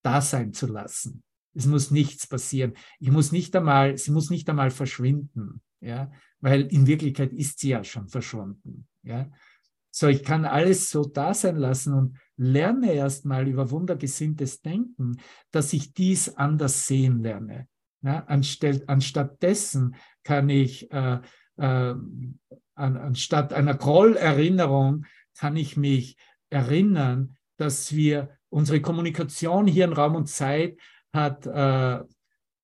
da 0.03 0.21
sein 0.21 0.53
zu 0.53 0.67
lassen. 0.67 1.23
Es 1.53 1.65
muss 1.65 1.91
nichts 1.91 2.27
passieren. 2.27 2.73
Ich 2.99 3.11
muss 3.11 3.31
nicht 3.31 3.55
einmal, 3.55 3.97
sie 3.97 4.11
muss 4.11 4.29
nicht 4.29 4.49
einmal 4.49 4.71
verschwinden, 4.71 5.61
ja, 5.81 6.11
weil 6.39 6.61
in 6.61 6.87
Wirklichkeit 6.87 7.33
ist 7.33 7.59
sie 7.59 7.69
ja 7.69 7.83
schon 7.83 8.07
verschwunden, 8.07 8.87
ja. 9.03 9.29
So, 9.91 10.07
ich 10.07 10.23
kann 10.23 10.45
alles 10.45 10.91
so 10.91 11.03
da 11.03 11.33
sein 11.33 11.55
lassen 11.55 11.93
und 11.93 12.17
lerne 12.37 12.93
erstmal 12.93 13.47
über 13.47 13.71
wundergesinntes 13.71 14.61
Denken, 14.61 15.17
dass 15.51 15.73
ich 15.73 15.93
dies 15.93 16.29
anders 16.37 16.85
sehen 16.85 17.23
lerne. 17.23 17.67
Ja, 18.01 18.23
anstatt, 18.27 18.87
anstatt 18.87 19.41
dessen 19.41 19.95
kann 20.23 20.47
ich, 20.47 20.91
äh, 20.91 21.19
äh, 21.57 21.95
an, 21.95 22.37
anstatt 22.75 23.51
einer 23.51 23.75
Grollerinnerung, 23.75 25.05
kann 25.35 25.57
ich 25.57 25.75
mich 25.75 26.17
erinnern, 26.49 27.35
dass 27.59 27.93
wir 27.93 28.29
unsere 28.49 28.81
Kommunikation 28.81 29.67
hier 29.67 29.85
in 29.85 29.93
Raum 29.93 30.15
und 30.15 30.27
Zeit 30.27 30.77
hat, 31.13 31.45
äh, 31.45 31.99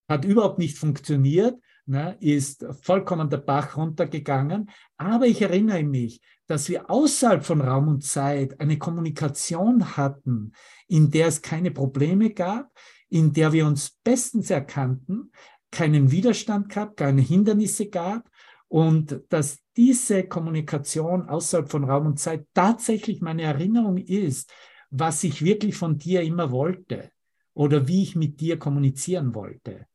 hat 0.08 0.26
überhaupt 0.26 0.60
nicht 0.60 0.78
funktioniert, 0.78 1.60
ne, 1.86 2.18
ist 2.20 2.66
vollkommen 2.82 3.30
der 3.30 3.38
Bach 3.38 3.78
runtergegangen. 3.78 4.70
Aber 4.98 5.26
ich 5.26 5.41
erinnere 5.41 5.84
mich, 5.84 6.22
dass 6.48 6.70
wir 6.70 6.89
außerhalb 6.89 7.43
von 7.43 7.62
Raum 7.62 7.88
und 7.88 8.04
Zeit 8.04 8.60
eine 8.60 8.78
Kommunikation 8.78 9.98
hatten, 9.98 10.54
in 10.88 11.10
der 11.10 11.28
es 11.28 11.41
keine 11.41 11.72
Probleme 11.72 12.32
gab, 12.32 12.72
in 13.10 13.34
der 13.34 13.52
wir 13.52 13.66
uns 13.66 14.00
bestens 14.04 14.50
erkannten, 14.50 15.32
keinen 15.72 16.12
Widerstand 16.12 16.70
gab, 16.70 16.96
keine 16.96 17.22
Hindernisse 17.22 17.89
gab 17.89 18.30
und 18.68 19.22
dass 19.30 19.60
diese 19.76 20.24
Kommunikation 20.24 21.28
außerhalb 21.28 21.70
von 21.70 21.84
Raum 21.84 22.08
und 22.08 22.20
Zeit 22.20 22.48
tatsächlich 22.54 23.22
meine 23.22 23.43
Erinnerung 23.43 23.98
ist, 23.98 24.52
was 24.89 25.23
ich 25.23 25.43
wirklich 25.43 25.75
von 25.75 25.97
dir 25.97 26.21
immer 26.21 26.51
wollte 26.51 27.11
oder 27.53 27.88
wie 27.88 28.03
ich 28.03 28.15
mit 28.15 28.39
dir 28.39 28.57
kommunizieren 28.59 29.33
wollte. 29.33 29.88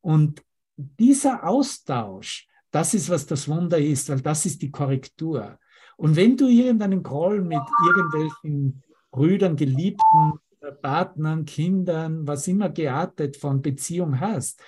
Und 0.00 0.42
dieser 0.76 1.46
Austausch, 1.46 2.48
das 2.70 2.94
ist, 2.94 3.08
was 3.08 3.26
das 3.26 3.48
Wunder 3.48 3.78
ist, 3.78 4.08
weil 4.08 4.20
das 4.20 4.46
ist 4.46 4.60
die 4.62 4.70
Korrektur. 4.70 5.58
Und 5.96 6.16
wenn 6.16 6.36
du 6.36 6.48
irgendeinen 6.48 7.02
Groll 7.02 7.40
mit 7.40 7.62
irgendwelchen 7.88 8.82
Brüdern, 9.10 9.56
Geliebten, 9.56 10.34
Partnern, 10.82 11.44
Kindern, 11.44 12.26
was 12.26 12.48
immer 12.48 12.68
geartet 12.68 13.36
von 13.36 13.62
Beziehung 13.62 14.20
hast, 14.20 14.60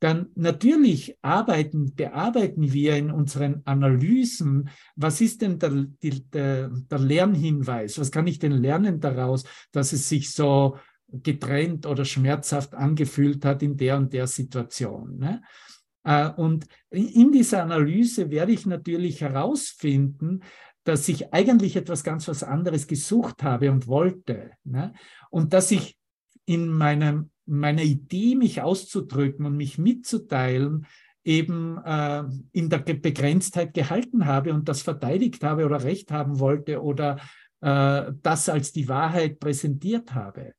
dann 0.00 0.30
natürlich 0.34 1.16
arbeiten, 1.22 1.94
bearbeiten 1.94 2.72
wir 2.72 2.96
in 2.96 3.10
unseren 3.10 3.62
Analysen, 3.66 4.70
was 4.96 5.20
ist 5.20 5.42
denn 5.42 5.58
der, 5.58 5.86
der, 6.02 6.70
der 6.70 6.98
Lernhinweis? 6.98 7.98
Was 7.98 8.10
kann 8.10 8.26
ich 8.26 8.38
denn 8.38 8.52
lernen 8.52 8.98
daraus, 9.00 9.44
dass 9.72 9.92
es 9.92 10.08
sich 10.08 10.32
so 10.32 10.78
getrennt 11.08 11.86
oder 11.86 12.04
schmerzhaft 12.04 12.74
angefühlt 12.74 13.44
hat 13.44 13.62
in 13.62 13.76
der 13.76 13.98
und 13.98 14.12
der 14.12 14.26
Situation? 14.26 15.18
Ne? 15.18 15.42
Äh, 16.04 16.30
und 16.30 16.66
in 16.90 17.30
dieser 17.30 17.62
Analyse 17.62 18.30
werde 18.30 18.52
ich 18.52 18.64
natürlich 18.64 19.20
herausfinden, 19.20 20.40
dass 20.84 21.08
ich 21.08 21.32
eigentlich 21.32 21.76
etwas 21.76 22.04
ganz 22.04 22.26
was 22.26 22.42
anderes 22.42 22.86
gesucht 22.86 23.42
habe 23.42 23.70
und 23.70 23.86
wollte. 23.86 24.52
Ne? 24.64 24.94
Und 25.30 25.52
dass 25.52 25.70
ich 25.70 25.98
in 26.46 26.68
meinem, 26.68 27.30
meiner 27.50 27.82
Idee, 27.82 28.34
mich 28.34 28.62
auszudrücken 28.62 29.46
und 29.46 29.56
mich 29.56 29.78
mitzuteilen, 29.78 30.86
eben 31.24 31.78
äh, 31.84 32.24
in 32.52 32.70
der 32.70 32.78
Begrenztheit 32.78 33.74
gehalten 33.74 34.26
habe 34.26 34.54
und 34.54 34.68
das 34.68 34.82
verteidigt 34.82 35.42
habe 35.44 35.66
oder 35.66 35.82
recht 35.82 36.10
haben 36.10 36.38
wollte 36.38 36.82
oder 36.82 37.20
äh, 37.60 38.12
das 38.22 38.48
als 38.48 38.72
die 38.72 38.88
Wahrheit 38.88 39.38
präsentiert 39.38 40.14
habe. 40.14 40.54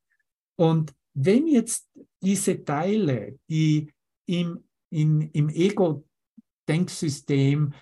Und 0.55 0.93
wenn 1.13 1.47
jetzt 1.47 1.89
diese 2.21 2.63
Teile, 2.63 3.39
die 3.49 3.91
im, 4.27 4.63
in, 4.91 5.21
im 5.31 5.49
Ego-Denksystem 5.49 7.73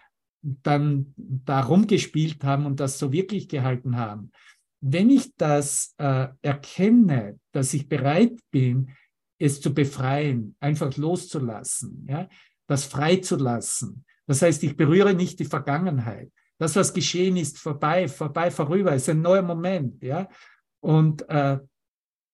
dann 0.42 1.14
da 1.18 1.60
rumgespielt 1.62 2.44
haben 2.44 2.66
und 2.66 2.80
das 2.80 2.98
so 2.98 3.12
wirklich 3.12 3.48
gehalten 3.50 3.98
haben. 3.98 4.32
Wenn 4.82 5.10
ich 5.10 5.36
das 5.36 5.94
äh, 5.98 6.30
erkenne, 6.42 7.38
dass 7.52 7.74
ich 7.74 7.90
bereit 7.90 8.40
bin, 8.50 8.92
es 9.40 9.62
zu 9.62 9.74
befreien, 9.74 10.56
einfach 10.60 10.96
loszulassen, 10.98 12.06
ja, 12.10 12.28
das 12.68 12.86
freizulassen. 12.86 14.06
Das 14.28 14.42
heißt, 14.42 14.62
ich 14.64 14.78
berühre 14.78 15.14
nicht 15.14 15.40
die 15.40 15.46
Vergangenheit. 15.46 16.32
Das, 16.60 16.76
was 16.76 16.94
geschehen 16.94 17.38
ist, 17.38 17.58
vorbei, 17.58 18.08
vorbei, 18.08 18.52
vorüber, 18.52 18.94
ist 18.94 19.10
ein 19.10 19.22
neuer 19.22 19.42
Moment, 19.42 20.04
ja. 20.04 20.28
Und 20.82 21.28
äh, 21.30 21.58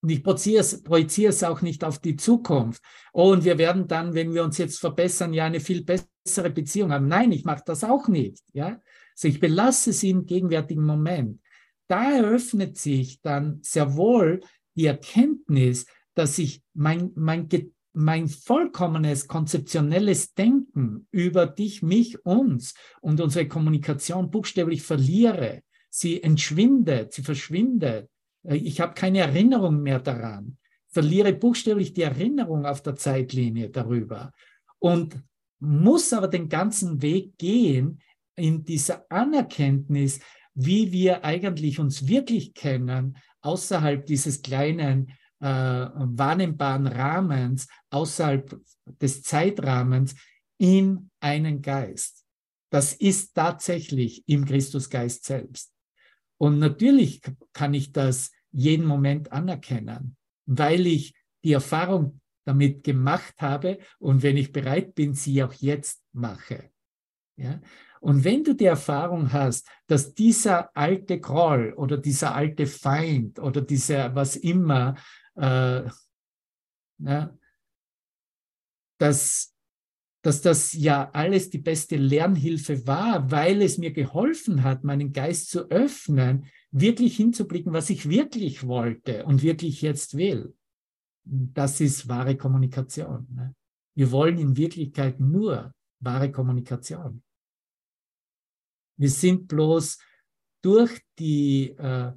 ich 0.08 0.24
projiziere 0.24 0.62
es, 0.62 0.84
projiziere 0.84 1.30
es 1.30 1.43
auch 1.43 1.62
nicht 1.62 1.84
auf 1.84 1.99
die 1.99 2.16
Zukunft. 2.16 2.82
Oh, 3.14 3.32
und 3.32 3.45
wir 3.45 3.58
werden 3.58 3.88
dann, 3.88 4.14
wenn 4.14 4.34
wir 4.34 4.43
uns 4.43 4.58
jetzt 4.58 4.80
verbessern, 4.80 5.34
ja 5.34 5.45
eine 5.45 5.60
viel 5.60 5.84
bessere 5.84 6.49
Beziehung 6.49 6.91
haben. 6.91 7.08
Nein, 7.08 7.32
ich 7.32 7.45
mache 7.45 7.64
das 7.66 7.84
auch 7.84 8.08
nicht. 8.08 8.43
Ja? 8.53 8.82
Also 9.16 9.28
ich 9.28 9.39
belasse 9.39 9.91
es 9.91 10.03
im 10.03 10.26
gegenwärtigen 10.26 10.84
Moment. 10.84 11.39
Da 11.88 12.12
eröffnet 12.12 12.78
sich 12.78 13.22
dann 13.22 13.60
sehr 13.62 13.95
wohl 13.95 14.41
die 14.76 14.88
Erkenntnis, 14.88 15.86
dass 16.16 16.38
ich 16.39 16.63
mein, 16.74 17.11
mein, 17.16 17.47
mein 17.93 18.28
vollkommenes 18.28 19.28
konzeptionelles 19.28 20.34
Denken 20.34 21.07
über 21.11 21.45
dich, 21.45 21.82
mich, 21.82 22.26
uns 22.26 22.74
und 23.01 23.22
unsere 23.22 23.47
Kommunikation 23.47 24.32
buchstäblich 24.32 24.82
verliere. 24.82 25.61
Sie 25.89 26.22
entschwindet, 26.22 27.13
sie 27.13 27.22
verschwindet 27.22 28.09
äh, 28.45 28.57
ich 28.57 28.80
habe 28.80 28.93
keine 28.93 29.20
Erinnerung 29.20 29.82
mehr 29.82 29.99
daran, 29.99 30.57
verliere 30.88 31.34
buchstäblich 31.34 31.93
die 31.93 32.03
Erinnerung 32.03 32.66
auf 32.66 32.82
der 32.82 32.95
Zeitlinie 32.95 33.70
darüber 33.70 34.32
und 34.80 35.18
muss 35.59 36.13
aber 36.13 36.28
den 36.28 36.49
ganzen 36.49 37.01
Weg 37.01 37.38
gehen 37.38 37.99
in 38.36 38.63
dieser 38.63 39.05
Anerkenntnis, 39.09 40.20
wie 40.53 40.91
wir 40.91 41.24
eigentlich 41.24 41.80
uns 41.80 42.07
wirklich 42.07 42.53
kennen, 42.53 43.18
außerhalb 43.41 44.05
dieses 44.05 44.41
kleinen 44.41 45.11
äh, 45.39 45.45
wahrnehmbaren 45.47 46.88
Rahmens, 46.88 47.67
außerhalb 47.89 48.59
des 49.01 49.23
Zeitrahmens, 49.23 50.15
in 50.57 51.09
einen 51.19 51.61
Geist. 51.61 52.25
Das 52.69 52.93
ist 52.93 53.33
tatsächlich 53.36 54.23
im 54.27 54.45
Christusgeist 54.45 55.25
selbst. 55.25 55.73
Und 56.38 56.59
natürlich 56.59 57.21
kann 57.53 57.73
ich 57.73 57.91
das 57.91 58.31
jeden 58.51 58.86
Moment 58.86 59.31
anerkennen, 59.31 60.15
weil 60.45 60.88
ich 60.88 61.13
die 61.43 61.53
Erfahrung 61.53 62.19
damit 62.45 62.83
gemacht 62.83 63.36
habe 63.39 63.79
und 63.99 64.23
wenn 64.23 64.38
ich 64.38 64.51
bereit 64.51 64.95
bin, 64.95 65.13
sie 65.13 65.43
auch 65.43 65.53
jetzt 65.53 66.03
mache. 66.13 66.71
Ja? 67.38 67.59
Und 67.99 68.23
wenn 68.23 68.43
du 68.43 68.53
die 68.53 68.65
Erfahrung 68.65 69.33
hast, 69.33 69.67
dass 69.88 70.13
dieser 70.13 70.69
alte 70.75 71.19
Groll 71.19 71.73
oder 71.75 71.97
dieser 71.97 72.36
alte 72.36 72.67
Feind 72.67 73.39
oder 73.39 73.61
dieser 73.61 74.13
was 74.13 74.36
immer, 74.36 74.95
äh, 75.36 75.89
ja, 76.99 77.38
dass, 78.97 79.53
dass 80.21 80.41
das 80.41 80.73
ja 80.73 81.09
alles 81.11 81.49
die 81.49 81.59
beste 81.59 81.97
Lernhilfe 81.97 82.88
war, 82.88 83.29
weil 83.31 83.61
es 83.61 83.77
mir 83.77 83.91
geholfen 83.91 84.63
hat, 84.63 84.83
meinen 84.83 85.11
Geist 85.13 85.49
zu 85.49 85.69
öffnen, 85.69 86.47
wirklich 86.71 87.15
hinzublicken, 87.15 87.73
was 87.73 87.89
ich 87.89 88.09
wirklich 88.09 88.65
wollte 88.67 89.25
und 89.25 89.43
wirklich 89.43 89.81
jetzt 89.81 90.17
will. 90.17 90.55
Das 91.23 91.81
ist 91.81 92.07
wahre 92.07 92.38
Kommunikation. 92.38 93.27
Ne? 93.33 93.55
Wir 93.95 94.11
wollen 94.11 94.38
in 94.38 94.57
Wirklichkeit 94.57 95.19
nur 95.19 95.73
wahre 95.99 96.31
Kommunikation. 96.31 97.23
Wir 98.97 99.09
sind 99.09 99.47
bloß 99.47 99.99
durch 100.61 101.01
die, 101.19 101.71
äh, 101.71 102.13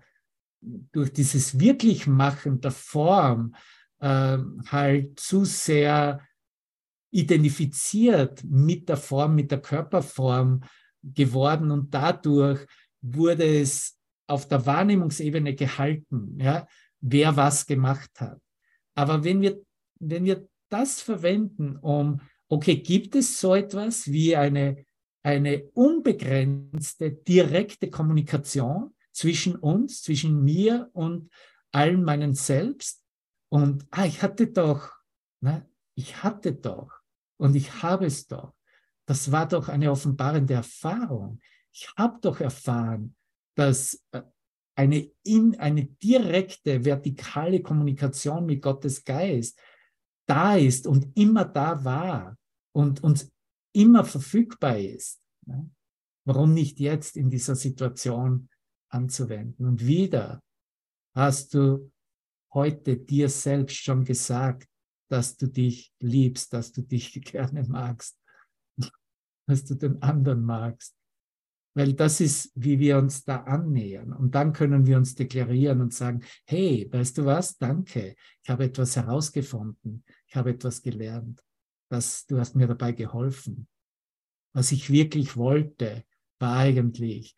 durch 0.92 1.12
dieses 1.12 1.58
Wirklichmachen 1.58 2.60
der 2.60 2.70
Form 2.70 3.54
äh, 4.00 4.38
halt 4.66 5.18
zu 5.18 5.44
sehr 5.44 6.20
identifiziert 7.10 8.44
mit 8.44 8.88
der 8.88 8.96
Form, 8.96 9.34
mit 9.34 9.50
der 9.50 9.60
Körperform 9.60 10.62
geworden 11.02 11.70
und 11.70 11.92
dadurch 11.94 12.66
wurde 13.00 13.60
es 13.60 13.96
auf 14.26 14.46
der 14.46 14.66
Wahrnehmungsebene 14.66 15.54
gehalten, 15.54 16.38
ja, 16.38 16.66
wer 17.00 17.36
was 17.36 17.66
gemacht 17.66 18.10
hat. 18.20 18.40
Aber 18.94 19.24
wenn 19.24 19.40
wir, 19.40 19.60
wenn 20.00 20.24
wir 20.24 20.46
das 20.68 21.00
verwenden, 21.00 21.76
um, 21.76 22.20
okay, 22.48 22.76
gibt 22.76 23.14
es 23.14 23.40
so 23.40 23.54
etwas 23.54 24.08
wie 24.08 24.36
eine, 24.36 24.84
eine 25.22 25.64
unbegrenzte, 25.72 27.12
direkte 27.12 27.90
Kommunikation 27.90 28.94
zwischen 29.18 29.56
uns, 29.56 30.02
zwischen 30.02 30.44
mir 30.44 30.90
und 30.92 31.28
allen 31.72 32.04
meinen 32.04 32.34
Selbst. 32.34 33.02
Und 33.50 33.84
ah, 33.90 34.06
ich 34.06 34.22
hatte 34.22 34.46
doch, 34.46 34.92
ne, 35.42 35.68
ich 35.96 36.22
hatte 36.22 36.54
doch 36.54 36.92
und 37.36 37.56
ich 37.56 37.82
habe 37.82 38.06
es 38.06 38.28
doch. 38.28 38.54
Das 39.06 39.32
war 39.32 39.48
doch 39.48 39.68
eine 39.68 39.90
offenbarende 39.90 40.54
Erfahrung. 40.54 41.40
Ich 41.72 41.92
habe 41.96 42.18
doch 42.20 42.40
erfahren, 42.40 43.16
dass 43.56 44.00
äh, 44.12 44.22
eine, 44.76 45.10
in, 45.24 45.58
eine 45.58 45.86
direkte, 45.86 46.84
vertikale 46.84 47.60
Kommunikation 47.60 48.46
mit 48.46 48.62
Gottes 48.62 49.02
Geist 49.02 49.58
da 50.28 50.54
ist 50.56 50.86
und 50.86 51.10
immer 51.16 51.44
da 51.44 51.84
war 51.84 52.36
und 52.72 53.02
uns 53.02 53.32
immer 53.74 54.04
verfügbar 54.04 54.78
ist. 54.78 55.20
Ne? 55.44 55.68
Warum 56.24 56.54
nicht 56.54 56.78
jetzt 56.78 57.16
in 57.16 57.30
dieser 57.30 57.56
Situation 57.56 58.48
anzuwenden? 58.89 59.66
Und 59.66 59.86
wieder 59.86 60.43
hast 61.14 61.55
du 61.55 61.91
heute 62.53 62.97
dir 62.97 63.28
selbst 63.28 63.76
schon 63.76 64.05
gesagt, 64.05 64.68
dass 65.11 65.36
du 65.36 65.47
dich 65.49 65.93
liebst, 66.01 66.53
dass 66.53 66.72
du 66.72 66.82
dich 66.82 67.12
gerne 67.22 67.64
magst, 67.64 68.18
dass 69.47 69.64
du 69.64 69.74
den 69.74 70.01
anderen 70.03 70.43
magst. 70.43 70.95
Weil 71.74 71.93
das 71.93 72.20
ist, 72.20 72.51
wie 72.55 72.78
wir 72.78 72.99
uns 72.99 73.24
da 73.24 73.36
annähern. 73.45 74.12
Und 74.12 74.34
dann 74.34 74.53
können 74.53 74.86
wir 74.86 74.97
uns 74.97 75.14
deklarieren 75.14 75.80
und 75.80 75.95
sagen, 75.95 76.24
hey, 76.45 76.89
weißt 76.91 77.18
du 77.18 77.24
was? 77.24 77.57
Danke. 77.57 78.16
Ich 78.43 78.51
habe 78.51 78.64
etwas 78.64 78.97
herausgefunden. 78.97 80.05
Ich 80.26 80.34
habe 80.34 80.51
etwas 80.51 80.82
gelernt. 80.82 81.41
Das, 81.89 82.26
du 82.26 82.39
hast 82.39 82.57
mir 82.57 82.66
dabei 82.66 82.93
geholfen. 82.93 83.68
Was 84.55 84.72
ich 84.72 84.91
wirklich 84.91 85.36
wollte, 85.36 86.05
war 86.41 86.57
eigentlich 86.57 87.36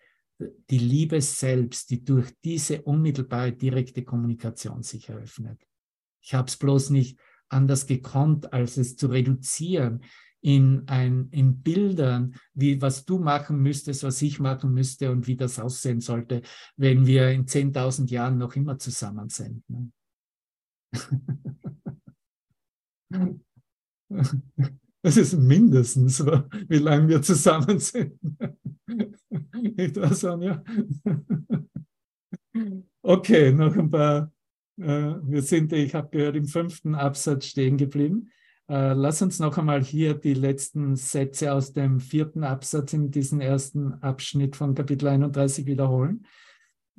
die 0.71 0.79
Liebe 0.79 1.21
selbst, 1.21 1.91
die 1.91 2.05
durch 2.05 2.31
diese 2.45 2.83
unmittelbare 2.83 3.53
direkte 3.53 4.05
Kommunikation 4.05 4.83
sich 4.83 5.09
eröffnet. 5.09 5.61
Ich 6.23 6.35
habe 6.35 6.49
es 6.49 6.57
bloß 6.57 6.91
nicht 6.91 7.19
anders 7.49 7.87
gekonnt, 7.87 8.53
als 8.53 8.77
es 8.77 8.97
zu 8.97 9.09
reduzieren 9.09 10.03
in, 10.43 10.85
ein, 10.89 11.29
in 11.31 11.63
Bildern, 11.63 12.35
wie 12.55 12.81
was 12.81 13.05
du 13.05 13.19
machen 13.19 13.61
müsstest, 13.61 14.03
was 14.05 14.23
ich 14.23 14.41
machen 14.41 14.73
müsste 14.73 15.11
und 15.11 15.27
wie 15.27 15.37
das 15.37 15.59
aussehen 15.59 16.01
sollte, 16.01 16.43
wenn 16.77 17.07
wir 17.07 17.31
in 17.31 17.47
10.000 17.47 18.09
Jahren 18.11 18.39
noch 18.39 18.57
immer 18.57 18.79
zusammen 18.79 19.29
sind. 19.29 19.63
Ne? 19.69 19.91
Das 25.03 25.17
ist 25.17 25.35
mindestens, 25.35 26.25
wie 26.69 26.79
lange 26.79 27.09
wir 27.09 27.23
zusammen 27.23 27.79
sind. 27.79 28.19
Nicht 29.53 29.97
wahr, 29.97 30.15
Sonja? 30.15 30.63
Okay, 33.03 33.53
noch 33.53 33.77
ein 33.77 33.91
paar. 33.91 34.33
Äh, 34.79 35.15
wir 35.23 35.43
sind, 35.43 35.73
ich 35.73 35.95
habe 35.95 36.11
gehört, 36.11 36.37
im 36.37 36.47
fünften 36.47 36.95
Absatz 36.95 37.47
stehen 37.47 37.77
geblieben. 37.77 38.31
Äh, 38.69 38.93
lass 38.93 39.23
uns 39.23 39.39
noch 39.39 39.57
einmal 39.59 39.83
hier 39.83 40.15
die 40.15 40.35
letzten 40.35 40.97
Sätze 40.97 41.53
aus 41.53 41.73
dem 41.73 41.99
vierten 41.99 42.45
Absatz 42.45 42.93
in 42.93 43.11
diesem 43.11 43.41
ersten 43.41 43.95
Abschnitt 43.95 44.55
von 44.55 44.75
Kapitel 44.75 45.09
31 45.09 45.67
wiederholen. 45.67 46.27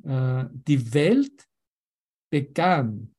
Äh, 0.04 0.46
die 0.52 0.92
Welt 0.92 1.48
begann 2.30 3.14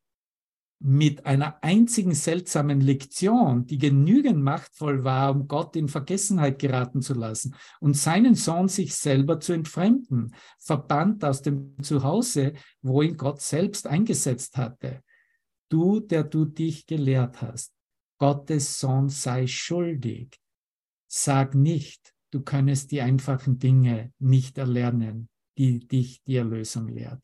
mit 0.85 1.25
einer 1.25 1.63
einzigen 1.63 2.13
seltsamen 2.13 2.81
Lektion, 2.81 3.65
die 3.65 3.77
genügend 3.77 4.43
machtvoll 4.43 5.05
war, 5.05 5.31
um 5.31 5.47
Gott 5.47 5.77
in 5.77 5.87
Vergessenheit 5.87 6.59
geraten 6.59 7.01
zu 7.01 7.13
lassen 7.13 7.55
und 7.79 7.95
seinen 7.95 8.35
Sohn 8.35 8.67
sich 8.67 8.93
selber 8.93 9.39
zu 9.39 9.53
entfremden, 9.53 10.35
verbannt 10.59 11.23
aus 11.23 11.41
dem 11.41 11.81
Zuhause, 11.81 12.51
wo 12.81 13.01
ihn 13.01 13.15
Gott 13.15 13.39
selbst 13.39 13.87
eingesetzt 13.87 14.57
hatte. 14.57 15.01
Du, 15.69 16.01
der 16.01 16.25
du 16.25 16.43
dich 16.43 16.85
gelehrt 16.85 17.41
hast. 17.41 17.71
Gottes 18.17 18.77
Sohn 18.77 19.07
sei 19.07 19.47
schuldig. 19.47 20.37
Sag 21.07 21.55
nicht, 21.55 22.13
du 22.29 22.41
könntest 22.41 22.91
die 22.91 22.99
einfachen 22.99 23.57
Dinge 23.57 24.11
nicht 24.19 24.57
erlernen, 24.57 25.29
die 25.57 25.87
dich 25.87 26.21
die 26.23 26.35
Erlösung 26.35 26.89
lehrt. 26.89 27.21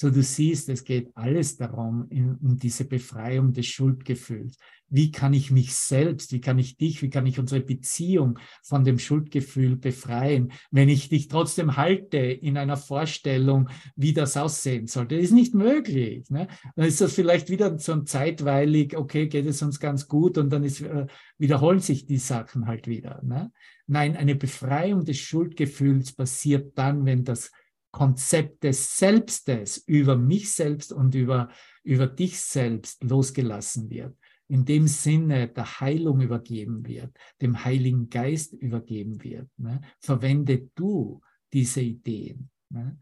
So 0.00 0.08
du 0.08 0.22
siehst, 0.22 0.70
es 0.70 0.84
geht 0.84 1.14
alles 1.14 1.58
darum, 1.58 2.06
in, 2.08 2.34
um 2.36 2.56
diese 2.56 2.86
Befreiung 2.86 3.52
des 3.52 3.66
Schuldgefühls. 3.66 4.56
Wie 4.88 5.10
kann 5.10 5.34
ich 5.34 5.50
mich 5.50 5.74
selbst, 5.74 6.32
wie 6.32 6.40
kann 6.40 6.58
ich 6.58 6.78
dich, 6.78 7.02
wie 7.02 7.10
kann 7.10 7.26
ich 7.26 7.38
unsere 7.38 7.60
Beziehung 7.60 8.38
von 8.62 8.82
dem 8.82 8.98
Schuldgefühl 8.98 9.76
befreien, 9.76 10.52
wenn 10.70 10.88
ich 10.88 11.10
dich 11.10 11.28
trotzdem 11.28 11.76
halte 11.76 12.16
in 12.16 12.56
einer 12.56 12.78
Vorstellung, 12.78 13.68
wie 13.94 14.14
das 14.14 14.38
aussehen 14.38 14.86
sollte? 14.86 15.16
Das 15.16 15.24
ist 15.24 15.32
nicht 15.32 15.54
möglich. 15.54 16.30
Ne? 16.30 16.48
Dann 16.76 16.86
ist 16.86 17.02
das 17.02 17.12
vielleicht 17.12 17.50
wieder 17.50 17.78
so 17.78 17.92
ein 17.92 18.06
zeitweilig, 18.06 18.96
okay, 18.96 19.26
geht 19.26 19.44
es 19.44 19.60
uns 19.60 19.80
ganz 19.80 20.08
gut 20.08 20.38
und 20.38 20.48
dann 20.48 20.64
ist, 20.64 20.80
äh, 20.80 21.08
wiederholen 21.36 21.80
sich 21.80 22.06
die 22.06 22.16
Sachen 22.16 22.66
halt 22.66 22.88
wieder. 22.88 23.20
Ne? 23.22 23.52
Nein, 23.86 24.16
eine 24.16 24.34
Befreiung 24.34 25.04
des 25.04 25.18
Schuldgefühls 25.18 26.12
passiert 26.12 26.78
dann, 26.78 27.04
wenn 27.04 27.22
das 27.22 27.50
Konzept 27.90 28.62
des 28.64 28.96
Selbstes 28.96 29.78
über 29.78 30.16
mich 30.16 30.52
selbst 30.52 30.92
und 30.92 31.14
über, 31.14 31.50
über 31.82 32.06
dich 32.06 32.40
selbst 32.40 33.02
losgelassen 33.02 33.90
wird, 33.90 34.16
in 34.48 34.64
dem 34.64 34.86
Sinne 34.86 35.48
der 35.48 35.80
Heilung 35.80 36.20
übergeben 36.20 36.86
wird, 36.86 37.16
dem 37.40 37.64
Heiligen 37.64 38.08
Geist 38.08 38.52
übergeben 38.52 39.22
wird. 39.22 39.48
Ne? 39.56 39.80
Verwende 39.98 40.70
du 40.74 41.20
diese 41.52 41.80
Ideen. 41.80 42.50
Ne? 42.68 42.98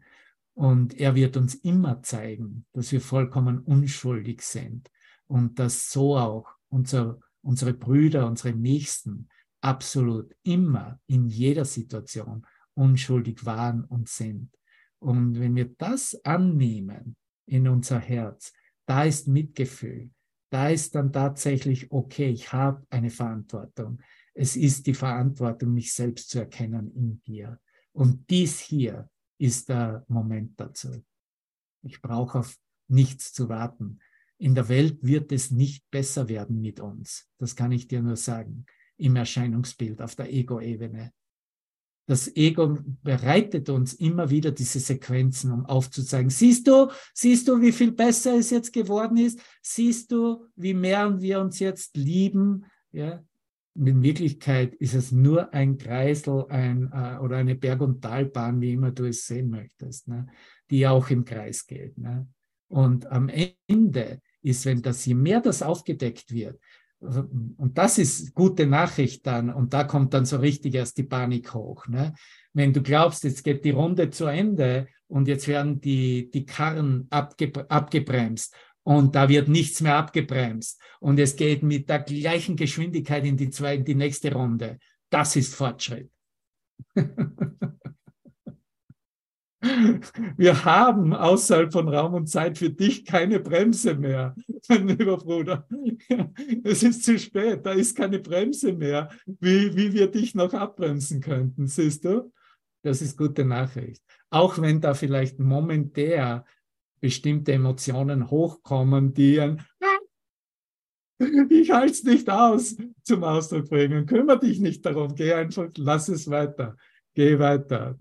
Und 0.53 0.99
er 0.99 1.15
wird 1.15 1.37
uns 1.37 1.55
immer 1.55 2.01
zeigen, 2.03 2.65
dass 2.73 2.91
wir 2.91 3.01
vollkommen 3.01 3.59
unschuldig 3.59 4.41
sind 4.41 4.89
und 5.27 5.59
dass 5.59 5.91
so 5.91 6.17
auch 6.17 6.47
unser, 6.67 7.19
unsere 7.41 7.73
Brüder, 7.73 8.27
unsere 8.27 8.53
Nächsten 8.53 9.29
absolut 9.61 10.35
immer 10.43 10.99
in 11.07 11.27
jeder 11.27 11.65
Situation 11.65 12.45
unschuldig 12.73 13.45
waren 13.45 13.83
und 13.85 14.09
sind. 14.09 14.51
Und 14.99 15.39
wenn 15.39 15.55
wir 15.55 15.69
das 15.77 16.19
annehmen 16.25 17.15
in 17.45 17.67
unser 17.67 17.99
Herz, 17.99 18.53
da 18.85 19.03
ist 19.03 19.27
Mitgefühl, 19.27 20.11
da 20.51 20.69
ist 20.69 20.95
dann 20.95 21.13
tatsächlich, 21.13 21.91
okay, 21.91 22.29
ich 22.29 22.51
habe 22.51 22.85
eine 22.89 23.09
Verantwortung. 23.09 24.01
Es 24.33 24.55
ist 24.55 24.87
die 24.87 24.93
Verantwortung, 24.93 25.73
mich 25.73 25.93
selbst 25.93 26.29
zu 26.29 26.39
erkennen 26.39 26.91
in 26.95 27.21
dir. 27.21 27.59
Und 27.91 28.29
dies 28.29 28.59
hier 28.59 29.09
ist 29.37 29.69
der 29.69 30.05
Moment 30.07 30.59
dazu. 30.59 31.03
Ich 31.83 32.01
brauche 32.01 32.39
auf 32.39 32.57
nichts 32.87 33.31
zu 33.31 33.47
warten. 33.47 33.99
In 34.37 34.55
der 34.55 34.69
Welt 34.69 34.99
wird 35.03 35.31
es 35.31 35.51
nicht 35.51 35.89
besser 35.91 36.29
werden 36.29 36.61
mit 36.61 36.79
uns. 36.79 37.29
Das 37.37 37.55
kann 37.55 37.71
ich 37.71 37.87
dir 37.87 38.01
nur 38.01 38.15
sagen. 38.15 38.65
Im 38.97 39.15
Erscheinungsbild 39.15 40.01
auf 40.01 40.15
der 40.15 40.33
Ego-Ebene. 40.33 41.13
Das 42.09 42.35
Ego 42.35 42.75
bereitet 43.03 43.69
uns 43.69 43.93
immer 43.93 44.31
wieder 44.31 44.49
diese 44.49 44.79
Sequenzen, 44.79 45.51
um 45.51 45.67
aufzuzeigen. 45.67 46.31
Siehst 46.31 46.67
du, 46.67 46.89
siehst 47.13 47.47
du, 47.47 47.61
wie 47.61 47.71
viel 47.71 47.91
besser 47.91 48.35
es 48.35 48.49
jetzt 48.49 48.73
geworden 48.73 49.17
ist? 49.17 49.39
Siehst 49.61 50.11
du, 50.11 50.47
wie 50.55 50.73
mehr 50.73 51.21
wir 51.21 51.39
uns 51.39 51.59
jetzt 51.59 51.95
lieben? 51.95 52.65
Ja, 52.91 53.23
in 53.75 54.01
Wirklichkeit 54.01 54.73
ist 54.73 54.95
es 54.95 55.11
nur 55.11 55.53
ein 55.53 55.77
Kreisel 55.77 56.47
ein, 56.49 56.89
äh, 56.91 57.19
oder 57.19 57.37
eine 57.37 57.53
Berg- 57.53 57.81
und 57.81 58.01
Talbahn, 58.01 58.59
wie 58.59 58.73
immer 58.73 58.89
du 58.89 59.05
es 59.05 59.27
sehen 59.27 59.51
möchtest, 59.51 60.07
ne? 60.07 60.25
die 60.71 60.87
auch 60.87 61.11
im 61.11 61.23
Kreis 61.23 61.67
geht. 61.67 61.95
Ne? 61.99 62.27
Und 62.69 63.05
am 63.05 63.29
Ende 63.67 64.19
ist, 64.41 64.65
wenn 64.65 64.81
das, 64.81 65.05
je 65.05 65.13
mehr 65.13 65.41
das 65.41 65.61
aufgedeckt 65.61 66.33
wird, 66.33 66.59
und 67.01 67.71
das 67.75 67.97
ist 67.97 68.33
gute 68.33 68.65
Nachricht 68.65 69.25
dann. 69.25 69.49
Und 69.49 69.73
da 69.73 69.83
kommt 69.85 70.13
dann 70.13 70.25
so 70.25 70.37
richtig 70.37 70.75
erst 70.75 70.97
die 70.97 71.03
Panik 71.03 71.53
hoch. 71.53 71.87
Ne? 71.87 72.13
Wenn 72.53 72.73
du 72.73 72.81
glaubst, 72.81 73.23
jetzt 73.23 73.43
geht 73.43 73.63
die 73.63 73.71
Runde 73.71 74.09
zu 74.09 74.25
Ende 74.25 74.87
und 75.07 75.27
jetzt 75.27 75.47
werden 75.47 75.79
die, 75.79 76.29
die 76.29 76.45
Karren 76.45 77.07
abge, 77.09 77.51
abgebremst 77.69 78.53
und 78.83 79.15
da 79.15 79.29
wird 79.29 79.47
nichts 79.47 79.81
mehr 79.81 79.95
abgebremst 79.95 80.81
und 80.99 81.19
es 81.19 81.35
geht 81.35 81.63
mit 81.63 81.89
der 81.89 81.99
gleichen 81.99 82.55
Geschwindigkeit 82.55 83.25
in 83.25 83.37
die, 83.37 83.49
zwei, 83.49 83.75
in 83.75 83.85
die 83.85 83.95
nächste 83.95 84.33
Runde. 84.33 84.77
Das 85.09 85.35
ist 85.35 85.55
Fortschritt. 85.55 86.09
Wir 90.37 90.65
haben 90.65 91.13
außerhalb 91.13 91.71
von 91.71 91.87
Raum 91.87 92.13
und 92.13 92.27
Zeit 92.27 92.57
für 92.57 92.69
dich 92.69 93.05
keine 93.05 93.39
Bremse 93.39 93.95
mehr, 93.95 94.35
mein 94.69 94.87
lieber 94.87 95.17
Bruder. 95.17 95.67
Es 96.63 96.83
ist 96.83 97.03
zu 97.03 97.17
spät, 97.19 97.65
da 97.65 97.71
ist 97.71 97.95
keine 97.95 98.19
Bremse 98.19 98.73
mehr, 98.73 99.09
wie, 99.25 99.75
wie 99.75 99.93
wir 99.93 100.07
dich 100.07 100.35
noch 100.35 100.53
abbremsen 100.53 101.21
könnten, 101.21 101.67
siehst 101.67 102.05
du? 102.05 102.31
Das 102.81 103.01
ist 103.01 103.17
gute 103.17 103.43
Nachricht. 103.45 104.01
Auch 104.29 104.59
wenn 104.59 104.79
da 104.79 104.93
vielleicht 104.93 105.39
momentär 105.39 106.45
bestimmte 107.01 107.53
Emotionen 107.53 108.29
hochkommen, 108.29 109.13
die 109.13 109.39
ein 109.39 109.61
ich 111.49 111.71
halte 111.71 111.91
es 111.91 112.03
nicht 112.03 112.29
aus 112.29 112.77
zum 113.03 113.23
Ausdruck 113.23 113.69
bringen. 113.69 114.05
Kümmere 114.05 114.39
dich 114.39 114.59
nicht 114.59 114.85
darum. 114.85 115.15
Geh 115.15 115.33
einfach, 115.33 115.67
lass 115.75 116.07
es 116.07 116.29
weiter. 116.29 116.77
Geh 117.13 117.37
weiter. 117.39 117.97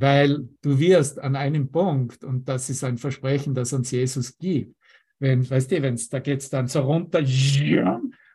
Weil 0.00 0.48
du 0.62 0.78
wirst 0.78 1.18
an 1.18 1.36
einem 1.36 1.70
Punkt, 1.70 2.24
und 2.24 2.48
das 2.48 2.70
ist 2.70 2.84
ein 2.84 2.98
Versprechen, 2.98 3.54
das 3.54 3.72
uns 3.72 3.90
Jesus 3.90 4.36
gibt, 4.38 4.76
wenn, 5.18 5.48
weißt 5.48 5.70
du, 5.70 5.82
wenn's, 5.82 6.08
da 6.08 6.18
geht 6.18 6.40
es 6.40 6.50
dann 6.50 6.68
so 6.68 6.80
runter 6.80 7.22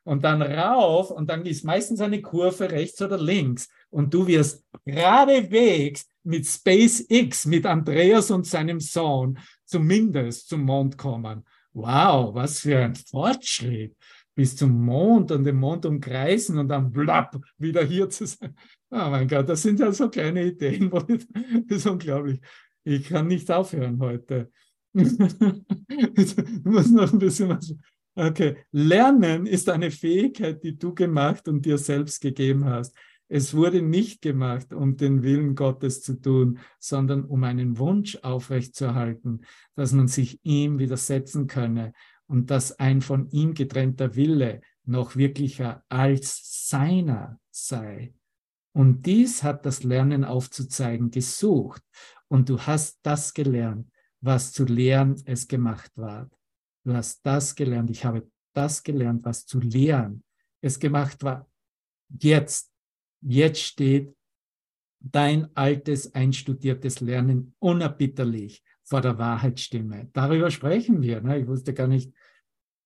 und 0.04 0.24
dann 0.24 0.42
rauf 0.42 1.12
und 1.12 1.30
dann 1.30 1.46
ist 1.46 1.64
meistens 1.64 2.02
eine 2.02 2.22
Kurve 2.22 2.72
rechts 2.72 3.02
oder 3.02 3.20
links 3.20 3.70
und 3.90 4.14
du 4.14 4.26
wirst 4.26 4.66
geradewegs 4.86 6.08
mit 6.24 6.46
SpaceX, 6.48 7.46
mit 7.46 7.66
Andreas 7.66 8.32
und 8.32 8.48
seinem 8.48 8.80
Sohn 8.80 9.38
zumindest 9.66 10.50
zum 10.50 10.62
Mond 10.62 10.98
kommen. 10.98 11.46
Wow, 11.74 12.34
was 12.34 12.60
für 12.60 12.80
ein 12.80 12.96
Fortschritt. 12.96 13.96
Bis 14.34 14.56
zum 14.56 14.86
Mond 14.86 15.32
und 15.32 15.44
den 15.44 15.58
Mond 15.58 15.86
umkreisen 15.86 16.58
und 16.58 16.70
dann 16.70 16.92
blapp, 16.92 17.38
wieder 17.58 17.84
hier 17.84 18.10
zu 18.10 18.26
sein. 18.26 18.56
Oh 18.94 19.10
mein 19.10 19.28
Gott, 19.28 19.48
das 19.48 19.62
sind 19.62 19.80
ja 19.80 19.92
so 19.94 20.10
kleine 20.10 20.46
Ideen. 20.46 20.92
Das 21.68 21.78
ist 21.78 21.88
unglaublich. 21.88 22.42
Ich 22.84 23.08
kann 23.08 23.28
nicht 23.28 23.50
aufhören 23.50 24.00
heute. 24.00 24.52
ich 24.94 26.36
muss 26.66 26.92
noch 26.92 27.14
ein 27.14 27.20
bisschen 27.20 27.50
was. 27.50 27.74
Okay. 28.16 28.58
Lernen 28.72 29.46
ist 29.46 29.70
eine 29.70 29.92
Fähigkeit, 29.92 30.62
die 30.64 30.78
du 30.78 30.94
gemacht 30.94 31.48
und 31.48 31.66
dir 31.66 31.78
selbst 31.78 32.20
gegeben 32.20 32.66
hast. 32.66 32.94
Es 33.30 33.54
wurde 33.54 33.82
nicht 33.82 34.22
gemacht, 34.22 34.74
um 34.74 34.98
den 34.98 35.24
Willen 35.24 35.56
Gottes 35.56 36.02
zu 36.02 36.20
tun, 36.20 36.60
sondern 36.78 37.24
um 37.24 37.46
einen 37.46 37.78
Wunsch 37.78 38.18
aufrechtzuerhalten, 38.18 39.46
dass 39.76 39.94
man 39.94 40.10
sich 40.10 40.42
ihm 40.44 40.80
widersetzen 40.80 41.48
könne 41.48 41.94
und 42.28 42.52
dass 42.52 42.78
ein 42.78 43.00
von 43.00 43.30
ihm 43.30 43.54
getrennter 43.54 44.18
Wille 44.18 44.60
noch 44.84 45.16
wirklicher 45.16 45.86
als 45.88 46.68
seiner 46.68 47.40
sei. 47.52 48.14
Und 48.74 49.06
dies 49.06 49.44
hat 49.44 49.66
das 49.66 49.84
Lernen 49.84 50.24
aufzuzeigen 50.24 51.12
gesucht. 51.12 51.84
Und 52.28 52.50
du 52.50 52.60
hast 52.60 53.00
das 53.04 53.34
gelernt, 53.34 53.92
was 54.22 54.54
zu 54.54 54.66
lehren 54.66 55.22
es 55.26 55.48
gemacht 55.48 55.92
war. 55.96 56.30
Du 56.86 56.94
hast 56.94 57.26
das 57.26 57.56
gelernt. 57.56 57.90
Ich 57.90 58.06
habe 58.06 58.30
das 58.54 58.84
gelernt, 58.84 59.26
was 59.26 59.46
zu 59.46 59.60
lehren 59.60 60.24
es 60.62 60.80
gemacht 60.80 61.24
war. 61.24 61.50
Jetzt 62.10 62.72
Jetzt 63.22 63.62
steht 63.62 64.16
dein 65.00 65.56
altes, 65.56 66.14
einstudiertes 66.14 67.00
Lernen 67.00 67.56
unerbitterlich 67.60 68.64
vor 68.84 69.02
der 69.02 69.18
Wahrheitsstimme. 69.18 70.10
Darüber 70.14 70.52
sprechen 70.52 71.02
wir. 71.02 71.22
Ne? 71.22 71.40
Ich 71.40 71.48
wusste 71.48 71.74
gar 71.74 71.88
nicht, 71.88 72.12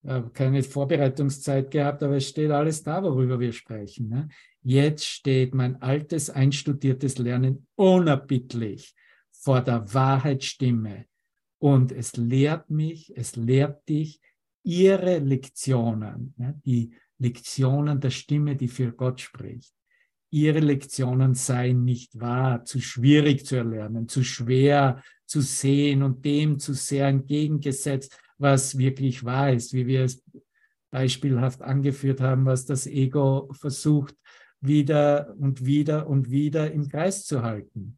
äh, 0.04 0.22
keine 0.34 0.62
Vorbereitungszeit 0.62 1.72
gehabt, 1.72 2.04
aber 2.04 2.18
es 2.18 2.28
steht 2.28 2.52
alles 2.52 2.84
da, 2.84 3.02
worüber 3.02 3.40
wir 3.40 3.54
sprechen. 3.54 4.10
Ne? 4.10 4.28
Jetzt 4.68 5.06
steht 5.06 5.54
mein 5.54 5.82
altes, 5.82 6.30
einstudiertes 6.30 7.20
Lernen 7.20 7.68
unerbittlich 7.76 8.96
vor 9.32 9.62
der 9.62 9.94
Wahrheitsstimme. 9.94 11.06
Und 11.60 11.92
es 11.92 12.18
lehrt 12.18 12.70
mich, 12.70 13.16
es 13.16 13.36
lehrt 13.36 13.88
dich, 13.88 14.20
ihre 14.64 15.20
Lektionen, 15.20 16.34
ne? 16.38 16.60
die 16.66 16.96
Lektionen 17.20 18.00
der 18.02 18.10
Stimme, 18.10 18.56
die 18.56 18.68
für 18.68 18.92
Gott 18.92 19.22
spricht 19.22 19.76
ihre 20.36 20.60
Lektionen 20.60 21.34
seien 21.34 21.86
nicht 21.86 22.20
wahr, 22.20 22.66
zu 22.66 22.82
schwierig 22.82 23.46
zu 23.46 23.56
erlernen, 23.56 24.10
zu 24.10 24.22
schwer 24.22 25.02
zu 25.26 25.40
sehen 25.40 26.04
und 26.04 26.26
dem 26.26 26.60
zu 26.60 26.74
sehr 26.74 27.08
entgegengesetzt, 27.08 28.20
was 28.38 28.78
wirklich 28.78 29.24
wahr 29.24 29.54
ist, 29.54 29.72
wie 29.72 29.88
wir 29.88 30.04
es 30.04 30.22
beispielhaft 30.92 31.62
angeführt 31.62 32.20
haben, 32.20 32.46
was 32.46 32.66
das 32.66 32.86
Ego 32.86 33.50
versucht, 33.54 34.14
wieder 34.68 35.36
und 35.38 35.66
wieder 35.66 36.08
und 36.08 36.32
wieder 36.32 36.72
im 36.72 36.88
Kreis 36.88 37.26
zu 37.26 37.44
halten. 37.44 37.98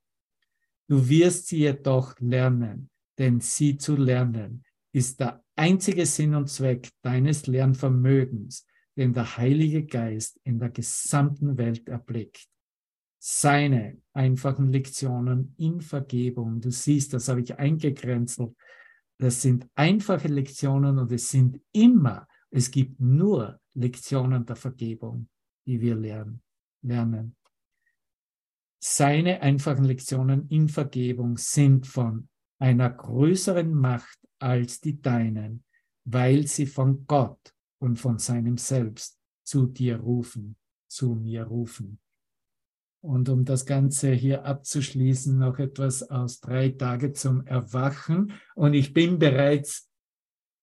Du 0.88 1.08
wirst 1.10 1.48
sie 1.48 1.60
jedoch 1.60 2.20
lernen, 2.20 2.90
denn 3.18 3.40
sie 3.42 3.78
zu 3.78 3.96
lernen 3.96 4.64
ist 4.94 5.20
der 5.20 5.44
einzige 5.56 6.06
Sinn 6.06 6.34
und 6.34 6.50
Zweck 6.50 6.90
deines 7.02 7.46
Lernvermögens, 7.46 8.66
den 8.96 9.14
der 9.14 9.38
Heilige 9.38 9.86
Geist 9.86 10.40
in 10.44 10.60
der 10.60 10.70
gesamten 10.70 11.58
Welt 11.58 11.88
erblickt. 11.88 12.48
Seine 13.20 14.02
einfachen 14.14 14.70
Lektionen 14.70 15.54
in 15.58 15.82
Vergebung. 15.82 16.62
Du 16.62 16.72
siehst, 16.72 17.14
das 17.14 17.28
habe 17.28 17.42
ich 17.42 17.58
eingegrenzt. 17.60 18.42
Das 19.20 19.42
sind 19.42 19.68
einfache 19.76 20.30
Lektionen 20.30 20.98
und 20.98 21.12
es 21.12 21.30
sind 21.30 21.60
immer, 21.74 22.28
es 22.50 22.72
gibt 22.72 23.00
nur 23.00 23.60
Lektionen 23.74 24.46
der 24.46 24.56
Vergebung, 24.56 25.28
die 25.66 25.82
wir 25.82 25.96
lernen. 25.96 26.42
Lernen. 26.82 27.36
Seine 28.80 29.42
einfachen 29.42 29.86
Lektionen 29.86 30.48
in 30.50 30.70
Vergebung 30.70 31.38
sind 31.38 31.88
von 31.88 32.30
einer 32.60 32.90
größeren 32.90 33.74
Macht 33.74 34.20
als 34.40 34.80
die 34.80 35.02
deinen, 35.02 35.64
weil 36.06 36.48
sie 36.48 36.66
von 36.66 37.06
Gott 37.08 37.54
und 37.80 37.98
von 37.98 38.20
seinem 38.20 38.58
Selbst 38.58 39.20
zu 39.44 39.66
dir 39.66 39.98
rufen, 39.98 40.56
zu 40.88 41.16
mir 41.16 41.44
rufen. 41.44 42.00
Und 43.02 43.30
um 43.30 43.46
das 43.46 43.66
Ganze 43.66 44.12
hier 44.12 44.46
abzuschließen, 44.46 45.38
noch 45.38 45.60
etwas 45.60 46.04
aus 46.04 46.40
drei 46.40 46.70
Tage 46.70 47.14
zum 47.14 47.46
Erwachen. 47.46 48.34
Und 48.56 48.74
ich 48.74 48.94
bin 48.94 49.20
bereits, 49.20 49.90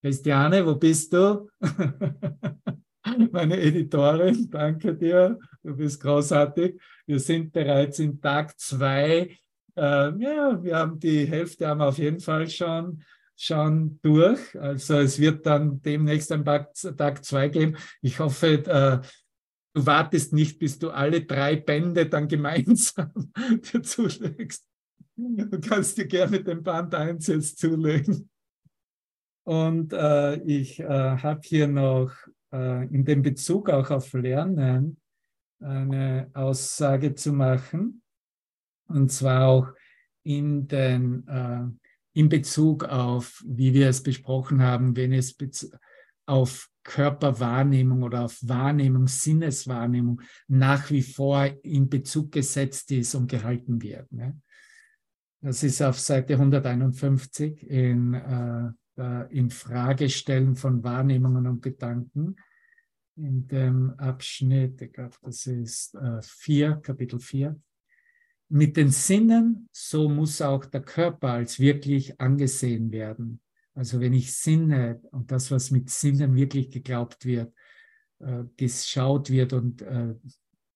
Christiane, 0.02 0.66
wo 0.66 0.74
bist 0.74 1.12
du? 1.12 1.48
Meine 3.32 3.60
Editorin, 3.60 4.50
danke 4.50 4.94
dir, 4.94 5.38
du 5.62 5.76
bist 5.76 6.00
großartig. 6.00 6.80
Wir 7.06 7.20
sind 7.20 7.52
bereits 7.52 7.98
in 7.98 8.20
Tag 8.20 8.58
zwei. 8.58 9.36
Äh, 9.76 10.18
ja, 10.18 10.62
wir 10.62 10.76
haben 10.76 10.98
die 10.98 11.26
Hälfte 11.26 11.68
haben 11.68 11.82
auf 11.82 11.98
jeden 11.98 12.20
Fall 12.20 12.48
schon 12.48 13.02
schon 13.36 13.98
durch. 14.00 14.58
Also 14.60 14.98
es 14.98 15.18
wird 15.18 15.44
dann 15.44 15.82
demnächst 15.82 16.30
ein 16.30 16.44
Tag 16.44 17.24
zwei 17.24 17.48
geben. 17.48 17.76
Ich 18.00 18.20
hoffe, 18.20 18.46
äh, 18.46 19.06
du 19.74 19.86
wartest 19.86 20.32
nicht, 20.32 20.58
bis 20.58 20.78
du 20.78 20.90
alle 20.90 21.22
drei 21.22 21.56
Bände 21.56 22.06
dann 22.06 22.28
gemeinsam 22.28 23.32
dir 23.36 23.82
zulegst. 23.82 24.64
Du 25.16 25.60
kannst 25.60 25.98
dir 25.98 26.06
gerne 26.06 26.42
den 26.42 26.62
Band 26.62 26.94
1 26.94 27.26
jetzt 27.26 27.58
zulegen. 27.58 28.30
Und 29.44 29.92
äh, 29.92 30.36
ich 30.44 30.80
äh, 30.80 30.86
habe 31.18 31.40
hier 31.44 31.68
noch 31.68 32.12
in 32.54 33.04
dem 33.04 33.22
Bezug 33.22 33.70
auch 33.70 33.90
auf 33.90 34.12
Lernen 34.12 34.96
eine 35.60 36.30
Aussage 36.34 37.14
zu 37.14 37.32
machen. 37.32 38.02
Und 38.86 39.10
zwar 39.10 39.48
auch 39.48 39.68
in 40.22 40.68
den 40.68 41.26
äh, 41.26 41.64
in 42.14 42.28
Bezug 42.28 42.84
auf, 42.84 43.42
wie 43.46 43.74
wir 43.74 43.88
es 43.88 44.02
besprochen 44.02 44.62
haben, 44.62 44.96
wenn 44.96 45.12
es 45.12 45.36
auf 46.26 46.70
Körperwahrnehmung 46.84 48.02
oder 48.02 48.22
auf 48.24 48.38
Wahrnehmung, 48.42 49.08
Sinneswahrnehmung 49.08 50.22
nach 50.46 50.90
wie 50.90 51.02
vor 51.02 51.50
in 51.62 51.88
Bezug 51.88 52.30
gesetzt 52.32 52.92
ist 52.92 53.14
und 53.14 53.30
gehalten 53.30 53.82
wird. 53.82 54.10
Ne? 54.12 54.40
Das 55.40 55.62
ist 55.62 55.82
auf 55.82 55.98
Seite 55.98 56.34
151 56.34 57.68
in, 57.68 58.14
äh, 58.14 58.70
in 58.96 59.50
Fragestellen 59.50 60.54
von 60.54 60.84
Wahrnehmungen 60.84 61.46
und 61.46 61.62
Gedanken. 61.62 62.36
In 63.16 63.46
dem 63.48 63.90
Abschnitt, 63.98 64.80
ich 64.82 64.92
glaube, 64.92 65.16
das 65.22 65.46
ist 65.46 65.94
äh, 65.94 66.20
4, 66.22 66.76
Kapitel 66.76 67.18
4 67.18 67.56
mit 68.48 68.76
den 68.76 68.90
Sinnen, 68.90 69.68
so 69.72 70.08
muss 70.08 70.40
auch 70.40 70.64
der 70.64 70.82
Körper 70.82 71.30
als 71.30 71.58
wirklich 71.58 72.20
angesehen 72.20 72.92
werden. 72.92 73.40
Also 73.74 74.00
wenn 74.00 74.12
ich 74.12 74.32
Sinne 74.32 75.00
und 75.10 75.32
das, 75.32 75.50
was 75.50 75.70
mit 75.70 75.90
Sinnen 75.90 76.36
wirklich 76.36 76.70
geglaubt 76.70 77.24
wird, 77.24 77.52
äh, 78.20 78.44
geschaut 78.56 79.30
wird 79.30 79.52
und 79.52 79.82
äh, 79.82 80.14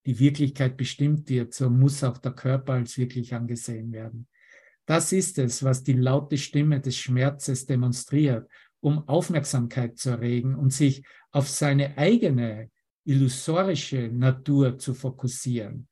die 0.06 0.18
Wirklichkeit 0.18 0.76
bestimmt 0.76 1.28
wird, 1.28 1.54
so 1.54 1.70
muss 1.70 2.02
auch 2.02 2.18
der 2.18 2.32
Körper 2.32 2.72
als 2.74 2.98
wirklich 2.98 3.34
angesehen 3.34 3.92
werden. 3.92 4.26
Das 4.88 5.12
ist 5.12 5.36
es, 5.36 5.62
was 5.62 5.82
die 5.82 5.92
laute 5.92 6.38
Stimme 6.38 6.80
des 6.80 6.96
Schmerzes 6.96 7.66
demonstriert, 7.66 8.50
um 8.80 9.06
Aufmerksamkeit 9.06 9.98
zu 9.98 10.08
erregen 10.08 10.54
und 10.54 10.72
sich 10.72 11.04
auf 11.30 11.46
seine 11.46 11.98
eigene 11.98 12.70
illusorische 13.04 14.08
Natur 14.08 14.78
zu 14.78 14.94
fokussieren. 14.94 15.88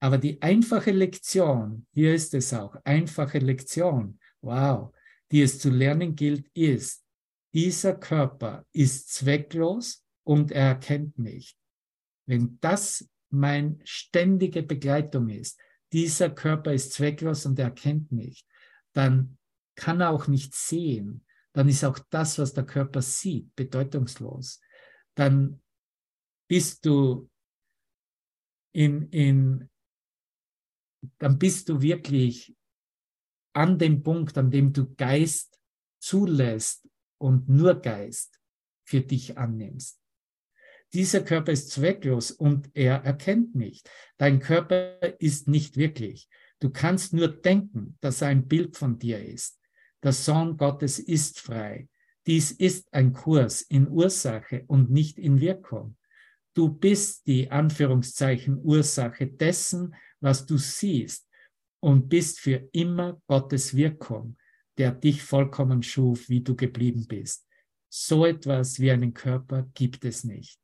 Aber 0.00 0.18
die 0.18 0.42
einfache 0.42 0.90
Lektion, 0.90 1.86
hier 1.94 2.14
ist 2.14 2.34
es 2.34 2.52
auch, 2.52 2.76
einfache 2.84 3.38
Lektion, 3.38 4.18
wow, 4.42 4.92
die 5.32 5.40
es 5.40 5.58
zu 5.58 5.70
lernen 5.70 6.14
gilt, 6.14 6.46
ist, 6.52 7.06
dieser 7.54 7.94
Körper 7.94 8.66
ist 8.74 9.14
zwecklos 9.14 10.04
und 10.24 10.52
er 10.52 10.66
erkennt 10.66 11.18
mich. 11.18 11.56
Wenn 12.26 12.58
das 12.60 13.08
meine 13.30 13.78
ständige 13.84 14.62
Begleitung 14.62 15.30
ist, 15.30 15.58
dieser 15.92 16.30
Körper 16.30 16.72
ist 16.72 16.92
zwecklos 16.92 17.46
und 17.46 17.58
er 17.58 17.66
erkennt 17.66 18.12
mich, 18.12 18.46
dann 18.92 19.38
kann 19.74 20.00
er 20.00 20.10
auch 20.10 20.26
nicht 20.26 20.54
sehen. 20.54 21.24
Dann 21.52 21.68
ist 21.68 21.84
auch 21.84 21.98
das, 22.10 22.38
was 22.38 22.52
der 22.52 22.66
Körper 22.66 23.02
sieht, 23.02 23.54
bedeutungslos. 23.54 24.60
Dann 25.14 25.62
bist 26.48 26.84
du 26.86 27.30
in, 28.72 29.08
in 29.10 29.70
dann 31.18 31.38
bist 31.38 31.68
du 31.68 31.80
wirklich 31.80 32.54
an 33.54 33.78
dem 33.78 34.02
Punkt, 34.02 34.36
an 34.36 34.50
dem 34.50 34.72
du 34.72 34.94
Geist 34.96 35.58
zulässt 35.98 36.88
und 37.18 37.48
nur 37.48 37.80
Geist 37.80 38.40
für 38.84 39.00
dich 39.00 39.38
annimmst. 39.38 40.00
Dieser 40.96 41.20
Körper 41.20 41.52
ist 41.52 41.72
zwecklos 41.72 42.30
und 42.30 42.70
er 42.72 43.04
erkennt 43.04 43.54
nicht. 43.54 43.90
Dein 44.16 44.40
Körper 44.40 44.98
ist 45.20 45.46
nicht 45.46 45.76
wirklich. 45.76 46.26
Du 46.58 46.70
kannst 46.70 47.12
nur 47.12 47.28
denken, 47.28 47.98
dass 48.00 48.22
er 48.22 48.28
ein 48.28 48.48
Bild 48.48 48.78
von 48.78 48.98
dir 48.98 49.22
ist. 49.22 49.60
Der 50.02 50.12
Sohn 50.12 50.56
Gottes 50.56 50.98
ist 50.98 51.38
frei. 51.38 51.90
Dies 52.26 52.50
ist 52.50 52.94
ein 52.94 53.12
Kurs 53.12 53.60
in 53.60 53.90
Ursache 53.90 54.64
und 54.68 54.90
nicht 54.90 55.18
in 55.18 55.38
Wirkung. 55.38 55.98
Du 56.54 56.70
bist 56.70 57.26
die 57.26 57.50
Anführungszeichen 57.50 58.58
Ursache 58.64 59.26
dessen, 59.26 59.94
was 60.20 60.46
du 60.46 60.56
siehst 60.56 61.28
und 61.80 62.08
bist 62.08 62.40
für 62.40 62.70
immer 62.72 63.20
Gottes 63.26 63.76
Wirkung, 63.76 64.38
der 64.78 64.92
dich 64.92 65.22
vollkommen 65.22 65.82
schuf, 65.82 66.30
wie 66.30 66.40
du 66.40 66.56
geblieben 66.56 67.04
bist. 67.06 67.46
So 67.90 68.24
etwas 68.24 68.80
wie 68.80 68.90
einen 68.90 69.12
Körper 69.12 69.68
gibt 69.74 70.06
es 70.06 70.24
nicht. 70.24 70.58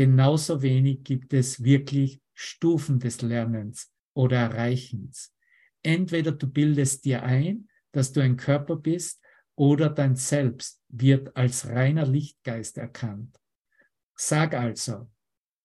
Genauso 0.00 0.62
wenig 0.62 1.04
gibt 1.04 1.34
es 1.34 1.62
wirklich 1.62 2.22
Stufen 2.32 2.98
des 2.98 3.20
Lernens 3.20 3.92
oder 4.14 4.38
Erreichens. 4.38 5.36
Entweder 5.82 6.32
du 6.32 6.46
bildest 6.50 7.04
dir 7.04 7.22
ein, 7.22 7.68
dass 7.92 8.10
du 8.10 8.22
ein 8.22 8.38
Körper 8.38 8.76
bist, 8.76 9.22
oder 9.56 9.90
dein 9.90 10.16
Selbst 10.16 10.82
wird 10.88 11.36
als 11.36 11.68
reiner 11.68 12.06
Lichtgeist 12.06 12.78
erkannt. 12.78 13.38
Sag 14.16 14.54
also, 14.54 15.10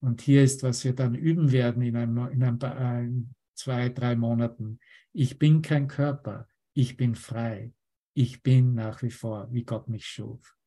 und 0.02 0.20
hier 0.20 0.44
ist, 0.44 0.64
was 0.64 0.84
wir 0.84 0.94
dann 0.94 1.16
üben 1.16 1.54
werden 1.54 1.82
in, 1.82 1.96
einem, 1.96 2.18
in, 2.28 2.44
ein, 2.44 3.06
in 3.06 3.36
zwei, 3.54 3.88
drei 3.88 4.18
Monaten, 4.18 4.82
ich 5.14 5.40
bin 5.40 5.62
kein 5.62 5.88
Körper, 5.88 6.50
ich 6.74 6.98
bin 6.98 7.16
frei, 7.16 7.72
ich 8.14 8.44
bin 8.44 8.74
nach 8.74 9.02
wie 9.02 9.12
vor, 9.12 9.48
wie 9.54 9.64
Gott 9.64 9.88
mich 9.88 10.06
schuf. 10.06 10.58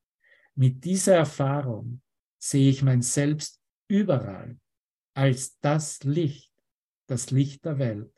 Mit 0.55 0.87
dieser 0.87 1.17
Erfahrung 1.17 2.01
sehe 2.39 2.71
ich 2.71 2.83
mein 2.83 3.03
Selbst 3.03 3.58
überall 3.89 4.59
als 5.15 5.59
das 5.59 6.05
Licht, 6.05 6.53
das 7.07 7.31
Licht 7.31 7.65
der 7.65 7.79
Welt, 7.79 8.13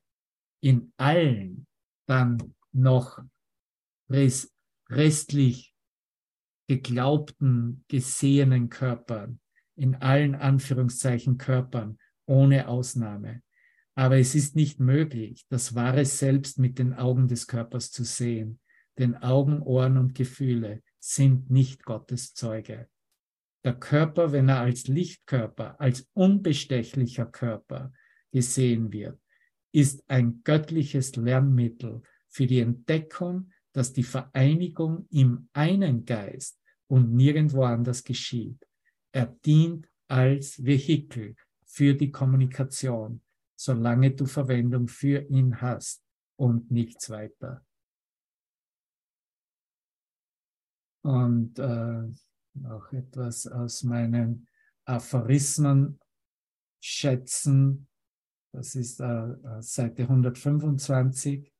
in 0.60 0.92
allen 0.98 1.66
dann 2.06 2.54
noch 2.72 3.22
restlich 4.90 5.74
geglaubten, 6.66 7.84
gesehenen 7.88 8.68
Körpern, 8.68 9.40
in 9.76 9.96
allen 9.96 10.34
Anführungszeichen 10.34 11.38
Körpern, 11.38 11.98
ohne 12.26 12.68
Ausnahme. 12.68 13.42
Aber 13.94 14.18
es 14.18 14.34
ist 14.34 14.54
nicht 14.56 14.78
möglich, 14.78 15.46
das 15.48 15.74
wahre 15.74 16.04
Selbst 16.04 16.58
mit 16.58 16.78
den 16.78 16.94
Augen 16.94 17.28
des 17.28 17.46
Körpers 17.46 17.90
zu 17.90 18.04
sehen, 18.04 18.60
denn 18.98 19.16
Augen, 19.16 19.62
Ohren 19.62 19.96
und 19.96 20.14
Gefühle 20.14 20.82
sind 20.98 21.50
nicht 21.50 21.84
Gottes 21.84 22.34
Zeuge. 22.34 22.88
Der 23.64 23.74
Körper, 23.74 24.32
wenn 24.32 24.48
er 24.48 24.60
als 24.60 24.86
Lichtkörper, 24.86 25.80
als 25.80 26.08
unbestechlicher 26.14 27.26
Körper 27.26 27.92
gesehen 28.32 28.92
wird, 28.92 29.20
ist 29.72 30.02
ein 30.08 30.42
göttliches 30.44 31.16
Lernmittel 31.16 32.02
für 32.28 32.46
die 32.46 32.60
Entdeckung 32.60 33.50
dass 33.72 33.92
die 33.92 34.02
Vereinigung 34.02 35.06
im 35.10 35.48
einen 35.52 36.04
Geist 36.04 36.60
und 36.88 37.14
nirgendwo 37.14 37.62
anders 37.64 38.02
geschieht. 38.02 38.66
Er 39.12 39.26
dient 39.26 39.88
als 40.08 40.64
Vehikel 40.64 41.36
für 41.64 41.94
die 41.94 42.10
Kommunikation, 42.10 43.22
solange 43.56 44.10
du 44.12 44.26
Verwendung 44.26 44.88
für 44.88 45.20
ihn 45.28 45.60
hast 45.60 46.02
und 46.36 46.70
nichts 46.70 47.10
weiter. 47.10 47.64
Und 51.02 51.58
äh, 51.58 52.08
auch 52.64 52.92
etwas 52.92 53.46
aus 53.46 53.82
meinen 53.82 54.48
Aphorismen 54.84 56.00
schätzen. 56.80 57.88
Das 58.52 58.74
ist 58.74 59.00
äh, 59.00 59.34
Seite 59.60 60.02
125. 60.02 61.52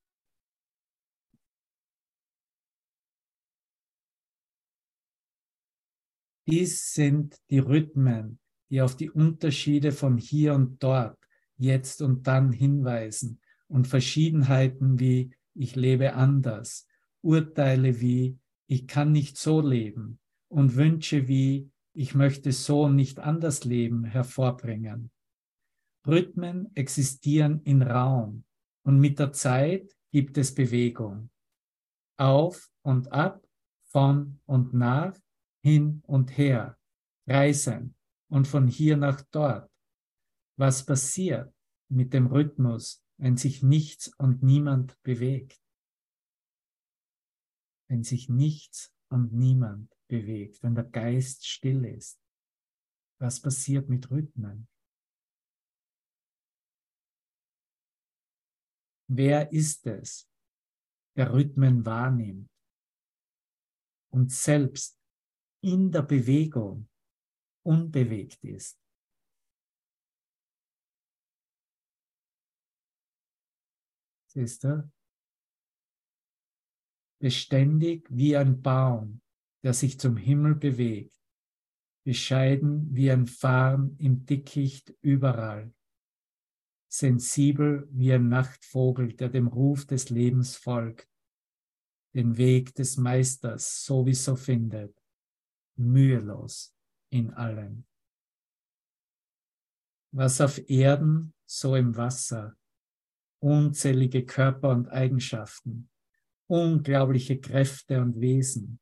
Dies 6.47 6.93
sind 6.93 7.37
die 7.51 7.61
Rhythmen, 7.61 8.41
die 8.71 8.83
auf 8.83 8.97
die 8.97 9.11
Unterschiede 9.11 9.93
von 9.93 10.17
hier 10.17 10.55
und 10.55 10.83
dort, 10.83 11.17
jetzt 11.57 12.03
und 12.03 12.27
dann 12.27 12.53
hinweisen 12.53 13.41
und 13.69 13.87
Verschiedenheiten 13.87 14.99
wie 14.99 15.33
ich 15.55 15.77
lebe 15.77 16.15
anders, 16.15 16.89
Urteile 17.23 18.01
wie 18.01 18.39
ich 18.67 18.89
kann 18.89 19.13
nicht 19.13 19.37
so 19.37 19.61
leben 19.61 20.20
und 20.51 20.77
Wünsche 20.77 21.29
wie 21.29 21.71
ich 21.93 22.15
möchte 22.15 22.53
so 22.53 22.89
nicht 22.89 23.19
anders 23.19 23.65
leben 23.65 24.05
hervorbringen. 24.05 25.11
Rhythmen 26.07 26.75
existieren 26.75 27.63
in 27.65 27.83
Raum 27.83 28.45
und 28.85 28.99
mit 28.99 29.19
der 29.19 29.33
Zeit 29.33 29.97
gibt 30.13 30.39
es 30.39 30.55
Bewegung. 30.55 31.31
Auf 32.17 32.71
und 32.83 33.13
ab, 33.13 33.47
von 33.87 34.41
und 34.47 34.73
nach 34.73 35.19
hin 35.63 36.03
und 36.07 36.37
her, 36.39 36.79
reisen 37.27 37.97
und 38.29 38.47
von 38.47 38.69
hier 38.69 38.97
nach 38.97 39.23
dort. 39.31 39.71
Was 40.57 40.85
passiert 40.87 41.53
mit 41.89 42.13
dem 42.13 42.27
Rhythmus, 42.29 43.03
wenn 43.19 43.37
sich 43.37 43.63
nichts 43.63 44.13
und 44.17 44.43
niemand 44.43 44.97
bewegt? 45.03 45.61
Wenn 47.89 48.05
sich 48.05 48.29
nichts 48.29 48.95
und 49.09 49.33
niemand 49.33 49.91
bewegt, 50.11 50.63
wenn 50.63 50.75
der 50.75 50.85
Geist 50.85 51.47
still 51.47 51.85
ist. 51.87 52.21
Was 53.19 53.41
passiert 53.41 53.89
mit 53.89 54.11
Rhythmen? 54.11 54.69
Wer 59.09 59.51
ist 59.53 59.87
es, 59.87 60.31
der 61.17 61.33
Rhythmen 61.33 61.85
wahrnimmt 61.85 62.51
und 64.13 64.31
selbst 64.31 65.01
in 65.63 65.91
der 65.91 66.03
Bewegung 66.03 66.89
unbewegt 67.63 68.43
ist. 68.45 68.79
Siehst 74.33 74.65
du? 74.65 74.91
Beständig 77.21 78.09
wie 78.11 78.37
ein 78.37 78.63
Baum, 78.63 79.21
der 79.63 79.75
sich 79.75 79.99
zum 79.99 80.17
Himmel 80.17 80.55
bewegt, 80.55 81.21
bescheiden 82.05 82.89
wie 82.95 83.11
ein 83.11 83.27
Farn 83.27 83.97
im 83.99 84.25
Dickicht 84.25 84.95
überall, 85.01 85.73
sensibel 86.89 87.89
wie 87.93 88.13
ein 88.13 88.29
Nachtvogel, 88.29 89.15
der 89.15 89.29
dem 89.29 89.47
Ruf 89.47 89.87
des 89.87 90.11
Lebens 90.11 90.57
folgt, 90.57 91.09
den 92.15 92.37
Weg 92.37 92.75
des 92.75 92.97
Meisters 92.97 93.85
sowieso 93.85 94.35
findet. 94.35 94.97
Mühelos 95.77 96.75
in 97.11 97.33
allem. 97.33 97.85
Was 100.13 100.41
auf 100.41 100.59
Erden, 100.69 101.33
so 101.47 101.77
im 101.77 101.97
Wasser, 101.97 102.57
unzählige 103.41 104.27
Körper 104.27 104.71
und 104.71 104.89
Eigenschaften, 104.89 105.89
unglaubliche 106.49 107.41
Kräfte 107.41 108.01
und 108.01 108.21
Wesen. 108.21 108.81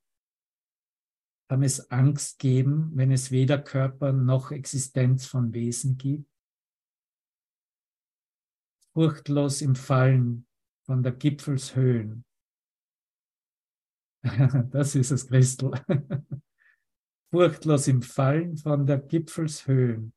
Kann 1.49 1.62
es 1.62 1.90
Angst 1.90 2.38
geben, 2.38 2.90
wenn 2.94 3.11
es 3.11 3.30
weder 3.30 3.59
Körper 3.59 4.12
noch 4.12 4.51
Existenz 4.51 5.24
von 5.24 5.55
Wesen 5.55 5.96
gibt? 5.96 6.30
Furchtlos 8.92 9.62
im 9.62 9.74
Fallen 9.74 10.46
von 10.84 11.03
der 11.03 11.12
Gipfelshöhen. 11.12 12.24
Das 14.70 14.94
ist 14.94 15.11
es, 15.11 15.26
Christel. 15.26 15.70
furchtlos 17.30 17.88
im 17.88 18.03
Fallen 18.03 18.57
von 18.57 18.84
der 18.84 18.99
Gipfelshöhen, 18.99 20.12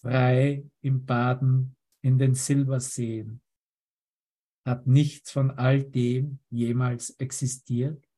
frei 0.00 0.68
im 0.82 1.06
Baden 1.06 1.76
in 2.02 2.18
den 2.18 2.34
Silberseen. 2.34 3.40
Hat 4.66 4.86
nichts 4.86 5.30
von 5.30 5.52
all 5.52 5.84
dem 5.84 6.40
jemals 6.50 7.10
existiert? 7.18 8.09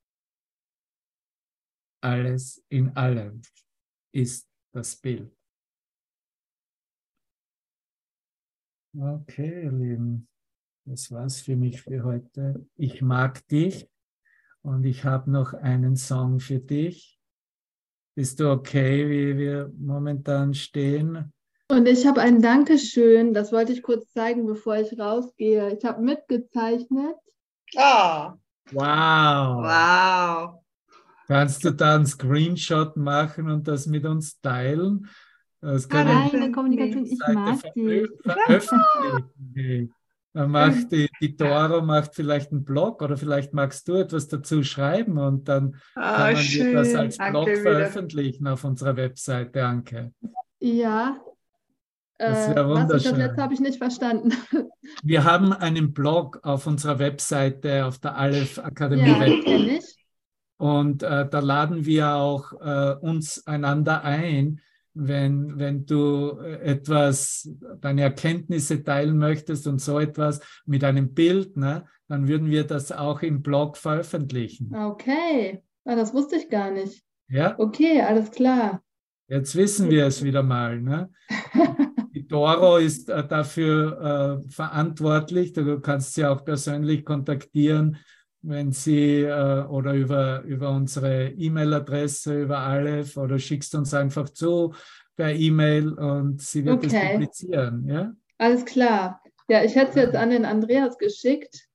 Alles 2.03 2.65
in 2.69 2.97
allem 2.97 3.43
ist 4.13 4.49
das 4.75 4.97
Bild. 4.97 5.31
Okay, 8.99 9.65
ihr 9.65 9.73
Lieben, 9.73 10.29
das 10.85 11.11
war's 11.13 11.41
für 11.41 11.57
mich 11.57 11.83
für 11.83 12.03
heute. 12.03 12.67
Ich 12.77 13.03
mag 13.03 13.47
dich 13.49 13.89
und 14.63 14.85
ich 14.85 15.05
habe 15.05 15.31
noch 15.31 15.55
einen 15.55 15.97
Song 15.97 16.41
für 16.41 16.59
dich. 16.59 17.19
Bist 18.15 18.41
du 18.41 18.51
okay, 18.51 19.09
wie 19.09 19.39
wir 19.39 19.73
momentan 19.79 20.53
stehen? 20.55 21.33
Und 21.71 21.87
ich 21.87 22.05
habe 22.07 22.21
ein 22.21 22.43
Dankeschön, 22.43 23.33
das 23.33 23.53
wollte 23.53 23.73
ich 23.73 23.83
kurz 23.83 24.13
zeigen, 24.13 24.45
bevor 24.45 24.77
ich 24.77 24.99
rausgehe. 24.99 25.75
Ich 25.75 25.85
habe 25.85 26.03
mitgezeichnet 26.03 27.17
Ah, 27.77 28.37
Wow. 28.73 29.63
wow. 29.63 30.62
Kannst 31.33 31.65
du 31.65 31.71
da 31.73 31.95
einen 31.97 32.07
Screenshot 32.07 32.97
machen 32.97 33.49
und 33.51 33.67
das 33.69 33.87
mit 33.87 34.05
uns 34.05 34.41
teilen? 34.41 35.09
Das 35.61 35.89
können 35.89 36.09
Ah, 36.09 36.25
wir 36.31 36.41
Keine 36.41 36.53
Kommunikation, 36.53 37.07
ich 37.07 37.19
mag 37.33 37.59
verö- 37.59 38.09
veröffentlichen. 38.23 39.95
Dann 40.35 40.51
macht 40.51 40.91
die, 40.91 41.09
die 41.21 41.37
Doro 41.37 41.83
macht 41.83 42.15
vielleicht 42.15 42.53
einen 42.53 42.65
Blog 42.65 43.03
oder 43.03 43.17
vielleicht 43.19 43.53
magst 43.53 43.87
du 43.87 43.95
etwas 43.97 44.29
dazu 44.29 44.63
schreiben 44.63 45.19
und 45.19 45.47
dann 45.49 45.77
Ah, 45.95 46.33
kann 46.33 46.35
man 46.35 46.43
dir 46.43 46.73
das 46.73 46.89
schön. 46.89 46.97
als 46.99 47.19
Blog 47.19 47.33
Danke 47.47 47.51
wieder. 47.53 47.63
veröffentlichen 47.63 48.47
auf 48.47 48.65
unserer 48.65 48.97
Webseite, 48.97 49.65
Anke. 49.67 50.13
Ja. 50.59 51.19
Das 52.19 52.49
Äh, 52.49 52.55
wär 52.55 52.69
was? 52.69 52.79
Das 52.89 53.05
wunderschön. 53.05 53.17
letzte 53.17 53.43
habe 53.43 53.55
ich 53.55 53.61
nicht 53.61 53.79
verstanden. 53.79 54.33
Wir 55.03 55.25
haben 55.25 55.53
einen 55.53 55.93
Blog 55.93 56.41
auf 56.45 56.67
unserer 56.67 56.99
Webseite, 56.99 57.85
auf 57.85 57.99
der 57.99 58.17
Aleph 58.17 58.59
Akademie 58.59 59.09
Ja, 59.11 59.21
Web. 59.21 59.45
kenne 59.45 59.77
ich. 59.79 59.97
Und 60.63 61.03
äh, 61.03 61.29
da 61.29 61.41
laden 61.41 61.87
wir 61.87 62.15
auch 62.15 62.53
äh, 62.61 62.95
uns 63.01 63.45
einander 63.49 64.05
ein, 64.05 64.61
wenn, 64.95 65.59
wenn 65.59 65.87
du 65.87 66.39
äh, 66.39 66.61
etwas, 66.63 67.51
deine 67.81 68.03
Erkenntnisse 68.03 68.85
teilen 68.85 69.19
möchtest 69.19 69.67
und 69.67 69.81
so 69.81 69.99
etwas 69.99 70.41
mit 70.65 70.85
einem 70.85 71.15
Bild, 71.15 71.57
ne, 71.57 71.85
dann 72.07 72.29
würden 72.29 72.49
wir 72.49 72.63
das 72.63 72.93
auch 72.93 73.23
im 73.23 73.43
Blog 73.43 73.77
veröffentlichen. 73.77 74.73
Okay. 74.73 75.65
Ah, 75.85 75.97
das 75.97 76.15
wusste 76.15 76.37
ich 76.37 76.49
gar 76.49 76.71
nicht. 76.71 77.03
Ja, 77.29 77.57
Okay, 77.59 78.01
alles 78.01 78.31
klar. 78.31 78.85
jetzt 79.27 79.57
wissen 79.57 79.91
wir 79.91 80.07
es 80.07 80.23
wieder 80.23 80.45
mal. 80.45 80.81
Ne? 80.81 81.11
Die 82.15 82.29
Doro 82.29 82.77
ist 82.77 83.09
äh, 83.09 83.27
dafür 83.27 84.41
äh, 84.47 84.49
verantwortlich. 84.49 85.55
Du 85.55 85.81
kannst 85.81 86.15
sie 86.15 86.25
auch 86.25 86.45
persönlich 86.45 87.05
kontaktieren, 87.05 87.97
wenn 88.43 88.73
sie 88.73 89.23
äh, 89.23 89.63
oder 89.67 89.95
über, 89.95 90.43
über 90.43 90.71
unsere 90.71 91.29
E-Mail-Adresse, 91.31 92.43
über 92.43 92.59
Aleph 92.59 93.17
oder 93.17 93.39
schickst 93.39 93.75
uns 93.75 93.95
einfach 93.95 94.29
zu 94.29 94.75
per 95.17 95.33
E-Mail 95.33 95.93
und 95.93 96.41
sie 96.43 96.65
wird 96.65 96.85
es 96.85 96.93
Okay. 96.93 97.13
publizieren. 97.13 97.89
Ja? 97.89 98.13
Alles 98.39 98.65
klar. 98.65 99.23
Ja, 99.49 99.63
ich 99.63 99.75
hätte 99.77 99.91
es 99.91 99.95
jetzt 99.97 100.17
an 100.17 100.31
den 100.31 100.45
Andreas 100.45 100.97
geschickt, 100.99 101.69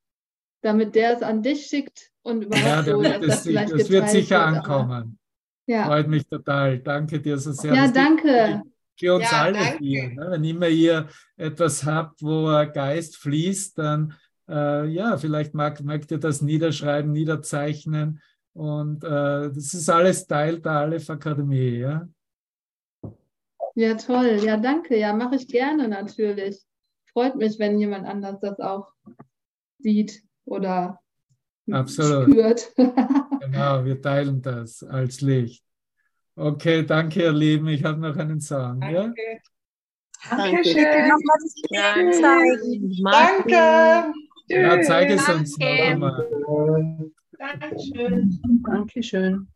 damit 0.62 0.94
der 0.94 1.16
es 1.16 1.22
an 1.22 1.42
dich 1.42 1.66
schickt 1.66 2.10
und 2.22 2.44
überhaupt 2.44 2.66
Ja, 2.66 2.82
so, 2.82 3.02
dass 3.02 3.20
es, 3.22 3.26
das 3.28 3.42
sich- 3.44 3.54
das 3.54 3.90
wird 3.90 4.10
sicher 4.10 4.38
wird, 4.46 4.56
ankommen. 4.56 5.18
Ja, 5.66 5.84
Freut 5.84 6.08
mich 6.08 6.26
total. 6.26 6.78
Danke 6.80 7.20
dir 7.20 7.38
so 7.38 7.52
sehr. 7.52 7.74
ja 7.74 7.88
danke. 7.88 8.62
für 8.98 9.14
uns 9.14 9.30
Ja, 9.30 9.42
alle 9.42 9.52
danke. 9.58 9.78
hier. 9.78 10.08
Ne? 10.08 10.26
Wenn 10.30 10.44
immer 10.44 10.68
ihr 10.68 11.06
etwas 11.36 11.84
habt, 11.84 12.22
wo 12.22 12.46
Geist 12.72 13.16
fließt, 13.18 13.78
dann 13.78 14.14
äh, 14.48 14.86
ja, 14.86 15.16
vielleicht 15.16 15.54
mag, 15.54 15.80
mögt 15.82 16.10
ihr 16.10 16.18
das 16.18 16.42
niederschreiben, 16.42 17.12
niederzeichnen. 17.12 18.20
Und 18.54 19.04
äh, 19.04 19.50
das 19.50 19.74
ist 19.74 19.88
alles 19.88 20.26
Teil 20.26 20.60
der 20.60 20.72
Aleph 20.72 21.10
Akademie. 21.10 21.78
Ja? 21.78 22.08
Ja, 23.74 23.94
toll. 23.94 24.40
Ja, 24.42 24.56
danke. 24.56 24.98
Ja, 24.98 25.12
mache 25.12 25.36
ich 25.36 25.46
gerne 25.46 25.86
natürlich. 25.86 26.60
Freut 27.12 27.36
mich, 27.36 27.58
wenn 27.58 27.78
jemand 27.78 28.06
anders 28.06 28.40
das 28.40 28.58
auch 28.58 28.92
sieht 29.78 30.22
oder 30.44 31.00
Absolut. 31.70 32.30
spürt. 32.30 32.72
Genau, 33.40 33.82
wir 33.82 34.02
teilen 34.02 34.42
das 34.42 34.82
als 34.82 35.22
Licht. 35.22 35.64
Okay, 36.36 36.84
danke, 36.84 37.22
ihr 37.22 37.32
Lieben. 37.32 37.68
Ich 37.68 37.82
habe 37.82 37.98
noch 37.98 38.14
einen 38.16 38.40
Song. 38.40 38.82
Ja? 38.82 39.04
Danke. 39.04 39.40
Danke. 40.28 40.62
Dankeschön. 41.70 42.92
Danke. 43.02 44.12
Ja, 44.48 44.80
zeig 44.82 45.10
es 45.10 45.28
uns 45.28 45.56
Danke. 45.56 45.82
einmal. 45.82 46.28
Dankeschön. 47.38 48.40
Dankeschön. 48.64 49.48